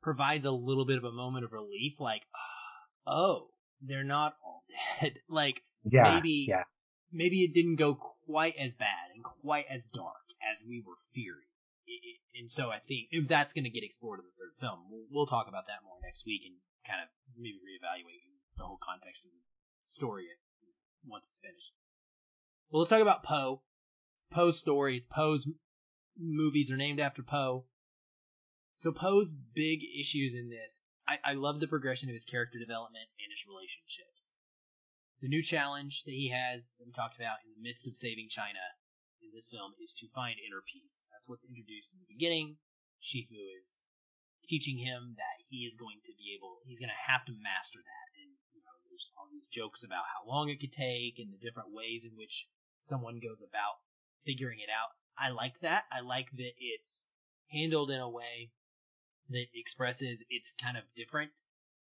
provides 0.00 0.46
a 0.46 0.50
little 0.50 0.86
bit 0.86 0.98
of 0.98 1.04
a 1.04 1.12
moment 1.12 1.44
of 1.44 1.52
relief 1.52 1.98
like 1.98 2.22
ah, 2.34 3.12
oh, 3.12 3.48
they're 3.80 4.04
not 4.04 4.34
all 4.44 4.62
dead. 5.00 5.14
like 5.28 5.60
Yeah. 5.84 6.14
maybe 6.14 6.46
yeah. 6.48 6.64
maybe 7.12 7.42
it 7.44 7.54
didn't 7.54 7.76
go 7.76 7.94
quite 8.26 8.54
as 8.58 8.74
bad 8.74 9.10
and 9.14 9.22
quite 9.24 9.66
as 9.70 9.82
dark 9.94 10.24
as 10.52 10.64
we 10.66 10.82
were 10.86 10.96
fearing. 11.14 11.48
I- 11.88 11.92
I- 11.92 12.40
And 12.40 12.50
so 12.50 12.70
I 12.70 12.78
think 12.80 13.08
if 13.10 13.28
that's 13.28 13.52
going 13.52 13.64
to 13.64 13.70
get 13.70 13.84
explored 13.84 14.20
in 14.20 14.26
the 14.26 14.32
third 14.36 14.54
film, 14.60 14.90
we'll, 14.90 15.06
we'll 15.10 15.26
talk 15.26 15.48
about 15.48 15.66
that 15.68 15.82
more 15.84 15.96
next 16.02 16.26
week 16.26 16.42
and 16.46 16.56
kind 16.86 17.00
of 17.02 17.08
maybe 17.36 17.56
reevaluate 17.62 18.20
the 18.56 18.64
whole 18.64 18.78
context 18.82 19.24
of 19.24 19.30
the 19.32 19.40
story 19.96 20.26
once 21.06 21.24
it's 21.28 21.38
finished. 21.38 21.72
Well, 22.70 22.80
let's 22.80 22.90
talk 22.90 23.00
about 23.02 23.22
Po. 23.22 23.62
It's 24.16 24.26
Po's 24.26 24.58
story. 24.58 24.98
It's 24.98 25.06
Po's 25.10 25.48
movies 26.18 26.70
are 26.70 26.76
named 26.76 27.00
after 27.00 27.22
Po. 27.22 27.64
So 28.76 28.92
Po's 28.92 29.32
big 29.54 29.80
issues 29.98 30.34
in 30.34 30.50
this, 30.50 30.80
I, 31.07 31.32
I 31.32 31.32
love 31.34 31.61
the 31.61 31.70
progression 31.70 32.09
of 32.11 32.18
his 32.18 32.26
character 32.26 32.59
development 32.59 33.07
and 33.22 33.30
his 33.30 33.46
relationships. 33.46 34.34
The 35.22 35.30
new 35.30 35.42
challenge 35.42 36.02
that 36.04 36.12
he 36.18 36.28
has 36.34 36.74
that 36.78 36.86
we 36.86 36.92
talked 36.92 37.16
about 37.16 37.40
in 37.46 37.54
the 37.54 37.62
midst 37.62 37.86
of 37.86 37.96
saving 37.96 38.28
China 38.28 38.61
in 39.22 39.30
this 39.32 39.48
film 39.48 39.72
is 39.80 39.94
to 40.02 40.11
find 40.12 40.36
inner 40.42 40.61
peace. 40.66 41.07
That's 41.14 41.28
what's 41.28 41.46
introduced 41.46 41.94
in 41.94 42.00
the 42.02 42.11
beginning. 42.11 42.59
Shifu 43.00 43.38
is 43.62 43.80
teaching 44.44 44.78
him 44.78 45.14
that 45.16 45.38
he 45.48 45.64
is 45.64 45.78
going 45.78 46.02
to 46.04 46.12
be 46.18 46.34
able, 46.34 46.59
he's 46.66 46.82
going 46.82 46.92
to 46.92 47.07
have 47.07 47.24
to 47.26 47.38
master 47.38 47.78
that. 47.78 48.07
And 48.20 48.30
you 48.52 48.62
know, 48.66 48.74
there's 48.90 49.11
all 49.16 49.30
these 49.30 49.46
jokes 49.46 49.86
about 49.86 50.11
how 50.11 50.26
long 50.26 50.50
it 50.50 50.59
could 50.59 50.74
take 50.74 51.18
and 51.22 51.32
the 51.32 51.38
different 51.38 51.70
ways 51.70 52.04
in 52.04 52.18
which 52.18 52.50
someone 52.82 53.22
goes 53.22 53.46
about 53.46 53.78
figuring 54.26 54.59
it 54.59 54.70
out. 54.74 54.90
I 55.14 55.30
like 55.30 55.54
that. 55.62 55.86
I 55.90 56.02
like 56.02 56.30
that 56.34 56.54
it's 56.59 57.07
handled 57.48 57.90
in 57.90 58.00
a 58.00 58.11
way 58.11 58.50
that 59.30 59.46
expresses 59.54 60.22
it's 60.30 60.52
kind 60.62 60.76
of 60.76 60.84
different. 60.96 61.32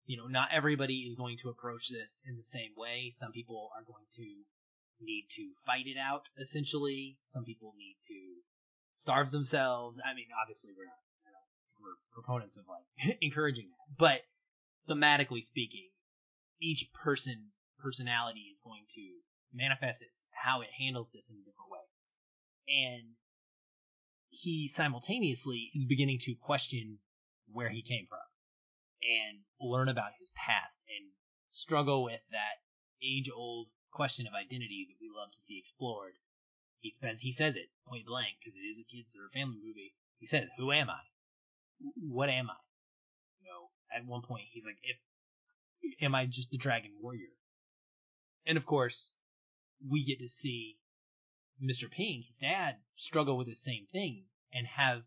You 0.06 0.16
know, 0.16 0.26
not 0.26 0.48
everybody 0.52 1.06
is 1.08 1.16
going 1.16 1.38
to 1.38 1.50
approach 1.50 1.88
this 1.88 2.22
in 2.26 2.36
the 2.36 2.42
same 2.42 2.70
way. 2.76 3.10
Some 3.10 3.32
people 3.32 3.70
are 3.76 3.84
going 3.84 4.06
to 4.16 4.26
need 5.00 5.26
to 5.36 5.50
fight 5.66 5.86
it 5.86 5.98
out, 5.98 6.28
essentially. 6.38 7.18
Some 7.24 7.44
people 7.44 7.74
need 7.76 7.96
to 8.06 8.18
starve 8.96 9.30
themselves. 9.30 10.00
I 10.04 10.14
mean, 10.14 10.26
obviously, 10.40 10.70
we're 10.76 10.86
not, 10.86 11.02
I 11.26 11.30
don't 11.30 11.82
we're 11.82 11.98
proponents 12.12 12.56
of 12.56 12.64
like 12.68 13.18
encouraging 13.22 13.68
that, 13.70 13.96
but 13.96 14.20
thematically 14.90 15.42
speaking, 15.42 15.88
each 16.60 16.90
person 16.92 17.50
personality 17.78 18.48
is 18.50 18.60
going 18.60 18.84
to 18.94 19.02
manifest 19.54 20.02
its 20.02 20.26
how 20.32 20.62
it 20.62 20.68
handles 20.78 21.10
this 21.12 21.28
in 21.28 21.36
a 21.36 21.44
different 21.44 21.70
way, 21.70 21.86
and 22.68 23.04
he 24.30 24.68
simultaneously 24.68 25.70
is 25.74 25.84
beginning 25.84 26.18
to 26.20 26.34
question 26.34 26.98
where 27.52 27.70
he 27.70 27.82
came 27.82 28.06
from 28.08 28.24
and 29.02 29.44
learn 29.60 29.88
about 29.88 30.12
his 30.18 30.32
past 30.32 30.80
and 30.88 31.10
struggle 31.50 32.04
with 32.04 32.20
that 32.30 32.60
age 33.02 33.30
old 33.34 33.68
question 33.92 34.26
of 34.26 34.34
identity 34.34 34.86
that 34.88 35.00
we 35.00 35.08
love 35.08 35.30
to 35.32 35.38
see 35.38 35.58
explored. 35.58 36.14
He 36.80 36.90
says 36.90 37.20
he 37.20 37.32
says 37.32 37.56
it 37.56 37.70
point 37.86 38.06
blank 38.06 38.36
because 38.38 38.56
it 38.56 38.66
is 38.66 38.78
a 38.78 38.84
kids 38.84 39.16
or 39.16 39.26
a 39.26 39.30
family 39.30 39.58
movie. 39.62 39.94
He 40.18 40.26
says, 40.26 40.48
"Who 40.56 40.72
am 40.72 40.90
I? 40.90 41.02
What 41.96 42.28
am 42.28 42.50
I?" 42.50 42.58
You 43.40 43.46
know, 43.46 43.70
at 43.94 44.04
one 44.04 44.22
point 44.22 44.48
he's 44.50 44.66
like, 44.66 44.78
"If 44.82 44.98
am 46.00 46.14
I 46.14 46.26
just 46.26 46.50
the 46.50 46.58
dragon 46.58 46.98
warrior?" 47.00 47.32
And 48.46 48.56
of 48.56 48.66
course, 48.66 49.14
we 49.86 50.04
get 50.04 50.20
to 50.20 50.28
see 50.28 50.78
Mr. 51.60 51.90
Ping, 51.90 52.22
his 52.22 52.38
dad, 52.38 52.80
struggle 52.96 53.36
with 53.36 53.48
the 53.48 53.54
same 53.54 53.86
thing 53.86 54.26
and 54.52 54.66
have 54.66 55.04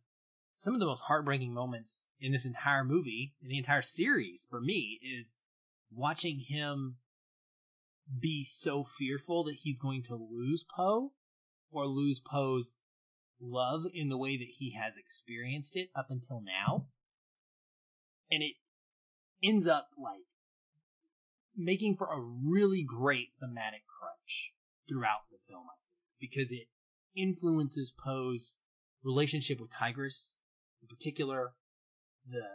some 0.62 0.76
of 0.76 0.80
the 0.80 0.86
most 0.86 1.02
heartbreaking 1.02 1.52
moments 1.52 2.06
in 2.20 2.32
this 2.32 2.46
entire 2.46 2.84
movie, 2.84 3.34
in 3.42 3.50
the 3.50 3.58
entire 3.58 3.82
series 3.82 4.46
for 4.48 4.62
me, 4.62 5.00
is 5.02 5.40
watching 5.92 6.40
him 6.40 6.98
be 8.20 8.44
so 8.44 8.84
fearful 8.84 9.46
that 9.46 9.56
he's 9.56 9.80
going 9.80 10.04
to 10.04 10.14
lose 10.16 10.64
Po 10.76 11.12
or 11.72 11.88
lose 11.88 12.20
Po's 12.20 12.78
love 13.40 13.86
in 13.92 14.10
the 14.10 14.18
way 14.20 14.38
that 14.38 14.48
he 14.48 14.74
has 14.80 14.98
experienced 14.98 15.76
it 15.76 15.90
up 15.96 16.12
until 16.12 16.44
now. 16.44 16.86
And 18.30 18.44
it 18.44 18.54
ends 19.44 19.66
up 19.66 19.88
like 19.98 20.28
making 21.58 21.96
for 21.96 22.06
a 22.06 22.22
really 22.22 22.84
great 22.84 23.30
thematic 23.40 23.82
crunch 23.88 24.54
throughout 24.88 25.22
the 25.32 25.40
film, 25.50 25.64
I 25.66 25.78
think, 25.82 26.32
because 26.32 26.52
it 26.52 26.68
influences 27.20 27.92
Po's 27.98 28.60
relationship 29.04 29.60
with 29.60 29.72
Tigress 29.72 30.38
in 30.82 30.88
particular, 30.88 31.54
the 32.30 32.48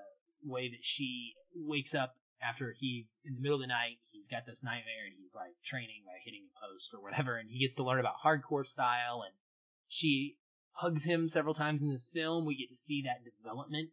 way 0.45 0.69
that 0.69 0.83
she 0.85 1.35
wakes 1.55 1.95
up 1.95 2.15
after 2.43 2.75
he's 2.77 3.13
in 3.25 3.35
the 3.35 3.41
middle 3.41 3.57
of 3.57 3.63
the 3.63 3.67
night, 3.67 3.99
he's 4.13 4.27
got 4.27 4.45
this 4.47 4.63
nightmare 4.63 5.07
and 5.07 5.15
he's 5.19 5.35
like 5.35 5.55
training 5.65 6.03
by 6.05 6.13
hitting 6.25 6.45
a 6.45 6.61
post 6.61 6.91
or 6.93 7.01
whatever, 7.01 7.37
and 7.37 7.49
he 7.51 7.61
gets 7.61 7.75
to 7.77 7.85
learn 7.85 8.01
about 8.01 8.21
hardcore 8.23 8.67
style 8.67 9.23
and 9.25 9.35
she 9.89 10.37
hugs 10.73 11.05
him 11.05 11.29
several 11.29 11.55
times 11.55 11.81
in 11.81 11.91
this 11.91 12.11
film. 12.13 12.45
We 12.45 12.57
get 12.57 12.71
to 12.71 12.77
see 12.77 13.03
that 13.03 13.25
development 13.25 13.91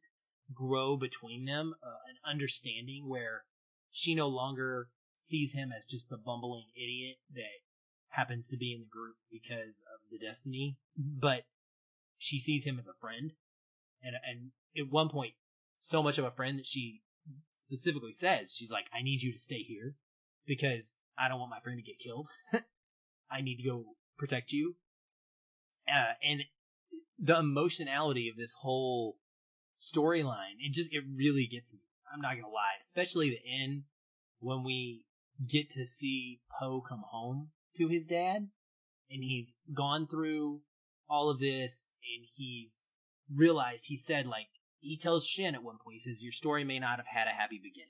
grow 0.54 0.98
between 0.98 1.46
them, 1.46 1.74
uh, 1.82 2.10
an 2.10 2.18
understanding 2.30 3.08
where 3.08 3.44
she 3.92 4.16
no 4.16 4.28
longer 4.28 4.90
sees 5.16 5.54
him 5.54 5.72
as 5.72 5.86
just 5.86 6.10
the 6.10 6.18
bumbling 6.18 6.68
idiot 6.76 7.18
that 7.34 7.62
happens 8.10 8.48
to 8.50 8.58
be 8.58 8.74
in 8.74 8.82
the 8.82 8.88
group 8.88 9.16
because 9.32 9.80
of 9.94 10.00
the 10.12 10.20
destiny, 10.20 10.78
but 10.98 11.44
she 12.18 12.40
sees 12.40 12.66
him 12.66 12.78
as 12.80 12.88
a 12.88 12.94
friend 13.00 13.32
and 14.04 14.16
and 14.28 14.52
at 14.78 14.92
one 14.92 15.10
point 15.10 15.34
so 15.80 16.04
much 16.04 16.18
of 16.18 16.26
a 16.26 16.32
friend 16.32 16.60
that 16.60 16.68
she 16.68 17.02
specifically 17.54 18.14
says 18.14 18.54
she's 18.54 18.72
like 18.72 18.86
i 18.94 19.02
need 19.02 19.22
you 19.22 19.32
to 19.32 19.40
stay 19.40 19.64
here 19.64 19.96
because 20.46 20.96
i 21.18 21.28
don't 21.28 21.40
want 21.40 21.52
my 21.52 21.60
friend 21.62 21.78
to 21.78 21.84
get 21.84 22.00
killed. 22.00 22.28
I 23.34 23.42
need 23.42 23.58
to 23.58 23.64
go 23.64 23.86
protect 24.18 24.52
you. 24.52 24.76
Uh, 25.92 26.14
and 26.24 26.44
the 27.18 27.40
emotionality 27.40 28.30
of 28.30 28.38
this 28.38 28.54
whole 28.54 29.18
storyline 29.78 30.56
it 30.60 30.72
just 30.72 30.94
it 30.94 31.04
really 31.16 31.48
gets 31.48 31.74
me. 31.74 31.80
I'm 32.14 32.22
not 32.22 32.36
gonna 32.36 32.48
lie 32.48 32.78
especially 32.80 33.32
the 33.32 33.64
end 33.64 33.84
when 34.40 34.64
we 34.64 35.04
get 35.48 35.72
to 35.72 35.86
see 35.86 36.42
Po 36.60 36.82
come 36.88 37.04
home 37.10 37.50
to 37.78 37.88
his 37.88 38.06
dad 38.06 38.48
and 39.10 39.24
he's 39.24 39.56
gone 39.74 40.08
through 40.08 40.62
all 41.10 41.30
of 41.30 41.40
this 41.40 41.92
and 42.16 42.26
he's 42.36 42.88
realized 43.32 43.86
he 43.86 43.96
said 43.96 44.26
like 44.26 44.48
he 44.80 44.98
tells 44.98 45.26
Shen 45.26 45.56
at 45.56 45.64
one 45.64 45.78
point 45.78 45.96
he 45.96 46.00
says 46.00 46.22
your 46.22 46.32
story 46.32 46.64
may 46.64 46.80
not 46.80 46.98
have 46.98 47.08
had 47.08 47.28
a 47.28 47.32
happy 47.32 47.60
beginning 47.62 47.90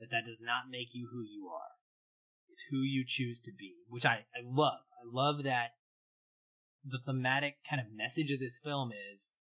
that 0.00 0.10
that 0.10 0.24
does 0.26 0.40
not 0.40 0.70
make 0.70 0.94
you 0.94 1.08
who 1.10 1.22
you 1.22 1.48
are. 1.48 1.70
It's 2.50 2.64
who 2.70 2.78
you 2.78 3.04
choose 3.06 3.40
to 3.40 3.52
be 3.52 3.74
which 3.88 4.04
I, 4.04 4.24
I 4.34 4.42
love. 4.44 4.80
I 5.02 5.06
love 5.10 5.44
that 5.44 5.70
the 6.84 6.98
thematic 6.98 7.56
kind 7.68 7.80
of 7.80 7.92
message 7.92 8.30
of 8.30 8.40
this 8.40 8.58
film 8.58 8.92
is 9.12 9.34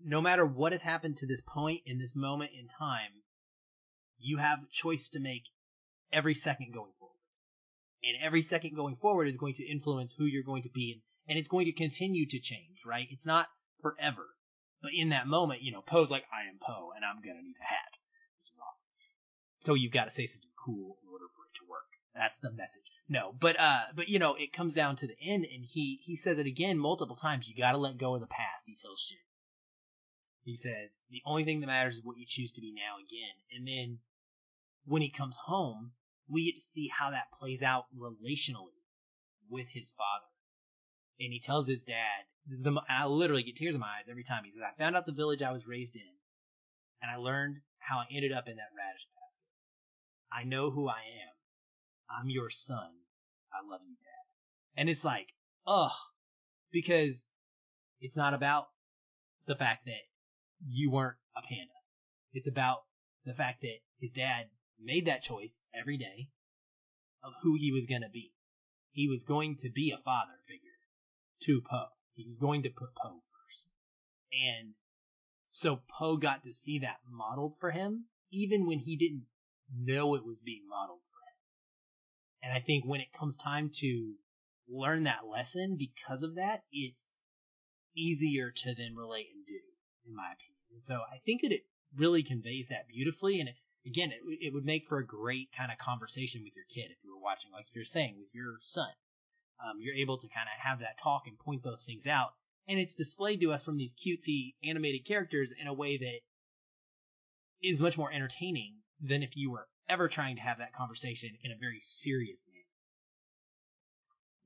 no 0.00 0.20
matter 0.20 0.44
what 0.44 0.72
has 0.72 0.82
happened 0.82 1.16
to 1.16 1.26
this 1.26 1.40
point 1.40 1.82
in 1.86 1.98
this 1.98 2.14
moment 2.14 2.50
in 2.58 2.68
time 2.68 3.22
you 4.18 4.38
have 4.38 4.58
a 4.58 4.72
choice 4.72 5.10
to 5.10 5.20
make 5.20 5.44
every 6.12 6.34
second 6.34 6.72
going 6.72 6.92
forward. 6.98 7.14
And 8.02 8.16
every 8.22 8.42
second 8.42 8.74
going 8.76 8.96
forward 8.96 9.28
is 9.28 9.36
going 9.36 9.54
to 9.54 9.68
influence 9.68 10.12
who 10.12 10.24
you're 10.24 10.44
going 10.44 10.62
to 10.62 10.70
be 10.70 10.92
and 10.92 11.02
and 11.28 11.38
it's 11.38 11.48
going 11.48 11.66
to 11.66 11.72
continue 11.72 12.26
to 12.26 12.38
change, 12.38 12.84
right? 12.86 13.06
It's 13.10 13.26
not 13.26 13.48
forever. 13.82 14.26
But 14.82 14.92
in 14.94 15.10
that 15.10 15.26
moment, 15.26 15.62
you 15.62 15.72
know, 15.72 15.82
Po's 15.82 16.10
like, 16.10 16.24
I 16.32 16.48
am 16.48 16.58
Po, 16.60 16.92
and 16.94 17.04
I'm 17.04 17.20
gonna 17.20 17.42
need 17.42 17.56
a 17.60 17.66
hat, 17.66 17.98
which 18.40 18.50
is 18.52 18.58
awesome. 18.58 18.86
So 19.60 19.74
you've 19.74 19.92
got 19.92 20.04
to 20.04 20.10
say 20.10 20.26
something 20.26 20.50
cool 20.56 20.96
in 21.02 21.08
order 21.12 21.26
for 21.34 21.44
it 21.46 21.58
to 21.58 21.68
work. 21.68 21.90
That's 22.14 22.38
the 22.38 22.52
message. 22.52 22.90
No, 23.08 23.34
but 23.38 23.58
uh, 23.58 23.90
but 23.94 24.08
you 24.08 24.18
know, 24.18 24.34
it 24.34 24.52
comes 24.52 24.74
down 24.74 24.96
to 24.96 25.06
the 25.06 25.18
end, 25.20 25.44
and 25.44 25.64
he 25.64 26.00
he 26.02 26.16
says 26.16 26.38
it 26.38 26.46
again 26.46 26.78
multiple 26.78 27.16
times. 27.16 27.48
You 27.48 27.56
got 27.56 27.72
to 27.72 27.78
let 27.78 27.98
go 27.98 28.14
of 28.14 28.20
the 28.20 28.26
past. 28.26 28.64
He 28.66 28.76
tells 28.76 29.00
Shen. 29.00 29.18
He 30.44 30.54
says 30.54 30.98
the 31.10 31.22
only 31.26 31.44
thing 31.44 31.60
that 31.60 31.66
matters 31.66 31.96
is 31.96 32.04
what 32.04 32.16
you 32.16 32.24
choose 32.26 32.52
to 32.52 32.60
be 32.60 32.72
now 32.72 32.96
again. 32.98 33.34
And 33.54 33.66
then 33.66 33.98
when 34.86 35.02
he 35.02 35.10
comes 35.10 35.36
home, 35.36 35.92
we 36.28 36.46
get 36.46 36.54
to 36.54 36.60
see 36.60 36.88
how 36.88 37.10
that 37.10 37.32
plays 37.38 37.62
out 37.62 37.86
relationally 37.94 38.78
with 39.50 39.66
his 39.68 39.92
father 39.92 40.27
and 41.20 41.32
he 41.32 41.40
tells 41.40 41.66
his 41.66 41.82
dad, 41.82 42.26
"This 42.46 42.58
is 42.58 42.64
the 42.64 42.80
I 42.88 43.06
literally 43.06 43.42
get 43.42 43.56
tears 43.56 43.74
in 43.74 43.80
my 43.80 43.98
eyes 43.98 44.08
every 44.08 44.24
time." 44.24 44.44
He 44.44 44.52
says, 44.52 44.62
"I 44.62 44.76
found 44.76 44.96
out 44.96 45.06
the 45.06 45.12
village 45.12 45.42
I 45.42 45.52
was 45.52 45.66
raised 45.66 45.96
in, 45.96 46.14
and 47.02 47.10
I 47.10 47.16
learned 47.16 47.60
how 47.78 47.98
I 47.98 48.06
ended 48.10 48.32
up 48.32 48.48
in 48.48 48.56
that 48.56 48.74
radish 48.76 49.06
basket. 49.14 49.44
I 50.30 50.44
know 50.44 50.70
who 50.70 50.88
I 50.88 51.00
am. 51.00 51.34
I'm 52.10 52.30
your 52.30 52.50
son. 52.50 52.90
I 53.52 53.66
love 53.68 53.80
you, 53.86 53.96
Dad." 53.96 54.80
And 54.80 54.88
it's 54.88 55.04
like, 55.04 55.34
ugh, 55.66 55.96
because 56.70 57.30
it's 58.00 58.16
not 58.16 58.34
about 58.34 58.68
the 59.46 59.56
fact 59.56 59.86
that 59.86 60.06
you 60.66 60.90
weren't 60.90 61.16
a 61.36 61.42
panda. 61.42 61.72
It's 62.32 62.48
about 62.48 62.84
the 63.24 63.34
fact 63.34 63.62
that 63.62 63.78
his 63.98 64.12
dad 64.12 64.50
made 64.78 65.06
that 65.06 65.22
choice 65.22 65.62
every 65.74 65.96
day 65.96 66.30
of 67.22 67.32
who 67.42 67.56
he 67.56 67.72
was 67.72 67.86
going 67.86 68.02
to 68.02 68.08
be. 68.08 68.32
He 68.90 69.08
was 69.08 69.24
going 69.24 69.56
to 69.56 69.70
be 69.70 69.90
a 69.90 70.02
father 70.02 70.38
figure 70.46 70.67
to 71.42 71.60
Po. 71.62 71.86
He 72.14 72.24
was 72.24 72.38
going 72.38 72.62
to 72.64 72.70
put 72.70 72.94
Po 72.94 73.22
first. 73.32 73.68
And 74.32 74.74
so 75.48 75.80
Po 75.98 76.16
got 76.16 76.44
to 76.44 76.52
see 76.52 76.80
that 76.80 76.98
modeled 77.10 77.56
for 77.60 77.70
him, 77.70 78.04
even 78.30 78.66
when 78.66 78.78
he 78.78 78.96
didn't 78.96 79.24
know 79.74 80.14
it 80.14 80.24
was 80.24 80.40
being 80.40 80.66
modeled 80.68 81.00
for 81.10 81.20
him. 81.20 82.50
And 82.50 82.52
I 82.52 82.64
think 82.64 82.84
when 82.84 83.00
it 83.00 83.12
comes 83.12 83.36
time 83.36 83.70
to 83.76 84.14
learn 84.68 85.04
that 85.04 85.26
lesson 85.30 85.76
because 85.78 86.22
of 86.22 86.36
that, 86.36 86.62
it's 86.72 87.18
easier 87.96 88.50
to 88.50 88.74
then 88.74 88.94
relate 88.94 89.28
and 89.34 89.46
do, 89.46 89.58
in 90.06 90.14
my 90.14 90.32
opinion. 90.32 90.82
So 90.82 90.94
I 90.94 91.18
think 91.24 91.42
that 91.42 91.52
it 91.52 91.64
really 91.96 92.22
conveys 92.22 92.68
that 92.68 92.88
beautifully. 92.88 93.40
And 93.40 93.50
again, 93.86 94.12
it, 94.12 94.20
it 94.40 94.52
would 94.52 94.64
make 94.64 94.86
for 94.86 94.98
a 94.98 95.06
great 95.06 95.50
kind 95.56 95.72
of 95.72 95.78
conversation 95.78 96.42
with 96.44 96.54
your 96.54 96.66
kid 96.68 96.90
if 96.90 96.98
you 97.02 97.14
were 97.14 97.22
watching, 97.22 97.50
like 97.52 97.66
you're 97.74 97.84
saying, 97.84 98.16
with 98.18 98.34
your 98.34 98.56
son. 98.60 98.90
Um, 99.60 99.78
you're 99.80 99.94
able 99.94 100.18
to 100.18 100.28
kind 100.28 100.46
of 100.46 100.60
have 100.60 100.80
that 100.80 100.98
talk 101.02 101.22
and 101.26 101.38
point 101.38 101.62
those 101.62 101.84
things 101.84 102.06
out. 102.06 102.30
And 102.68 102.78
it's 102.78 102.94
displayed 102.94 103.40
to 103.40 103.52
us 103.52 103.64
from 103.64 103.76
these 103.76 103.92
cutesy 103.92 104.54
animated 104.62 105.06
characters 105.06 105.52
in 105.58 105.66
a 105.66 105.74
way 105.74 105.98
that 105.98 106.20
is 107.62 107.80
much 107.80 107.96
more 107.98 108.12
entertaining 108.12 108.76
than 109.00 109.22
if 109.22 109.36
you 109.36 109.50
were 109.50 109.66
ever 109.88 110.08
trying 110.08 110.36
to 110.36 110.42
have 110.42 110.58
that 110.58 110.74
conversation 110.74 111.30
in 111.42 111.50
a 111.50 111.56
very 111.58 111.80
serious 111.80 112.46
manner. 112.46 112.58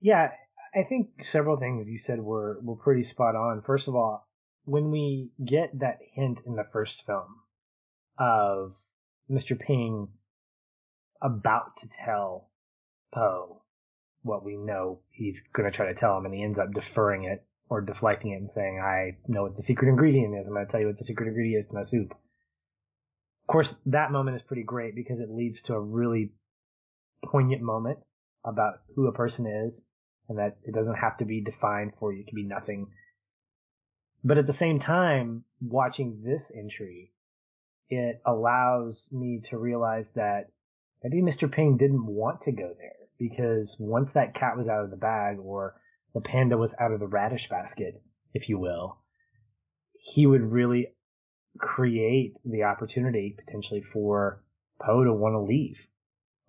Yeah, 0.00 0.28
I 0.74 0.84
think 0.88 1.10
several 1.32 1.58
things 1.58 1.86
you 1.88 2.00
said 2.06 2.20
were, 2.20 2.58
were 2.62 2.76
pretty 2.76 3.08
spot 3.10 3.34
on. 3.34 3.62
First 3.66 3.88
of 3.88 3.94
all, 3.94 4.26
when 4.64 4.90
we 4.90 5.30
get 5.44 5.78
that 5.80 5.98
hint 6.14 6.38
in 6.46 6.54
the 6.54 6.66
first 6.72 6.92
film 7.06 7.40
of 8.18 8.74
Mr. 9.30 9.58
Ping 9.58 10.08
about 11.20 11.72
to 11.82 11.88
tell 12.04 12.50
Po 13.14 13.61
what 14.22 14.44
we 14.44 14.56
know 14.56 15.00
he's 15.10 15.34
going 15.54 15.70
to 15.70 15.76
try 15.76 15.92
to 15.92 15.98
tell 15.98 16.16
him, 16.16 16.24
and 16.24 16.34
he 16.34 16.42
ends 16.42 16.58
up 16.58 16.72
deferring 16.72 17.24
it 17.24 17.44
or 17.68 17.80
deflecting 17.80 18.32
it 18.32 18.36
and 18.36 18.50
saying, 18.54 18.80
I 18.80 19.16
know 19.26 19.44
what 19.44 19.56
the 19.56 19.62
secret 19.66 19.88
ingredient 19.88 20.34
is. 20.34 20.44
I'm 20.46 20.52
going 20.52 20.66
to 20.66 20.70
tell 20.70 20.80
you 20.80 20.86
what 20.86 20.98
the 20.98 21.06
secret 21.06 21.28
ingredient 21.28 21.64
is 21.64 21.68
to 21.70 21.74
my 21.74 21.84
soup. 21.90 22.10
Of 22.10 23.52
course, 23.52 23.66
that 23.86 24.12
moment 24.12 24.36
is 24.36 24.42
pretty 24.46 24.62
great 24.62 24.94
because 24.94 25.18
it 25.18 25.30
leads 25.30 25.56
to 25.66 25.74
a 25.74 25.80
really 25.80 26.32
poignant 27.24 27.62
moment 27.62 27.98
about 28.44 28.80
who 28.94 29.06
a 29.06 29.12
person 29.12 29.46
is 29.46 29.72
and 30.28 30.38
that 30.38 30.56
it 30.64 30.74
doesn't 30.74 30.94
have 30.94 31.18
to 31.18 31.24
be 31.24 31.40
defined 31.40 31.92
for 31.98 32.12
you. 32.12 32.20
It 32.20 32.28
can 32.28 32.36
be 32.36 32.44
nothing. 32.44 32.88
But 34.24 34.38
at 34.38 34.46
the 34.46 34.56
same 34.60 34.78
time, 34.78 35.44
watching 35.60 36.22
this 36.24 36.42
entry, 36.56 37.12
it 37.90 38.20
allows 38.24 38.94
me 39.10 39.42
to 39.50 39.58
realize 39.58 40.06
that 40.14 40.46
maybe 41.02 41.22
Mr. 41.22 41.50
Ping 41.50 41.76
didn't 41.76 42.06
want 42.06 42.40
to 42.44 42.52
go 42.52 42.72
there 42.78 43.01
because 43.22 43.68
once 43.78 44.08
that 44.14 44.34
cat 44.34 44.56
was 44.56 44.66
out 44.66 44.84
of 44.84 44.90
the 44.90 44.96
bag 44.96 45.38
or 45.38 45.74
the 46.14 46.20
panda 46.20 46.56
was 46.56 46.70
out 46.80 46.92
of 46.92 47.00
the 47.00 47.06
radish 47.06 47.42
basket, 47.48 48.02
if 48.34 48.48
you 48.48 48.58
will, 48.58 48.98
he 50.14 50.26
would 50.26 50.42
really 50.42 50.88
create 51.58 52.34
the 52.44 52.64
opportunity 52.64 53.36
potentially 53.44 53.82
for 53.92 54.42
Po 54.80 55.04
to 55.04 55.12
want 55.12 55.34
to 55.34 55.40
leave. 55.40 55.76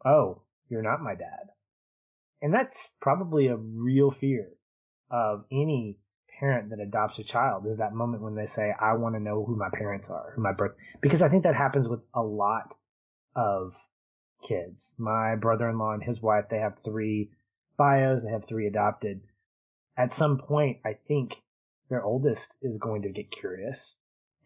Oh, 0.06 0.42
you're 0.70 0.82
not 0.82 1.02
my 1.02 1.14
dad. 1.14 1.50
And 2.42 2.54
that's 2.54 2.76
probably 3.02 3.48
a 3.48 3.56
real 3.56 4.14
fear 4.20 4.50
of 5.12 5.46
any 5.52 6.00
parent 6.40 6.72
that 6.72 6.80
adopts 6.80 7.20
a 7.20 7.32
child 7.32 7.66
is 7.72 7.78
that 7.78 7.94
moment 7.94 8.24
when 8.24 8.36
they 8.36 8.50
say, 8.56 8.74
I 8.82 8.94
want 8.94 9.16
to 9.16 9.22
know 9.22 9.46
who 9.46 9.56
my 9.56 9.70
parents 9.72 10.08
are, 10.10 10.34
who 10.36 10.42
my 10.42 10.52
birth, 10.52 10.74
because 11.02 11.22
I 11.24 11.30
think 11.30 11.44
that 11.44 11.56
happens 11.56 11.88
with 11.88 12.02
a 12.16 12.22
lot 12.22 12.76
of 13.36 13.72
kids. 14.48 14.76
My 14.98 15.36
brother-in-law 15.36 15.94
and 15.94 16.04
his 16.04 16.22
wife, 16.22 16.46
they 16.50 16.58
have 16.58 16.74
three 16.86 17.32
bios, 17.78 18.22
they 18.24 18.32
have 18.32 18.44
three 18.48 18.68
adopted. 18.68 19.22
At 19.98 20.10
some 20.20 20.40
point, 20.40 20.78
I 20.86 20.98
think 21.08 21.32
their 21.90 22.04
oldest 22.04 22.42
is 22.62 22.78
going 22.80 23.04
to 23.04 23.10
get 23.10 23.26
curious. 23.40 23.78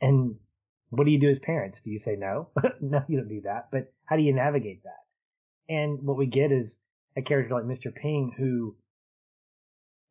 And 0.02 0.36
what 0.89 1.06
do 1.06 1.12
you 1.12 1.20
do 1.20 1.32
as 1.32 1.38
parents? 1.43 1.78
Do 1.84 1.91
you 1.91 2.02
say 2.06 2.16
no? 2.18 2.50
no, 2.82 3.04
you 3.08 3.18
don't 3.18 3.30
do 3.30 3.41
that. 3.41 3.70
But 3.72 3.93
how 4.06 4.16
do 4.16 4.22
you 4.22 4.34
navigate 4.34 4.84
that? 4.84 5.74
And 5.74 6.04
what 6.04 6.18
we 6.18 6.28
get 6.28 6.52
is 6.52 6.68
a 7.18 7.22
character 7.22 7.56
like 7.56 7.64
Mr. 7.64 7.93
Ping 7.93 8.34
who, 8.38 8.76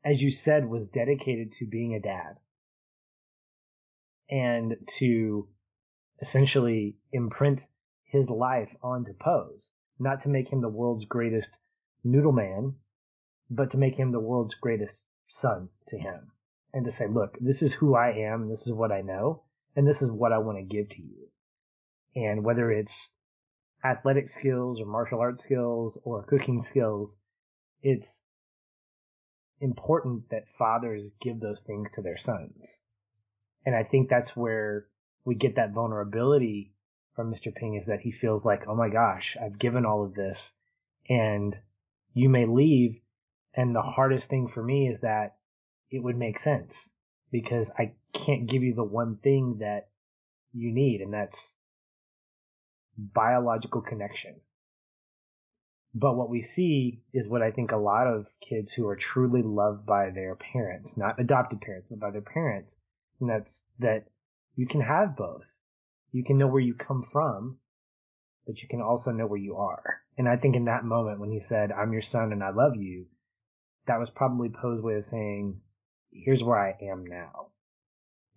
as 0.05 0.20
you 0.20 0.32
said, 0.45 0.66
was 0.66 0.87
dedicated 0.93 1.53
to 1.59 1.66
being 1.66 1.95
a 1.95 2.01
dad 2.01 2.37
and 4.28 4.74
to 4.99 5.49
essentially 6.20 6.97
imprint 7.12 7.61
his 8.05 8.28
life 8.28 8.68
onto 8.82 9.12
Po's, 9.12 9.61
not 9.99 10.22
to 10.22 10.28
make 10.28 10.49
him 10.49 10.61
the 10.61 10.68
world's 10.68 11.05
greatest 11.07 11.49
noodle 12.05 12.32
man, 12.32 12.74
but 13.51 13.70
to 13.72 13.78
make 13.78 13.94
him 13.94 14.12
the 14.12 14.20
world's 14.20 14.55
greatest 14.61 14.92
son 15.40 15.68
to 15.90 15.99
him. 15.99 16.30
And 16.72 16.84
to 16.84 16.92
say, 16.99 17.07
look, 17.09 17.36
this 17.40 17.57
is 17.62 17.70
who 17.78 17.94
I 17.94 18.11
am, 18.11 18.49
this 18.49 18.61
is 18.66 18.72
what 18.72 18.92
I 18.92 19.01
know, 19.01 19.42
and 19.74 19.86
this 19.86 19.97
is 20.01 20.11
what 20.11 20.32
I 20.32 20.38
want 20.38 20.59
to 20.59 20.64
give 20.76 20.88
to 20.90 21.03
you. 21.03 21.28
And 22.14 22.44
whether 22.44 22.70
it's 22.70 22.90
athletic 23.84 24.28
skills 24.40 24.78
or 24.80 24.86
martial 24.86 25.20
arts 25.20 25.42
skills 25.44 25.94
or 26.03 26.24
cooking 26.24 26.64
skills, 26.70 27.11
it's 27.82 28.05
important 29.61 30.24
that 30.30 30.44
fathers 30.59 31.11
give 31.22 31.40
those 31.40 31.59
things 31.66 31.88
to 31.94 32.03
their 32.03 32.18
sons. 32.24 32.53
And 33.64 33.74
I 33.74 33.84
think 33.84 34.09
that's 34.09 34.30
where 34.34 34.86
we 35.24 35.34
get 35.34 35.57
that 35.57 35.72
vulnerability 35.72 36.72
from 37.17 37.33
Mr. 37.33 37.53
Ping 37.53 37.77
is 37.81 37.87
that 37.89 38.01
he 38.01 38.12
feels 38.21 38.45
like, 38.45 38.62
oh 38.69 38.77
my 38.77 38.89
gosh, 38.91 39.25
I've 39.43 39.59
given 39.59 39.85
all 39.85 40.05
of 40.05 40.14
this 40.14 40.37
and 41.09 41.57
you 42.14 42.29
may 42.29 42.47
leave. 42.47 42.97
And 43.55 43.75
the 43.75 43.83
hardest 43.83 44.29
thing 44.29 44.51
for 44.53 44.62
me 44.62 44.89
is 44.89 45.01
that 45.01 45.37
it 45.91 46.03
would 46.03 46.19
make 46.19 46.37
sense 46.45 46.71
because 47.33 47.67
I 47.79 47.93
can't 48.27 48.51
give 48.51 48.62
you 48.62 48.75
the 48.75 48.85
one 48.85 49.19
thing 49.23 49.57
that 49.61 49.89
you 50.53 50.73
need, 50.73 51.01
and 51.01 51.12
that's 51.12 51.35
biological 52.97 53.83
connection. 53.83 54.37
But 55.95 56.17
what 56.17 56.29
we 56.29 56.47
see 56.55 57.03
is 57.14 57.29
what 57.29 57.43
I 57.43 57.51
think 57.51 57.73
a 57.73 57.77
lot 57.77 58.07
of 58.07 58.27
kids 58.49 58.69
who 58.77 58.87
are 58.89 58.99
truly 59.12 59.43
loved 59.43 59.87
by 59.87 60.11
their 60.11 60.37
parents, 60.53 60.91
not 60.97 61.19
adopted 61.19 61.61
parents, 61.61 61.89
but 61.91 62.01
by 62.01 62.11
their 62.11 62.21
parents, 62.21 62.71
and 63.21 63.31
that's 63.31 63.49
that 63.79 64.05
you 64.55 64.67
can 64.67 64.81
have 64.81 65.17
both. 65.17 65.43
You 66.17 66.25
can 66.25 66.39
know 66.39 66.47
where 66.47 66.62
you 66.62 66.73
come 66.73 67.05
from, 67.12 67.59
but 68.47 68.57
you 68.62 68.69
can 68.71 68.81
also 68.81 69.11
know 69.11 69.27
where 69.27 69.39
you 69.39 69.57
are. 69.57 70.01
And 70.17 70.27
I 70.27 70.37
think 70.37 70.57
in 70.57 70.64
that 70.64 70.83
moment 70.83 71.21
when 71.21 71.31
he 71.31 71.43
said, 71.47 71.71
I'm 71.71 71.93
your 71.93 72.05
son 72.11 72.33
and 72.33 72.43
I 72.43 72.53
love 72.53 72.75
you, 72.75 73.05
that 73.87 73.99
was 73.99 74.09
probably 74.17 74.49
Po's 74.49 74.83
way 74.83 74.95
of 74.95 75.05
saying, 75.11 75.61
here's 76.11 76.43
where 76.43 76.59
I 76.59 76.75
am 76.91 77.05
now. 77.05 77.49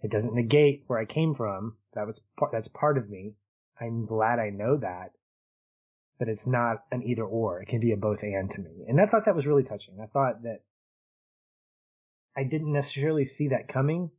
It 0.02 0.12
doesn't 0.12 0.34
negate 0.34 0.84
where 0.88 1.00
I 1.00 1.06
came 1.06 1.36
from. 1.36 1.78
That 1.94 2.06
was 2.06 2.16
part, 2.38 2.52
that's 2.52 2.68
part 2.78 2.98
of 2.98 3.10
me. 3.10 3.36
I'm 3.80 4.06
glad 4.06 4.40
I 4.40 4.50
know 4.50 4.76
that, 4.76 5.12
but 6.20 6.28
it's 6.28 6.46
not 6.46 6.84
an 6.92 7.04
either 7.04 7.24
or. 7.24 7.62
It 7.62 7.70
can 7.70 7.80
be 7.80 7.94
a 7.94 7.96
both 7.96 8.20
and 8.24 8.52
to 8.52 8.62
me. 8.62 8.84
And 8.90 9.00
I 9.00 9.06
thought 9.06 9.24
that 9.26 9.38
was 9.38 9.46
really 9.46 9.64
touching. 9.64 10.00
I 10.04 10.08
thought 10.08 10.44
that 10.44 10.64
I 12.36 12.44
didn't 12.44 12.74
necessarily 12.74 13.32
see 13.38 13.48
that 13.50 13.72
coming. 13.72 14.12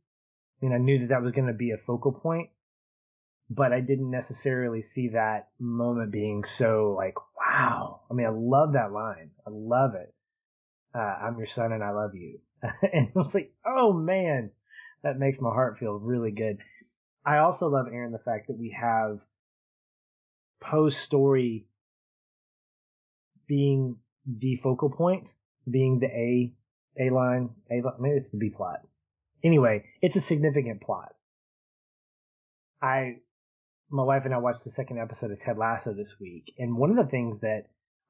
I 0.59 0.65
mean, 0.65 0.73
I 0.73 0.79
knew 0.79 0.97
that 1.01 1.09
that 1.09 1.21
was 1.21 1.33
going 1.33 1.45
to 1.45 1.53
be 1.53 1.69
a 1.69 1.85
focal 1.85 2.11
point, 2.11 2.49
but 3.53 3.73
I 3.73 3.81
didn't 3.81 4.09
necessarily 4.09 4.85
see 4.95 5.09
that 5.09 5.49
moment 5.59 6.11
being 6.11 6.43
so 6.57 6.95
like, 6.97 7.15
wow. 7.37 7.99
I 8.09 8.13
mean, 8.13 8.25
I 8.25 8.29
love 8.29 8.73
that 8.73 8.93
line. 8.93 9.31
I 9.45 9.49
love 9.51 9.91
it. 9.95 10.13
Uh, 10.95 10.99
I'm 10.99 11.37
your 11.37 11.47
son 11.53 11.73
and 11.73 11.83
I 11.83 11.91
love 11.91 12.15
you. 12.15 12.39
and 12.63 13.09
I 13.13 13.19
was 13.19 13.31
like, 13.33 13.53
oh 13.65 13.91
man, 13.91 14.51
that 15.03 15.19
makes 15.19 15.39
my 15.41 15.49
heart 15.49 15.77
feel 15.79 15.99
really 15.99 16.31
good. 16.31 16.59
I 17.25 17.39
also 17.39 17.67
love 17.67 17.87
Aaron 17.91 18.13
the 18.13 18.19
fact 18.19 18.47
that 18.47 18.57
we 18.57 18.75
have 18.79 19.19
Po's 20.61 20.93
story 21.07 21.67
being 23.47 23.97
the 24.25 24.59
focal 24.63 24.89
point, 24.89 25.25
being 25.69 25.99
the 25.99 26.07
A 26.07 26.53
A 27.03 27.13
line, 27.13 27.49
A 27.69 27.81
maybe 27.99 28.17
it's 28.17 28.31
the 28.31 28.37
B 28.37 28.49
plot. 28.49 28.79
Anyway, 29.43 29.83
it's 30.01 30.15
a 30.15 30.23
significant 30.29 30.81
plot. 30.81 31.13
I, 32.81 33.17
my 33.91 34.03
wife 34.03 34.23
and 34.25 34.33
I 34.33 34.37
watched 34.37 34.63
the 34.63 34.71
second 34.75 34.99
episode 34.99 35.31
of 35.31 35.39
Ted 35.45 35.57
Lasso 35.57 35.93
this 35.93 36.07
week, 36.19 36.53
and 36.57 36.77
one 36.77 36.91
of 36.91 36.97
the 36.97 37.11
things 37.11 37.41
that 37.41 37.63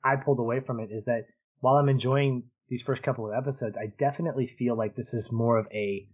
I 0.03 0.15
pulled 0.15 0.39
away 0.39 0.59
from 0.65 0.79
it 0.79 0.89
is 0.91 1.03
that 1.05 1.25
while 1.59 1.75
I'm 1.75 1.89
enjoying 1.89 2.43
these 2.69 2.82
first 2.86 3.03
couple 3.03 3.27
of 3.27 3.34
episodes, 3.36 3.75
I 3.79 3.91
definitely 3.99 4.51
feel 4.57 4.77
like 4.77 4.95
this 4.95 5.11
is 5.13 5.25
more 5.32 5.57
of 5.57 5.67
a 5.73 6.07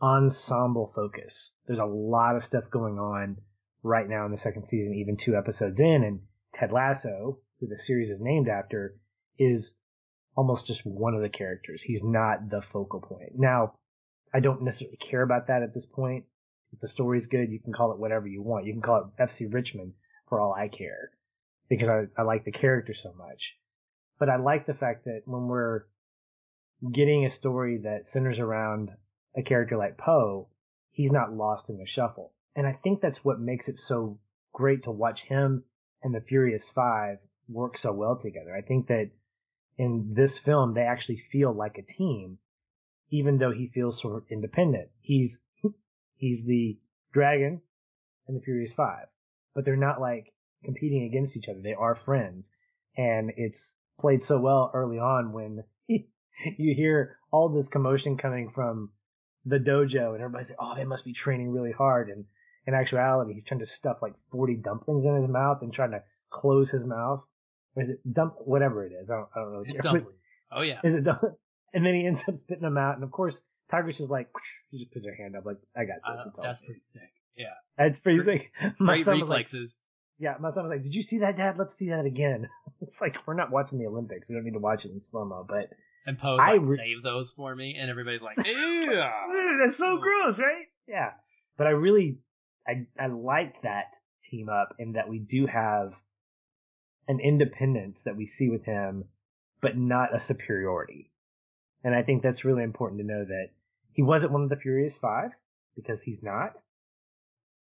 ensemble 0.00 0.92
focus. 0.94 1.32
There's 1.66 1.80
a 1.80 1.84
lot 1.84 2.36
of 2.36 2.42
stuff 2.48 2.64
going 2.70 2.98
on 2.98 3.38
right 3.82 4.08
now 4.08 4.26
in 4.26 4.32
the 4.32 4.38
second 4.44 4.64
season, 4.70 4.94
even 4.94 5.16
two 5.24 5.36
episodes 5.36 5.78
in, 5.78 6.04
and 6.04 6.20
Ted 6.58 6.70
Lasso, 6.72 7.38
who 7.60 7.66
the 7.66 7.76
series 7.86 8.10
is 8.10 8.18
named 8.20 8.48
after, 8.48 8.94
is 9.38 9.62
almost 10.36 10.66
just 10.66 10.80
one 10.84 11.14
of 11.14 11.22
the 11.22 11.28
characters. 11.28 11.80
He's 11.84 12.00
not 12.02 12.50
the 12.50 12.60
focal 12.72 13.00
point. 13.00 13.32
Now, 13.36 13.74
I 14.32 14.40
don't 14.40 14.62
necessarily 14.62 14.98
care 15.10 15.22
about 15.22 15.48
that 15.48 15.62
at 15.62 15.74
this 15.74 15.84
point. 15.94 16.24
If 16.72 16.80
the 16.80 16.88
story's 16.94 17.26
good, 17.30 17.50
you 17.50 17.60
can 17.60 17.72
call 17.72 17.92
it 17.92 17.98
whatever 17.98 18.26
you 18.26 18.42
want. 18.42 18.66
You 18.66 18.72
can 18.72 18.82
call 18.82 19.10
it 19.16 19.22
FC 19.22 19.52
Richmond 19.52 19.94
for 20.28 20.40
all 20.40 20.52
I 20.52 20.68
care 20.68 21.10
because 21.68 21.88
I, 21.88 22.20
I 22.20 22.24
like 22.24 22.44
the 22.44 22.52
character 22.52 22.94
so 23.02 23.12
much. 23.16 23.40
But 24.18 24.28
I 24.28 24.36
like 24.36 24.66
the 24.66 24.74
fact 24.74 25.04
that 25.04 25.22
when 25.24 25.46
we're 25.46 25.84
getting 26.92 27.26
a 27.26 27.38
story 27.38 27.80
that 27.84 28.04
centers 28.12 28.38
around 28.38 28.90
a 29.36 29.42
character 29.42 29.76
like 29.76 29.98
Po, 29.98 30.48
he's 30.90 31.12
not 31.12 31.32
lost 31.32 31.68
in 31.68 31.78
the 31.78 31.86
shuffle. 31.94 32.32
And 32.56 32.66
I 32.66 32.78
think 32.82 33.00
that's 33.00 33.18
what 33.22 33.40
makes 33.40 33.66
it 33.68 33.76
so 33.88 34.18
great 34.52 34.84
to 34.84 34.90
watch 34.90 35.20
him 35.28 35.64
and 36.02 36.14
the 36.14 36.20
Furious 36.20 36.62
Five 36.74 37.18
work 37.48 37.74
so 37.82 37.92
well 37.92 38.20
together. 38.22 38.54
I 38.56 38.62
think 38.62 38.88
that 38.88 39.10
in 39.76 40.14
this 40.16 40.32
film, 40.44 40.74
they 40.74 40.82
actually 40.82 41.22
feel 41.30 41.52
like 41.52 41.78
a 41.78 41.92
team, 41.92 42.38
even 43.10 43.38
though 43.38 43.52
he 43.52 43.70
feels 43.72 43.94
sort 44.02 44.16
of 44.16 44.24
independent. 44.30 44.88
He's, 45.00 45.30
he's 46.18 46.44
the 46.46 46.78
dragon 47.12 47.60
and 48.26 48.36
the 48.36 48.42
Furious 48.44 48.72
Five, 48.76 49.06
but 49.54 49.64
they're 49.64 49.76
not 49.76 50.00
like 50.00 50.32
competing 50.64 51.04
against 51.04 51.36
each 51.36 51.46
other. 51.48 51.60
They 51.62 51.74
are 51.74 51.98
friends. 52.04 52.44
And 52.96 53.30
it's 53.36 53.56
played 54.00 54.20
so 54.28 54.38
well 54.38 54.70
early 54.74 54.98
on 54.98 55.32
when 55.32 55.62
you 55.88 56.74
hear 56.74 57.16
all 57.30 57.48
this 57.48 57.66
commotion 57.72 58.16
coming 58.18 58.50
from 58.54 58.90
the 59.44 59.56
dojo 59.58 60.14
and 60.14 60.22
everybody's 60.22 60.48
like, 60.48 60.58
oh, 60.60 60.74
they 60.76 60.84
must 60.84 61.04
be 61.04 61.14
training 61.14 61.50
really 61.52 61.72
hard. 61.72 62.08
And 62.10 62.24
in 62.66 62.74
actuality, 62.74 63.34
he's 63.34 63.44
trying 63.46 63.60
to 63.60 63.66
stuff 63.78 63.98
like 64.02 64.14
40 64.32 64.56
dumplings 64.56 65.04
in 65.04 65.22
his 65.22 65.30
mouth 65.30 65.58
and 65.62 65.72
trying 65.72 65.92
to 65.92 66.02
close 66.30 66.68
his 66.70 66.84
mouth. 66.84 67.20
Or 67.76 67.82
is 67.84 67.90
it 67.90 68.12
dump, 68.14 68.34
whatever 68.38 68.84
it 68.84 68.92
is. 68.92 69.08
I 69.08 69.14
don't, 69.14 69.28
I 69.34 69.38
don't 69.40 69.50
really 69.52 69.68
It's 69.68 69.80
care. 69.80 69.92
dumplings. 69.92 70.24
Oh 70.52 70.62
yeah. 70.62 70.80
Is 70.84 70.94
it 70.96 71.04
dump? 71.04 71.22
And 71.74 71.84
then 71.84 71.92
he 71.94 72.06
ends 72.06 72.20
up 72.26 72.34
spitting 72.44 72.62
them 72.62 72.78
out. 72.78 72.94
And 72.94 73.04
of 73.04 73.10
course, 73.10 73.34
Tigress 73.70 73.96
just 73.98 74.10
like, 74.10 74.28
she 74.70 74.78
just 74.78 74.92
puts 74.92 75.04
her 75.06 75.14
hand 75.14 75.36
up 75.36 75.44
like, 75.44 75.58
I 75.76 75.84
got 75.84 75.96
this. 75.96 76.32
Uh, 76.38 76.42
that's 76.42 76.60
good." 76.60 76.66
pretty 76.66 76.80
sick. 76.80 77.12
Yeah. 77.36 77.54
That's 77.76 77.98
pretty 78.00 78.22
Great- 78.22 78.42
sick. 78.60 78.72
My 78.80 79.02
Great 79.02 79.20
was 79.20 79.28
like, 79.28 79.48
yeah, 80.18 80.34
my 80.40 80.52
son 80.52 80.64
was 80.64 80.70
like, 80.70 80.82
"Did 80.82 80.94
you 80.94 81.04
see 81.08 81.18
that, 81.18 81.36
Dad? 81.36 81.54
Let's 81.58 81.70
see 81.78 81.90
that 81.90 82.04
again." 82.04 82.48
it's 82.80 83.00
like 83.00 83.14
we're 83.26 83.34
not 83.34 83.52
watching 83.52 83.78
the 83.78 83.86
Olympics. 83.86 84.26
We 84.28 84.34
don't 84.34 84.44
need 84.44 84.54
to 84.54 84.58
watch 84.58 84.84
it 84.84 84.90
in 84.90 85.00
slow 85.12 85.24
mo. 85.24 85.46
But 85.48 85.70
and 86.06 86.18
Po's 86.18 86.38
like, 86.38 86.60
re- 86.60 86.76
save 86.76 87.02
those 87.04 87.30
for 87.36 87.54
me, 87.54 87.76
and 87.80 87.88
everybody's 87.88 88.20
like, 88.20 88.36
ew. 88.44 88.52
Ew, 88.52 89.64
that's 89.64 89.78
so 89.78 89.98
gross, 89.98 90.36
right? 90.38 90.66
Yeah. 90.88 91.10
But 91.56 91.68
I 91.68 91.70
really, 91.70 92.18
I 92.66 92.86
I 92.98 93.06
like 93.06 93.62
that 93.62 93.92
team 94.30 94.48
up 94.48 94.74
in 94.80 94.92
that 94.94 95.08
we 95.08 95.20
do 95.20 95.46
have 95.46 95.92
an 97.06 97.20
independence 97.20 97.96
that 98.04 98.16
we 98.16 98.30
see 98.38 98.48
with 98.48 98.64
him, 98.64 99.04
but 99.62 99.76
not 99.76 100.14
a 100.14 100.22
superiority. 100.26 101.10
And 101.84 101.94
I 101.94 102.02
think 102.02 102.22
that's 102.22 102.44
really 102.44 102.64
important 102.64 103.00
to 103.00 103.06
know 103.06 103.24
that 103.24 103.50
he 103.98 104.04
wasn't 104.04 104.30
one 104.30 104.44
of 104.44 104.48
the 104.48 104.54
Furious 104.54 104.94
Five 105.02 105.30
because 105.74 105.98
he's 106.04 106.20
not, 106.22 106.52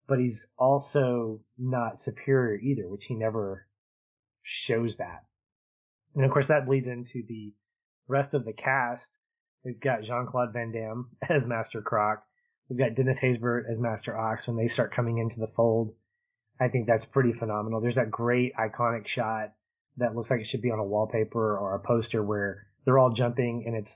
but 0.09 0.19
he's 0.19 0.39
also 0.59 1.43
not 1.59 1.99
superior 2.07 2.59
either, 2.59 2.89
which 2.89 3.03
he 3.07 3.15
never 3.15 3.67
shows 4.67 4.93
that. 4.97 5.25
And 6.15 6.25
of 6.25 6.31
course 6.31 6.47
that 6.49 6.67
leads 6.67 6.87
into 6.87 7.27
the 7.29 7.53
rest 8.09 8.33
of 8.33 8.47
the 8.47 8.55
cast. 8.55 9.05
We've 9.67 9.79
got 9.79 10.05
Jean-Claude 10.05 10.55
Van 10.55 10.73
Damme 10.73 11.11
as 11.29 11.43
Master 11.47 11.83
Croc. 11.83 12.23
We've 12.71 12.79
got 12.79 12.95
Dennis 12.97 13.19
Haysbert 13.23 13.71
as 13.71 13.79
Master 13.79 14.17
Ox 14.17 14.47
when 14.47 14.57
they 14.57 14.73
start 14.73 14.97
coming 14.97 15.19
into 15.19 15.39
the 15.39 15.53
fold. 15.55 15.93
I 16.59 16.69
think 16.69 16.87
that's 16.87 17.05
pretty 17.13 17.35
phenomenal. 17.39 17.83
There's 17.83 17.97
that 17.97 18.11
great 18.11 18.55
iconic 18.55 19.05
shot 19.15 19.53
that 19.99 20.17
looks 20.17 20.31
like 20.31 20.41
it 20.41 20.47
should 20.51 20.63
be 20.63 20.71
on 20.71 20.79
a 20.79 20.85
wallpaper 20.85 21.59
or 21.59 21.75
a 21.75 21.87
poster 21.87 22.25
where 22.25 22.67
they're 22.87 22.99
all 22.99 23.13
jumping 23.13 23.65
and 23.67 23.77
it's 23.77 23.95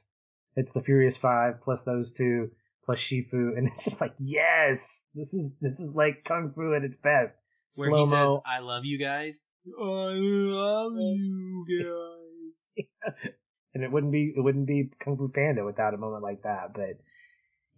it's 0.57 0.70
the 0.74 0.82
Furious 0.82 1.14
Five 1.20 1.62
plus 1.62 1.78
those 1.84 2.07
two 2.16 2.51
plus 2.84 2.99
Shifu 3.11 3.57
and 3.57 3.68
it's 3.68 3.84
just 3.84 4.01
like 4.01 4.14
yes, 4.18 4.78
this 5.14 5.28
is 5.32 5.51
this 5.61 5.72
is 5.78 5.94
like 5.94 6.24
kung 6.26 6.53
fu 6.55 6.74
at 6.74 6.84
its 6.84 6.96
best. 7.03 7.34
Where 7.74 7.90
he 7.90 8.07
says, 8.07 8.38
I 8.44 8.59
love 8.59 8.84
you 8.84 8.99
guys. 8.99 9.40
I 9.78 9.82
love 9.82 10.92
you 10.96 11.64
guys. 11.68 12.88
and 13.74 13.84
it 13.84 13.92
wouldn't 13.92 14.12
be 14.12 14.32
it 14.36 14.40
wouldn't 14.40 14.66
be 14.66 14.90
Kung 15.05 15.16
Fu 15.16 15.28
Panda 15.28 15.64
without 15.64 15.94
a 15.94 15.99
moment 15.99 16.22
like 16.22 16.42
that. 16.42 16.72
But 16.74 16.99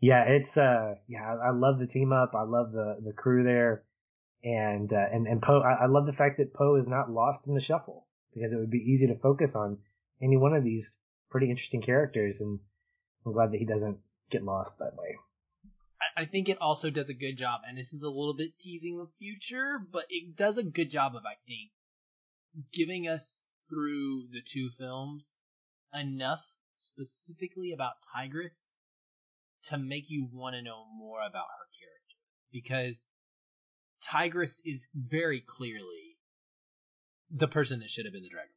yeah, 0.00 0.24
it's 0.26 0.56
uh 0.56 0.94
yeah, 1.08 1.22
I, 1.22 1.48
I 1.48 1.50
love 1.50 1.78
the 1.78 1.86
team 1.86 2.12
up. 2.12 2.32
I 2.34 2.42
love 2.42 2.72
the 2.72 2.96
the 3.04 3.12
crew 3.12 3.44
there, 3.44 3.84
and 4.42 4.90
uh, 4.92 5.06
and 5.12 5.26
and 5.26 5.42
Po. 5.42 5.60
I, 5.60 5.84
I 5.84 5.86
love 5.86 6.06
the 6.06 6.12
fact 6.12 6.38
that 6.38 6.54
Po 6.54 6.76
is 6.76 6.86
not 6.86 7.10
lost 7.10 7.46
in 7.46 7.54
the 7.54 7.62
shuffle 7.62 8.06
because 8.34 8.52
it 8.52 8.56
would 8.56 8.70
be 8.70 8.78
easy 8.78 9.06
to 9.08 9.18
focus 9.20 9.50
on 9.54 9.78
any 10.22 10.36
one 10.36 10.54
of 10.54 10.64
these 10.64 10.84
pretty 11.30 11.50
interesting 11.50 11.82
characters, 11.82 12.36
and 12.40 12.58
I'm 13.24 13.32
glad 13.32 13.52
that 13.52 13.58
he 13.58 13.66
doesn't 13.66 13.98
get 14.30 14.44
lost 14.44 14.70
that 14.78 14.96
way. 14.96 15.16
I, 16.16 16.24
think 16.24 16.48
it 16.48 16.58
also 16.60 16.90
does 16.90 17.10
a 17.10 17.14
good 17.14 17.36
job, 17.36 17.60
and 17.68 17.76
this 17.76 17.92
is 17.92 18.02
a 18.02 18.08
little 18.08 18.34
bit 18.34 18.58
teasing 18.58 18.96
the 18.96 19.08
future, 19.18 19.78
but 19.92 20.06
it 20.08 20.36
does 20.36 20.56
a 20.56 20.62
good 20.62 20.90
job 20.90 21.14
of, 21.14 21.22
I 21.26 21.36
think, 21.46 21.70
giving 22.72 23.06
us 23.06 23.48
through 23.68 24.28
the 24.32 24.40
two 24.40 24.70
films 24.78 25.36
enough 25.94 26.40
specifically 26.76 27.72
about 27.72 27.92
Tigress 28.14 28.72
to 29.64 29.76
make 29.76 30.04
you 30.08 30.26
want 30.32 30.54
to 30.54 30.62
know 30.62 30.84
more 30.96 31.20
about 31.20 31.46
her 31.46 31.68
character. 31.78 32.16
Because 32.50 33.04
Tigress 34.02 34.60
is 34.64 34.88
very 34.94 35.42
clearly 35.46 36.16
the 37.30 37.48
person 37.48 37.80
that 37.80 37.90
should 37.90 38.06
have 38.06 38.14
been 38.14 38.22
the 38.22 38.30
Dragon. 38.30 38.54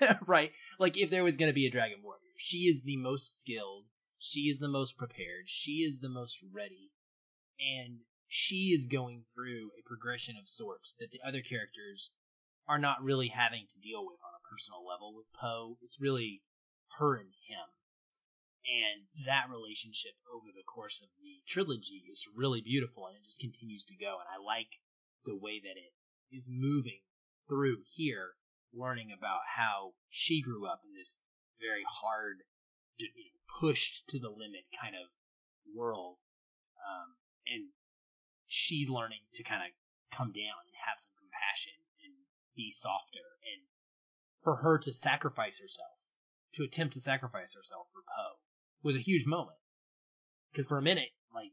right? 0.26 0.52
Like, 0.78 0.96
if 0.96 1.10
there 1.10 1.24
was 1.24 1.36
going 1.36 1.50
to 1.50 1.54
be 1.54 1.66
a 1.66 1.70
Dragon 1.70 1.98
Warrior, 2.02 2.20
she 2.36 2.68
is 2.68 2.82
the 2.82 2.96
most 2.96 3.40
skilled, 3.40 3.84
she 4.18 4.48
is 4.48 4.58
the 4.58 4.68
most 4.68 4.96
prepared, 4.96 5.44
she 5.46 5.84
is 5.86 6.00
the 6.00 6.08
most 6.08 6.38
ready, 6.52 6.90
and 7.60 8.00
she 8.28 8.74
is 8.74 8.88
going 8.88 9.24
through 9.34 9.70
a 9.78 9.86
progression 9.86 10.36
of 10.36 10.48
sorts 10.48 10.94
that 10.98 11.10
the 11.10 11.20
other 11.26 11.42
characters 11.42 12.10
are 12.68 12.78
not 12.78 13.02
really 13.02 13.28
having 13.28 13.66
to 13.70 13.78
deal 13.78 14.04
with 14.04 14.18
on 14.26 14.34
a 14.34 14.48
personal 14.50 14.84
level 14.84 15.14
with 15.14 15.26
Po. 15.40 15.78
It's 15.82 16.00
really 16.00 16.42
her 16.98 17.16
and 17.16 17.30
him. 17.46 17.68
And 18.66 19.06
that 19.26 19.46
relationship 19.46 20.18
over 20.26 20.50
the 20.50 20.66
course 20.66 21.00
of 21.00 21.08
the 21.22 21.38
trilogy 21.46 22.02
is 22.10 22.26
really 22.34 22.60
beautiful 22.60 23.06
and 23.06 23.14
it 23.14 23.22
just 23.24 23.38
continues 23.38 23.84
to 23.86 23.94
go. 23.94 24.18
And 24.18 24.26
I 24.26 24.42
like 24.42 24.82
the 25.24 25.38
way 25.38 25.62
that 25.62 25.78
it 25.78 25.94
is 26.34 26.50
moving 26.50 27.06
through 27.48 27.86
here, 27.94 28.34
learning 28.72 29.12
about 29.16 29.40
how 29.56 29.92
she 30.10 30.42
grew 30.42 30.66
up 30.66 30.82
in 30.84 30.94
this 30.94 31.18
very 31.60 31.84
hard, 31.88 32.38
you 32.98 33.06
know, 33.06 33.36
pushed 33.60 34.06
to 34.08 34.18
the 34.18 34.28
limit 34.28 34.64
kind 34.80 34.94
of 34.94 35.08
world. 35.74 36.18
Um, 36.86 37.16
and 37.46 37.68
she 38.46 38.86
learning 38.88 39.22
to 39.34 39.42
kind 39.42 39.62
of 39.62 39.70
come 40.16 40.32
down 40.32 40.60
and 40.66 40.76
have 40.86 40.98
some 40.98 41.12
compassion 41.18 41.74
and 42.04 42.14
be 42.54 42.70
softer 42.70 43.26
and 43.42 43.62
for 44.42 44.56
her 44.56 44.78
to 44.78 44.92
sacrifice 44.92 45.58
herself 45.58 45.98
to 46.54 46.62
attempt 46.62 46.94
to 46.94 47.00
sacrifice 47.00 47.54
herself 47.54 47.86
for 47.92 48.00
Po 48.02 48.38
was 48.82 48.96
a 48.96 49.00
huge 49.00 49.26
moment 49.26 49.58
because 50.50 50.66
for 50.66 50.78
a 50.78 50.82
minute 50.82 51.10
like 51.34 51.52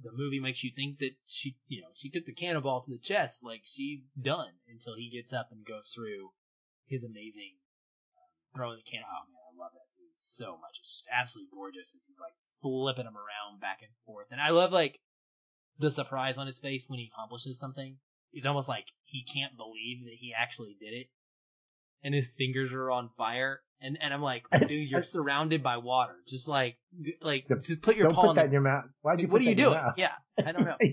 the 0.00 0.12
movie 0.12 0.40
makes 0.40 0.62
you 0.64 0.70
think 0.74 0.98
that 0.98 1.12
she 1.26 1.56
you 1.66 1.82
know 1.82 1.90
she 1.94 2.08
took 2.08 2.24
the 2.24 2.32
cannonball 2.32 2.82
to 2.82 2.90
the 2.90 2.98
chest 2.98 3.42
like 3.42 3.62
she's 3.64 4.00
done 4.20 4.52
until 4.68 4.94
he 4.94 5.10
gets 5.10 5.32
up 5.32 5.48
and 5.50 5.66
goes 5.66 5.90
through 5.94 6.30
his 6.90 7.06
amazing 7.06 7.54
um, 8.18 8.28
throwing 8.52 8.76
the 8.76 8.84
cannon 8.84 9.06
oh 9.08 9.24
man 9.30 9.46
I 9.46 9.54
love 9.54 9.72
that 9.78 9.88
scene 9.88 10.12
so 10.18 10.58
much 10.58 10.82
it's 10.82 11.06
just 11.06 11.08
absolutely 11.08 11.54
gorgeous 11.54 11.94
as 11.94 12.02
he's 12.04 12.18
like 12.20 12.34
flipping 12.60 13.06
him 13.06 13.16
around 13.16 13.62
back 13.62 13.80
and 13.80 13.94
forth 14.04 14.28
and 14.34 14.42
I 14.42 14.50
love 14.50 14.74
like 14.74 14.98
the 15.80 15.90
surprise 15.90 16.38
on 16.38 16.46
his 16.46 16.58
face 16.58 16.88
when 16.88 16.98
he 16.98 17.10
accomplishes 17.12 17.58
something. 17.58 17.96
It's 18.32 18.46
almost 18.46 18.68
like 18.68 18.84
he 19.04 19.24
can't 19.24 19.56
believe 19.56 20.04
that 20.04 20.14
he 20.18 20.32
actually 20.36 20.76
did 20.78 20.94
it. 20.94 21.06
And 22.02 22.14
his 22.14 22.32
fingers 22.32 22.72
are 22.72 22.90
on 22.90 23.10
fire. 23.16 23.60
And, 23.80 23.98
and 24.00 24.14
I'm 24.14 24.22
like, 24.22 24.44
dude, 24.68 24.90
you're 24.90 25.02
surrounded 25.02 25.62
by 25.62 25.78
water. 25.78 26.14
Just 26.28 26.48
like, 26.48 26.76
like, 27.20 27.46
just 27.62 27.82
put 27.82 27.96
your 27.96 28.06
Don't 28.06 28.14
paw 28.14 28.22
put 28.22 28.30
in 28.30 28.36
that 28.36 28.42
the, 28.42 28.46
in 28.46 28.52
your 28.52 28.60
mouth. 28.62 28.84
Why'd 29.02 29.20
you 29.20 29.28
what 29.28 29.40
are 29.40 29.44
you 29.44 29.54
doing? 29.54 29.74
mouth? 29.74 29.94
Yeah, 29.96 30.12
I 30.44 30.52
don't 30.52 30.64
know. 30.64 30.76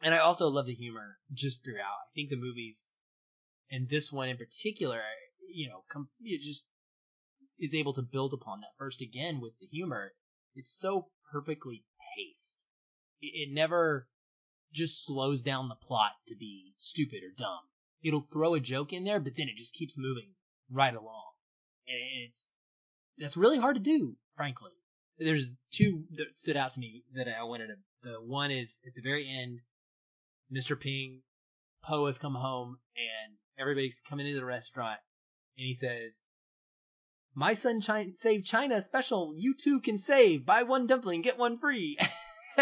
And 0.00 0.14
I 0.14 0.18
also 0.18 0.46
love 0.46 0.66
the 0.66 0.74
humor 0.74 1.18
just 1.34 1.64
throughout. 1.64 1.82
I 1.82 2.14
think 2.14 2.30
the 2.30 2.36
movies, 2.36 2.94
and 3.70 3.88
this 3.88 4.12
one 4.12 4.28
in 4.28 4.36
particular, 4.36 5.00
you 5.52 5.68
know, 5.68 5.82
com- 5.90 6.08
it 6.20 6.40
just 6.40 6.66
is 7.58 7.74
able 7.74 7.94
to 7.94 8.02
build 8.02 8.32
upon 8.32 8.60
that. 8.60 8.76
First, 8.78 9.00
again 9.00 9.40
with 9.40 9.52
the 9.60 9.66
humor, 9.66 10.12
it's 10.54 10.72
so 10.78 11.08
perfectly 11.32 11.84
paced. 12.16 12.66
It, 13.20 13.48
it 13.48 13.54
never 13.54 14.08
just 14.72 15.04
slows 15.04 15.42
down 15.42 15.68
the 15.68 15.74
plot 15.74 16.12
to 16.28 16.36
be 16.36 16.74
stupid 16.78 17.22
or 17.22 17.32
dumb. 17.36 17.60
It'll 18.02 18.26
throw 18.32 18.54
a 18.54 18.60
joke 18.60 18.92
in 18.92 19.04
there, 19.04 19.20
but 19.20 19.34
then 19.36 19.48
it 19.48 19.56
just 19.56 19.74
keeps 19.74 19.96
moving 19.96 20.34
right 20.70 20.94
along, 20.94 21.32
and 21.88 22.28
it's 22.28 22.50
that's 23.18 23.36
really 23.36 23.58
hard 23.58 23.76
to 23.76 23.82
do, 23.82 24.16
frankly. 24.36 24.70
There's 25.18 25.56
two 25.72 26.04
that 26.12 26.36
stood 26.36 26.56
out 26.56 26.74
to 26.74 26.80
me 26.80 27.02
that 27.14 27.26
I 27.26 27.42
wanted 27.42 27.68
to. 27.68 27.74
The 28.02 28.20
one 28.20 28.52
is 28.52 28.78
at 28.86 28.94
the 28.94 29.02
very 29.02 29.28
end, 29.28 29.60
Mr. 30.52 30.78
Ping, 30.78 31.22
Po 31.82 32.06
has 32.06 32.18
come 32.18 32.36
home, 32.36 32.78
and 32.96 33.36
everybody's 33.58 34.00
coming 34.08 34.26
into 34.26 34.38
the 34.40 34.46
restaurant, 34.46 34.98
and 35.56 35.66
he 35.66 35.74
says, 35.74 36.20
"My 37.34 37.54
son 37.54 37.80
chi- 37.80 38.12
saved 38.14 38.46
China 38.46 38.80
special. 38.82 39.34
You 39.36 39.54
too 39.54 39.80
can 39.80 39.98
save. 39.98 40.44
Buy 40.46 40.62
one 40.64 40.86
dumpling, 40.86 41.22
get 41.22 41.38
one 41.38 41.58
free." 41.58 41.98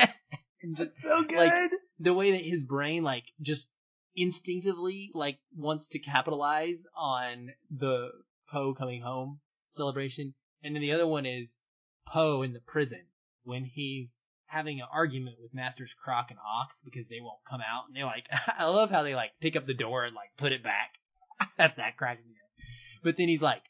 and 0.62 0.76
just 0.76 0.94
So 1.02 1.22
good. 1.28 1.36
like 1.36 1.52
the 1.98 2.14
way 2.14 2.32
that 2.32 2.42
his 2.44 2.64
brain 2.64 3.02
like 3.02 3.24
just 3.40 3.70
instinctively 4.14 5.10
like 5.14 5.38
wants 5.54 5.88
to 5.88 5.98
capitalize 5.98 6.86
on 6.96 7.50
the 7.70 8.10
Po 8.50 8.74
coming 8.74 9.02
home 9.02 9.40
celebration, 9.70 10.34
and 10.62 10.74
then 10.74 10.82
the 10.82 10.92
other 10.92 11.06
one 11.06 11.26
is 11.26 11.58
Po 12.06 12.42
in 12.42 12.52
the 12.52 12.60
prison 12.60 13.02
when 13.44 13.64
he's 13.64 14.20
having 14.46 14.80
an 14.80 14.86
argument 14.92 15.36
with 15.40 15.54
Masters 15.54 15.94
Croc 15.94 16.30
and 16.30 16.38
Ox 16.60 16.80
because 16.84 17.06
they 17.08 17.20
won't 17.20 17.44
come 17.48 17.60
out, 17.60 17.84
and 17.88 17.96
they're 17.96 18.04
like 18.04 18.26
I 18.58 18.64
love 18.66 18.90
how 18.90 19.02
they 19.02 19.14
like 19.14 19.30
pick 19.40 19.56
up 19.56 19.66
the 19.66 19.74
door 19.74 20.04
and 20.04 20.14
like 20.14 20.30
put 20.38 20.52
it 20.52 20.62
back. 20.62 20.90
that 21.58 21.76
that 21.76 21.96
cracks 21.96 22.24
me 22.24 22.32
up. 22.32 22.64
But 23.02 23.16
then 23.16 23.28
he's 23.28 23.42
like, 23.42 23.62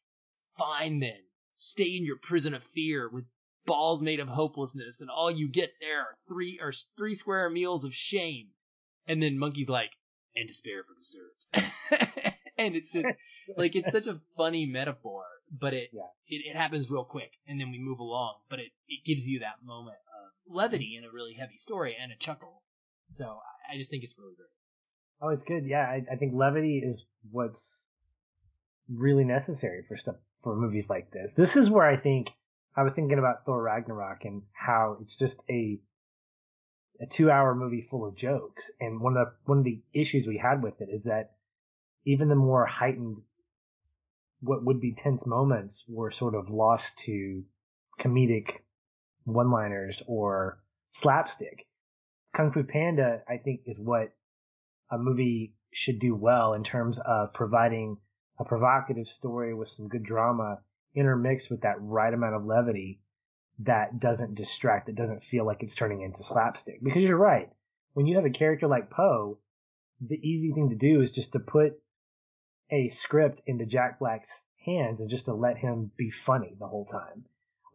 "Fine 0.59 1.01
then, 1.01 1.21
stay 1.57 1.97
in 1.97 2.05
your 2.05 2.19
prison 2.23 2.55
of 2.55 2.63
fear 2.63 3.09
with 3.13 3.25
balls 3.67 4.03
made 4.03 4.21
of 4.21 4.29
hopelessness, 4.29 5.01
and 5.01 5.11
all 5.11 5.31
you 5.31 5.49
get 5.49 5.71
there 5.81 6.01
are 6.01 6.17
three 6.29 6.59
or 6.63 6.73
three 6.97 7.15
square 7.15 7.51
meals 7.51 7.85
of 7.85 7.95
shame." 7.95 8.49
And 9.09 9.23
then 9.23 9.39
Monkey's 9.39 9.69
like, 9.69 9.91
"And 10.35 10.47
despair 10.49 10.83
for 10.85 10.95
dessert." 10.95 12.35
and 12.59 12.75
it's 12.77 12.93
just 12.93 13.07
like 13.57 13.75
it's 13.77 13.93
such 13.93 14.07
a 14.07 14.21
funny 14.37 14.67
metaphor, 14.67 15.25
but 15.51 15.75
it, 15.75 15.91
Yeah. 15.93 16.03
it 16.29 16.43
it 16.51 16.57
happens 16.57 16.91
real 16.91 17.05
quick, 17.05 17.33
and 17.47 17.61
then 17.61 17.71
we 17.71 17.79
move 17.79 17.99
along. 17.99 18.37
But 18.49 18.61
it 18.61 18.73
it 18.89 19.05
gives 19.05 19.25
you 19.27 19.41
that 19.41 19.65
moment 19.65 19.97
levity 20.49 20.97
in 20.97 21.05
a 21.05 21.13
really 21.13 21.35
heavy 21.35 21.57
story 21.57 21.97
and 22.01 22.13
a 22.13 22.17
chuckle. 22.17 22.63
So 23.11 23.39
I- 23.73 23.77
just 23.77 23.91
think 23.91 24.05
it's 24.05 24.15
really 24.19 24.35
great. 24.37 24.49
Oh, 25.21 25.29
it's 25.31 25.45
good. 25.47 25.65
Yeah, 25.67 25.83
I, 25.83 26.05
I 26.13 26.17
think 26.17 26.35
levity 26.35 26.79
is 26.79 27.01
what's 27.31 27.57
really 28.93 29.25
necessary 29.25 29.85
for 29.89 29.97
stuff 29.97 30.17
for 30.43 30.55
movies 30.57 30.85
like 30.89 31.11
this. 31.11 31.31
This 31.37 31.49
is 31.57 31.71
where 31.71 31.87
I 31.87 31.97
think 31.97 32.29
I 32.77 32.83
was 32.83 32.93
thinking 32.95 33.19
about 33.19 33.45
Thor 33.45 33.63
Ragnarok 33.63 34.25
and 34.25 34.43
how 34.53 34.99
it's 35.01 35.17
just 35.19 35.41
a 35.51 35.79
a 37.01 37.07
two 37.17 37.31
hour 37.31 37.55
movie 37.55 37.87
full 37.91 38.07
of 38.07 38.17
jokes. 38.17 38.63
And 38.81 39.01
one 39.01 39.17
of 39.17 39.27
the 39.27 39.33
one 39.45 39.59
of 39.59 39.65
the 39.65 39.81
issues 39.93 40.27
we 40.27 40.39
had 40.43 40.63
with 40.63 40.81
it 40.81 40.89
is 40.93 41.03
that 41.05 41.33
even 42.05 42.29
the 42.29 42.35
more 42.35 42.67
heightened 42.67 43.17
what 44.41 44.65
would 44.65 44.81
be 44.81 44.95
tense 45.03 45.23
moments 45.27 45.75
were 45.89 46.13
sort 46.19 46.35
of 46.35 46.49
lost 46.51 46.85
to 47.07 47.43
comedic 48.01 48.45
one 49.27 49.51
liners 49.51 49.97
or 50.07 50.59
slapstick. 51.03 51.67
Kung 52.37 52.53
Fu 52.53 52.63
Panda, 52.63 53.23
I 53.29 53.39
think, 53.39 53.61
is 53.67 53.77
what 53.79 54.13
a 54.91 54.99
movie 54.99 55.55
should 55.85 56.01
do 56.01 56.15
well 56.15 56.55
in 56.55 56.65
terms 56.65 56.97
of 57.05 57.35
providing 57.35 57.99
a 58.39 58.45
provocative 58.45 59.07
story 59.19 59.55
with 59.55 59.69
some 59.77 59.89
good 59.89 60.05
drama 60.05 60.59
intermixed 60.95 61.51
with 61.51 61.63
that 61.63 61.77
right 61.81 62.13
amount 62.13 62.35
of 62.35 62.45
levity 62.45 63.01
that 63.61 63.99
doesn't 64.01 64.35
distract, 64.35 64.87
that 64.87 64.97
doesn't 64.97 65.23
feel 65.31 65.47
like 65.47 65.59
it's 65.61 65.75
turning 65.79 66.03
into 66.03 66.19
slapstick. 66.31 66.83
Because 66.83 67.03
you're 67.03 67.17
right. 67.17 67.49
When 67.95 68.07
you 68.07 68.17
have 68.17 68.27
a 68.27 68.31
character 68.31 68.67
like 68.67 68.91
Po, 68.91 69.39
the 70.07 70.17
easy 70.17 70.53
thing 70.53 70.69
to 70.71 70.77
do 70.77 71.03
is 71.03 71.11
just 71.15 71.33
to 71.33 71.39
put 71.39 71.73
a 72.71 72.93
script 73.05 73.41
into 73.47 73.65
Jack 73.65 73.99
Black's 73.99 74.29
hands 74.65 75.01
and 75.01 75.09
just 75.09 75.25
to 75.25 75.35
let 75.35 75.57
him 75.57 75.91
be 75.97 76.11
funny 76.27 76.55
the 76.59 76.67
whole 76.67 76.87
time. 76.87 77.25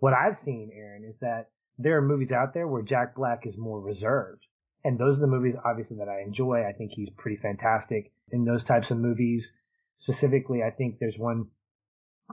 What 0.01 0.13
I've 0.13 0.37
seen, 0.43 0.71
Aaron, 0.75 1.05
is 1.05 1.13
that 1.21 1.49
there 1.77 1.95
are 1.95 2.01
movies 2.01 2.31
out 2.31 2.55
there 2.55 2.67
where 2.67 2.81
Jack 2.81 3.15
Black 3.15 3.41
is 3.45 3.53
more 3.55 3.79
reserved. 3.79 4.41
And 4.83 4.97
those 4.97 5.17
are 5.17 5.21
the 5.21 5.27
movies, 5.27 5.53
obviously, 5.63 5.97
that 5.97 6.09
I 6.09 6.23
enjoy. 6.25 6.63
I 6.67 6.73
think 6.73 6.91
he's 6.95 7.09
pretty 7.17 7.37
fantastic 7.39 8.11
in 8.31 8.43
those 8.43 8.65
types 8.65 8.87
of 8.89 8.97
movies. 8.97 9.43
Specifically, 10.01 10.63
I 10.63 10.71
think 10.71 10.97
there's 10.99 11.19
one 11.19 11.45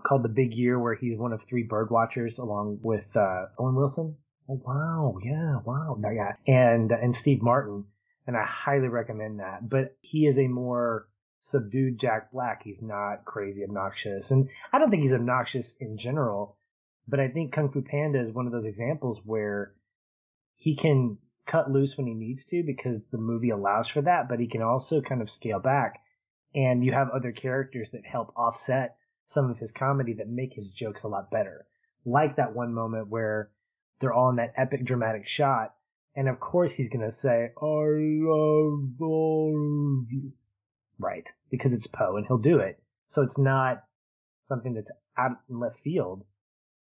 called 0.09 0.23
The 0.23 0.31
Big 0.31 0.55
Year 0.55 0.79
where 0.79 0.95
he's 0.95 1.19
one 1.19 1.35
of 1.35 1.41
three 1.47 1.65
bird 1.65 1.91
watchers 1.91 2.33
along 2.39 2.79
with 2.83 3.05
uh, 3.15 3.49
Owen 3.59 3.75
Wilson. 3.75 4.17
Oh, 4.49 4.63
wow. 4.65 5.19
Yeah. 5.23 5.59
Wow. 5.63 6.01
Yeah. 6.03 6.33
And, 6.47 6.91
and 6.91 7.17
Steve 7.21 7.43
Martin. 7.43 7.85
And 8.27 8.35
I 8.35 8.47
highly 8.47 8.89
recommend 8.89 9.41
that. 9.41 9.69
But 9.69 9.95
he 10.01 10.21
is 10.21 10.39
a 10.39 10.49
more 10.49 11.07
subdued 11.53 12.01
Jack 12.01 12.33
Black. 12.33 12.63
He's 12.65 12.81
not 12.81 13.27
crazy 13.27 13.63
obnoxious. 13.63 14.25
And 14.31 14.49
I 14.73 14.79
don't 14.79 14.91
think 14.91 15.03
he's 15.03 15.13
obnoxious 15.13 15.67
in 15.81 15.99
general. 16.03 16.57
But 17.09 17.21
I 17.21 17.29
think 17.29 17.55
Kung 17.55 17.71
Fu 17.73 17.83
Panda 17.83 18.21
is 18.21 18.35
one 18.35 18.47
of 18.47 18.53
those 18.53 18.67
examples 18.67 19.19
where 19.25 19.73
he 20.57 20.77
can 20.77 21.17
cut 21.51 21.71
loose 21.71 21.91
when 21.97 22.07
he 22.07 22.15
needs 22.15 22.41
to 22.51 22.63
because 22.63 23.01
the 23.11 23.19
movie 23.19 23.51
allows 23.51 23.87
for 23.95 24.03
that, 24.03 24.29
but 24.29 24.39
he 24.39 24.49
can 24.49 24.61
also 24.61 25.01
kind 25.01 25.23
of 25.23 25.29
scale 25.41 25.59
back. 25.59 25.95
And 26.55 26.85
you 26.85 26.93
have 26.93 27.09
other 27.11 27.33
characters 27.33 27.89
that 27.93 28.03
help 28.05 28.33
offset 28.37 28.97
some 29.35 29.51
of 29.51 29.59
his 29.59 29.71
comedy 29.79 30.15
that 30.15 30.29
make 30.29 30.53
his 30.55 30.67
jokes 30.79 31.01
a 31.05 31.09
lot 31.09 31.31
better. 31.31 31.67
Like 32.05 32.37
that 32.37 32.55
one 32.55 32.75
moment 32.75 33.09
where 33.09 33.51
they're 34.01 34.13
all 34.13 34.31
in 34.31 34.37
that 34.37 34.55
epic 34.57 34.87
dramatic 34.87 35.23
shot. 35.37 35.75
And 36.15 36.29
of 36.29 36.41
course 36.41 36.73
he's 36.77 36.91
going 36.91 37.09
to 37.09 37.17
say, 37.23 37.53
I 37.57 38.27
love 38.27 39.01
all 39.01 40.05
you. 40.11 40.33
Right. 40.99 41.25
Because 41.51 41.73
it's 41.73 41.87
Po 41.93 42.17
and 42.17 42.27
he'll 42.27 42.39
do 42.39 42.59
it. 42.59 42.83
So 43.15 43.23
it's 43.23 43.39
not 43.39 43.85
something 44.49 44.75
that's 44.75 44.89
out 45.17 45.39
in 45.49 45.61
left 45.61 45.77
field. 45.85 46.25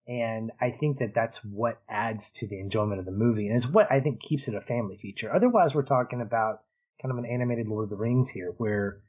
And 0.08 0.52
I 0.62 0.72
think 0.80 1.00
that 1.00 1.12
that's 1.14 1.36
what 1.44 1.82
adds 1.90 2.22
to 2.40 2.48
the 2.48 2.60
enjoyment 2.60 3.00
of 3.00 3.06
the 3.06 3.12
movie. 3.12 3.48
And 3.48 3.62
it's 3.62 3.74
what 3.74 3.92
I 3.92 4.00
think 4.00 4.20
keeps 4.28 4.44
it 4.48 4.56
a 4.56 4.62
family 4.62 4.98
feature. 5.02 5.34
Otherwise, 5.34 5.72
we're 5.76 5.84
talking 5.84 6.22
about 6.22 6.62
kind 7.02 7.12
of 7.12 7.18
an 7.18 7.30
animated 7.30 7.68
Lord 7.68 7.84
of 7.84 7.90
the 7.90 7.98
Rings 7.98 8.28
here 8.34 8.54
where 8.58 9.02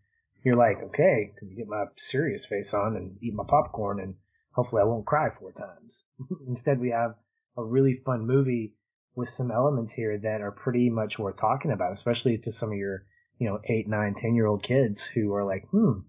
you're 0.44 0.56
like, 0.56 0.82
okay, 0.82 1.32
can 1.38 1.50
you 1.50 1.56
get 1.56 1.68
my 1.68 1.84
serious 2.10 2.42
face 2.48 2.66
on 2.72 2.96
and 2.96 3.16
eat 3.22 3.34
my 3.34 3.44
popcorn 3.48 4.00
and 4.00 4.14
hopefully 4.52 4.82
I 4.82 4.86
won't 4.86 5.06
cry 5.06 5.28
four 5.38 5.52
times. 5.52 5.92
Instead, 6.48 6.80
we 6.80 6.90
have 6.90 7.14
a 7.56 7.64
really 7.64 8.00
fun 8.04 8.26
movie 8.26 8.74
with 9.14 9.28
some 9.36 9.50
elements 9.50 9.92
here 9.94 10.18
that 10.18 10.40
are 10.40 10.50
pretty 10.50 10.90
much 10.90 11.14
worth 11.18 11.36
talking 11.40 11.70
about, 11.70 11.96
especially 11.96 12.38
to 12.38 12.52
some 12.58 12.70
of 12.70 12.76
your, 12.76 13.04
you 13.38 13.48
know, 13.48 13.60
eight, 13.68 13.88
nine, 13.88 14.14
ten 14.20 14.34
year 14.34 14.46
old 14.46 14.64
kids 14.66 14.96
who 15.14 15.32
are 15.32 15.44
like, 15.44 15.64
hmm, 15.70 16.00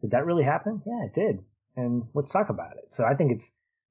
did 0.00 0.10
that 0.12 0.26
really 0.26 0.44
happen? 0.44 0.82
Yeah, 0.86 1.06
it 1.06 1.14
did. 1.14 1.44
And 1.76 2.04
let's 2.14 2.30
talk 2.32 2.48
about 2.50 2.76
it. 2.76 2.90
So 2.96 3.04
I 3.04 3.14
think 3.14 3.32
it's, 3.32 3.44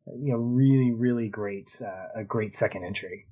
you 0.08 0.32
know, 0.32 0.38
really, 0.38 0.91
really 0.91 1.30
great, 1.30 1.68
uh, 1.80 2.20
a 2.22 2.24
great 2.24 2.54
second 2.60 2.84
entry. 2.84 3.28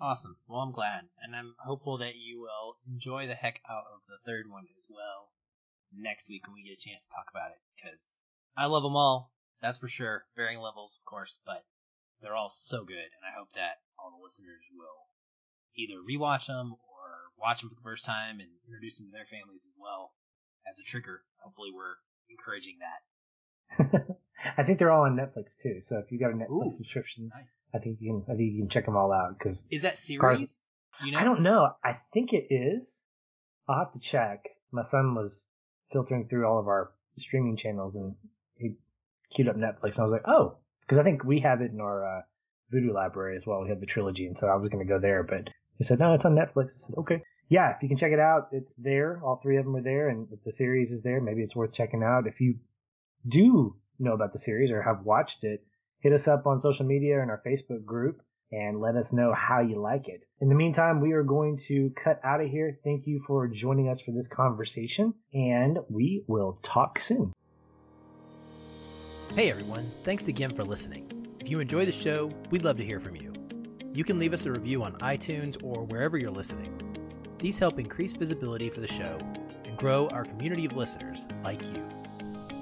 Awesome. 0.00 0.36
Well, 0.48 0.60
I'm 0.60 0.72
glad, 0.72 1.08
and 1.22 1.34
I'm 1.34 1.54
hopeful 1.58 1.98
that 1.98 2.16
you 2.16 2.40
will 2.40 2.76
enjoy 2.90 3.26
the 3.26 3.34
heck 3.34 3.60
out 3.70 3.84
of 3.94 4.00
the 4.08 4.18
third 4.26 4.50
one 4.50 4.66
as 4.76 4.88
well 4.90 5.30
next 5.94 6.28
week 6.28 6.46
when 6.46 6.54
we 6.54 6.64
get 6.64 6.78
a 6.78 6.88
chance 6.88 7.02
to 7.02 7.08
talk 7.08 7.26
about 7.30 7.52
it. 7.52 7.60
Because 7.76 8.18
I 8.56 8.66
love 8.66 8.82
them 8.82 8.96
all, 8.96 9.32
that's 9.62 9.78
for 9.78 9.88
sure. 9.88 10.26
Varying 10.36 10.60
levels, 10.60 10.98
of 10.98 11.04
course, 11.08 11.38
but 11.46 11.64
they're 12.20 12.34
all 12.34 12.50
so 12.50 12.84
good, 12.84 13.10
and 13.16 13.24
I 13.24 13.38
hope 13.38 13.48
that 13.54 13.80
all 13.98 14.10
the 14.10 14.22
listeners 14.22 14.62
will 14.74 15.08
either 15.76 16.02
rewatch 16.02 16.46
them 16.46 16.74
or 16.74 17.30
watch 17.38 17.60
them 17.60 17.70
for 17.70 17.76
the 17.76 17.86
first 17.86 18.04
time 18.04 18.40
and 18.40 18.50
introduce 18.66 18.98
them 18.98 19.08
to 19.08 19.12
their 19.12 19.30
families 19.30 19.66
as 19.66 19.74
well 19.78 20.12
as 20.68 20.78
a 20.78 20.84
trigger. 20.84 21.22
Hopefully, 21.42 21.70
we're 21.72 21.96
encouraging 22.28 22.78
that. 22.82 23.00
I 24.56 24.62
think 24.62 24.78
they're 24.78 24.90
all 24.90 25.04
on 25.04 25.16
Netflix 25.16 25.46
too. 25.62 25.82
So 25.88 25.96
if 25.96 26.10
you 26.10 26.18
got 26.18 26.30
a 26.30 26.34
Netflix 26.34 26.74
Ooh. 26.74 26.76
subscription, 26.78 27.30
Nice. 27.34 27.68
I 27.74 27.78
think 27.78 27.98
you 28.00 28.12
can, 28.12 28.34
I 28.34 28.36
think 28.36 28.52
you 28.52 28.62
can 28.62 28.70
check 28.70 28.86
them 28.86 28.96
all 28.96 29.12
out 29.12 29.38
because 29.38 29.56
Is 29.70 29.82
that 29.82 29.98
series? 29.98 30.62
You 31.04 31.12
know? 31.12 31.18
I 31.18 31.24
don't 31.24 31.42
know. 31.42 31.70
I 31.84 31.98
think 32.12 32.30
it 32.32 32.52
is. 32.54 32.82
I'll 33.68 33.78
have 33.78 33.92
to 33.94 34.00
check. 34.12 34.44
My 34.70 34.82
son 34.90 35.14
was 35.14 35.30
filtering 35.92 36.28
through 36.28 36.46
all 36.46 36.58
of 36.58 36.68
our 36.68 36.92
streaming 37.18 37.56
channels 37.56 37.94
and 37.94 38.14
he 38.56 38.76
queued 39.34 39.48
up 39.48 39.56
Netflix 39.56 39.94
and 39.94 40.00
I 40.00 40.02
was 40.02 40.12
like, 40.12 40.28
oh, 40.28 40.58
because 40.80 41.00
I 41.00 41.04
think 41.04 41.24
we 41.24 41.40
have 41.40 41.60
it 41.60 41.70
in 41.70 41.80
our 41.80 42.18
uh, 42.18 42.22
Vudu 42.72 42.92
library 42.92 43.36
as 43.36 43.42
well. 43.46 43.62
We 43.62 43.68
have 43.70 43.80
the 43.80 43.86
trilogy, 43.86 44.26
and 44.26 44.36
so 44.40 44.46
I 44.46 44.56
was 44.56 44.70
going 44.70 44.86
to 44.86 44.92
go 44.92 45.00
there, 45.00 45.22
but 45.22 45.48
he 45.78 45.84
said, 45.88 45.98
no, 45.98 46.14
it's 46.14 46.24
on 46.24 46.34
Netflix. 46.34 46.68
I 46.84 46.86
said, 46.88 46.98
okay. 46.98 47.22
Yeah, 47.48 47.70
if 47.70 47.82
you 47.82 47.88
can 47.88 47.98
check 47.98 48.12
it 48.12 48.18
out, 48.18 48.48
it's 48.52 48.70
there. 48.78 49.20
All 49.22 49.38
three 49.42 49.58
of 49.58 49.64
them 49.64 49.76
are 49.76 49.82
there, 49.82 50.08
and 50.08 50.28
if 50.32 50.42
the 50.44 50.52
series 50.56 50.90
is 50.90 51.02
there, 51.02 51.20
maybe 51.20 51.42
it's 51.42 51.54
worth 51.54 51.74
checking 51.74 52.02
out. 52.02 52.26
If 52.26 52.40
you 52.40 52.56
do 53.30 53.76
know 53.98 54.14
about 54.14 54.32
the 54.32 54.40
series 54.44 54.70
or 54.70 54.82
have 54.82 55.04
watched 55.04 55.42
it, 55.42 55.64
hit 56.00 56.12
us 56.12 56.26
up 56.26 56.46
on 56.46 56.62
social 56.62 56.84
media 56.84 57.20
and 57.20 57.30
our 57.30 57.42
Facebook 57.46 57.84
group 57.84 58.20
and 58.52 58.80
let 58.80 58.94
us 58.94 59.06
know 59.10 59.34
how 59.34 59.60
you 59.60 59.80
like 59.80 60.06
it. 60.06 60.22
In 60.40 60.48
the 60.48 60.54
meantime, 60.54 61.00
we 61.00 61.12
are 61.12 61.22
going 61.22 61.60
to 61.68 61.92
cut 62.02 62.20
out 62.22 62.40
of 62.40 62.48
here. 62.48 62.78
Thank 62.84 63.06
you 63.06 63.22
for 63.26 63.48
joining 63.48 63.88
us 63.88 63.98
for 64.04 64.12
this 64.12 64.26
conversation, 64.34 65.14
and 65.32 65.78
we 65.88 66.24
will 66.28 66.60
talk 66.72 66.98
soon. 67.08 67.32
Hey 69.34 69.50
everyone, 69.50 69.90
thanks 70.04 70.28
again 70.28 70.54
for 70.54 70.62
listening. 70.62 71.26
If 71.40 71.48
you 71.50 71.58
enjoy 71.58 71.86
the 71.86 71.92
show, 71.92 72.30
we'd 72.50 72.64
love 72.64 72.76
to 72.76 72.84
hear 72.84 73.00
from 73.00 73.16
you. 73.16 73.32
You 73.92 74.04
can 74.04 74.18
leave 74.18 74.32
us 74.32 74.46
a 74.46 74.52
review 74.52 74.82
on 74.82 74.92
iTunes 74.98 75.56
or 75.62 75.84
wherever 75.84 76.16
you're 76.16 76.30
listening. 76.30 76.72
These 77.40 77.58
help 77.58 77.78
increase 77.78 78.14
visibility 78.14 78.70
for 78.70 78.80
the 78.80 78.88
show 78.88 79.18
and 79.64 79.76
grow 79.76 80.08
our 80.08 80.24
community 80.24 80.66
of 80.66 80.76
listeners 80.76 81.26
like 81.42 81.62
you. 81.62 82.03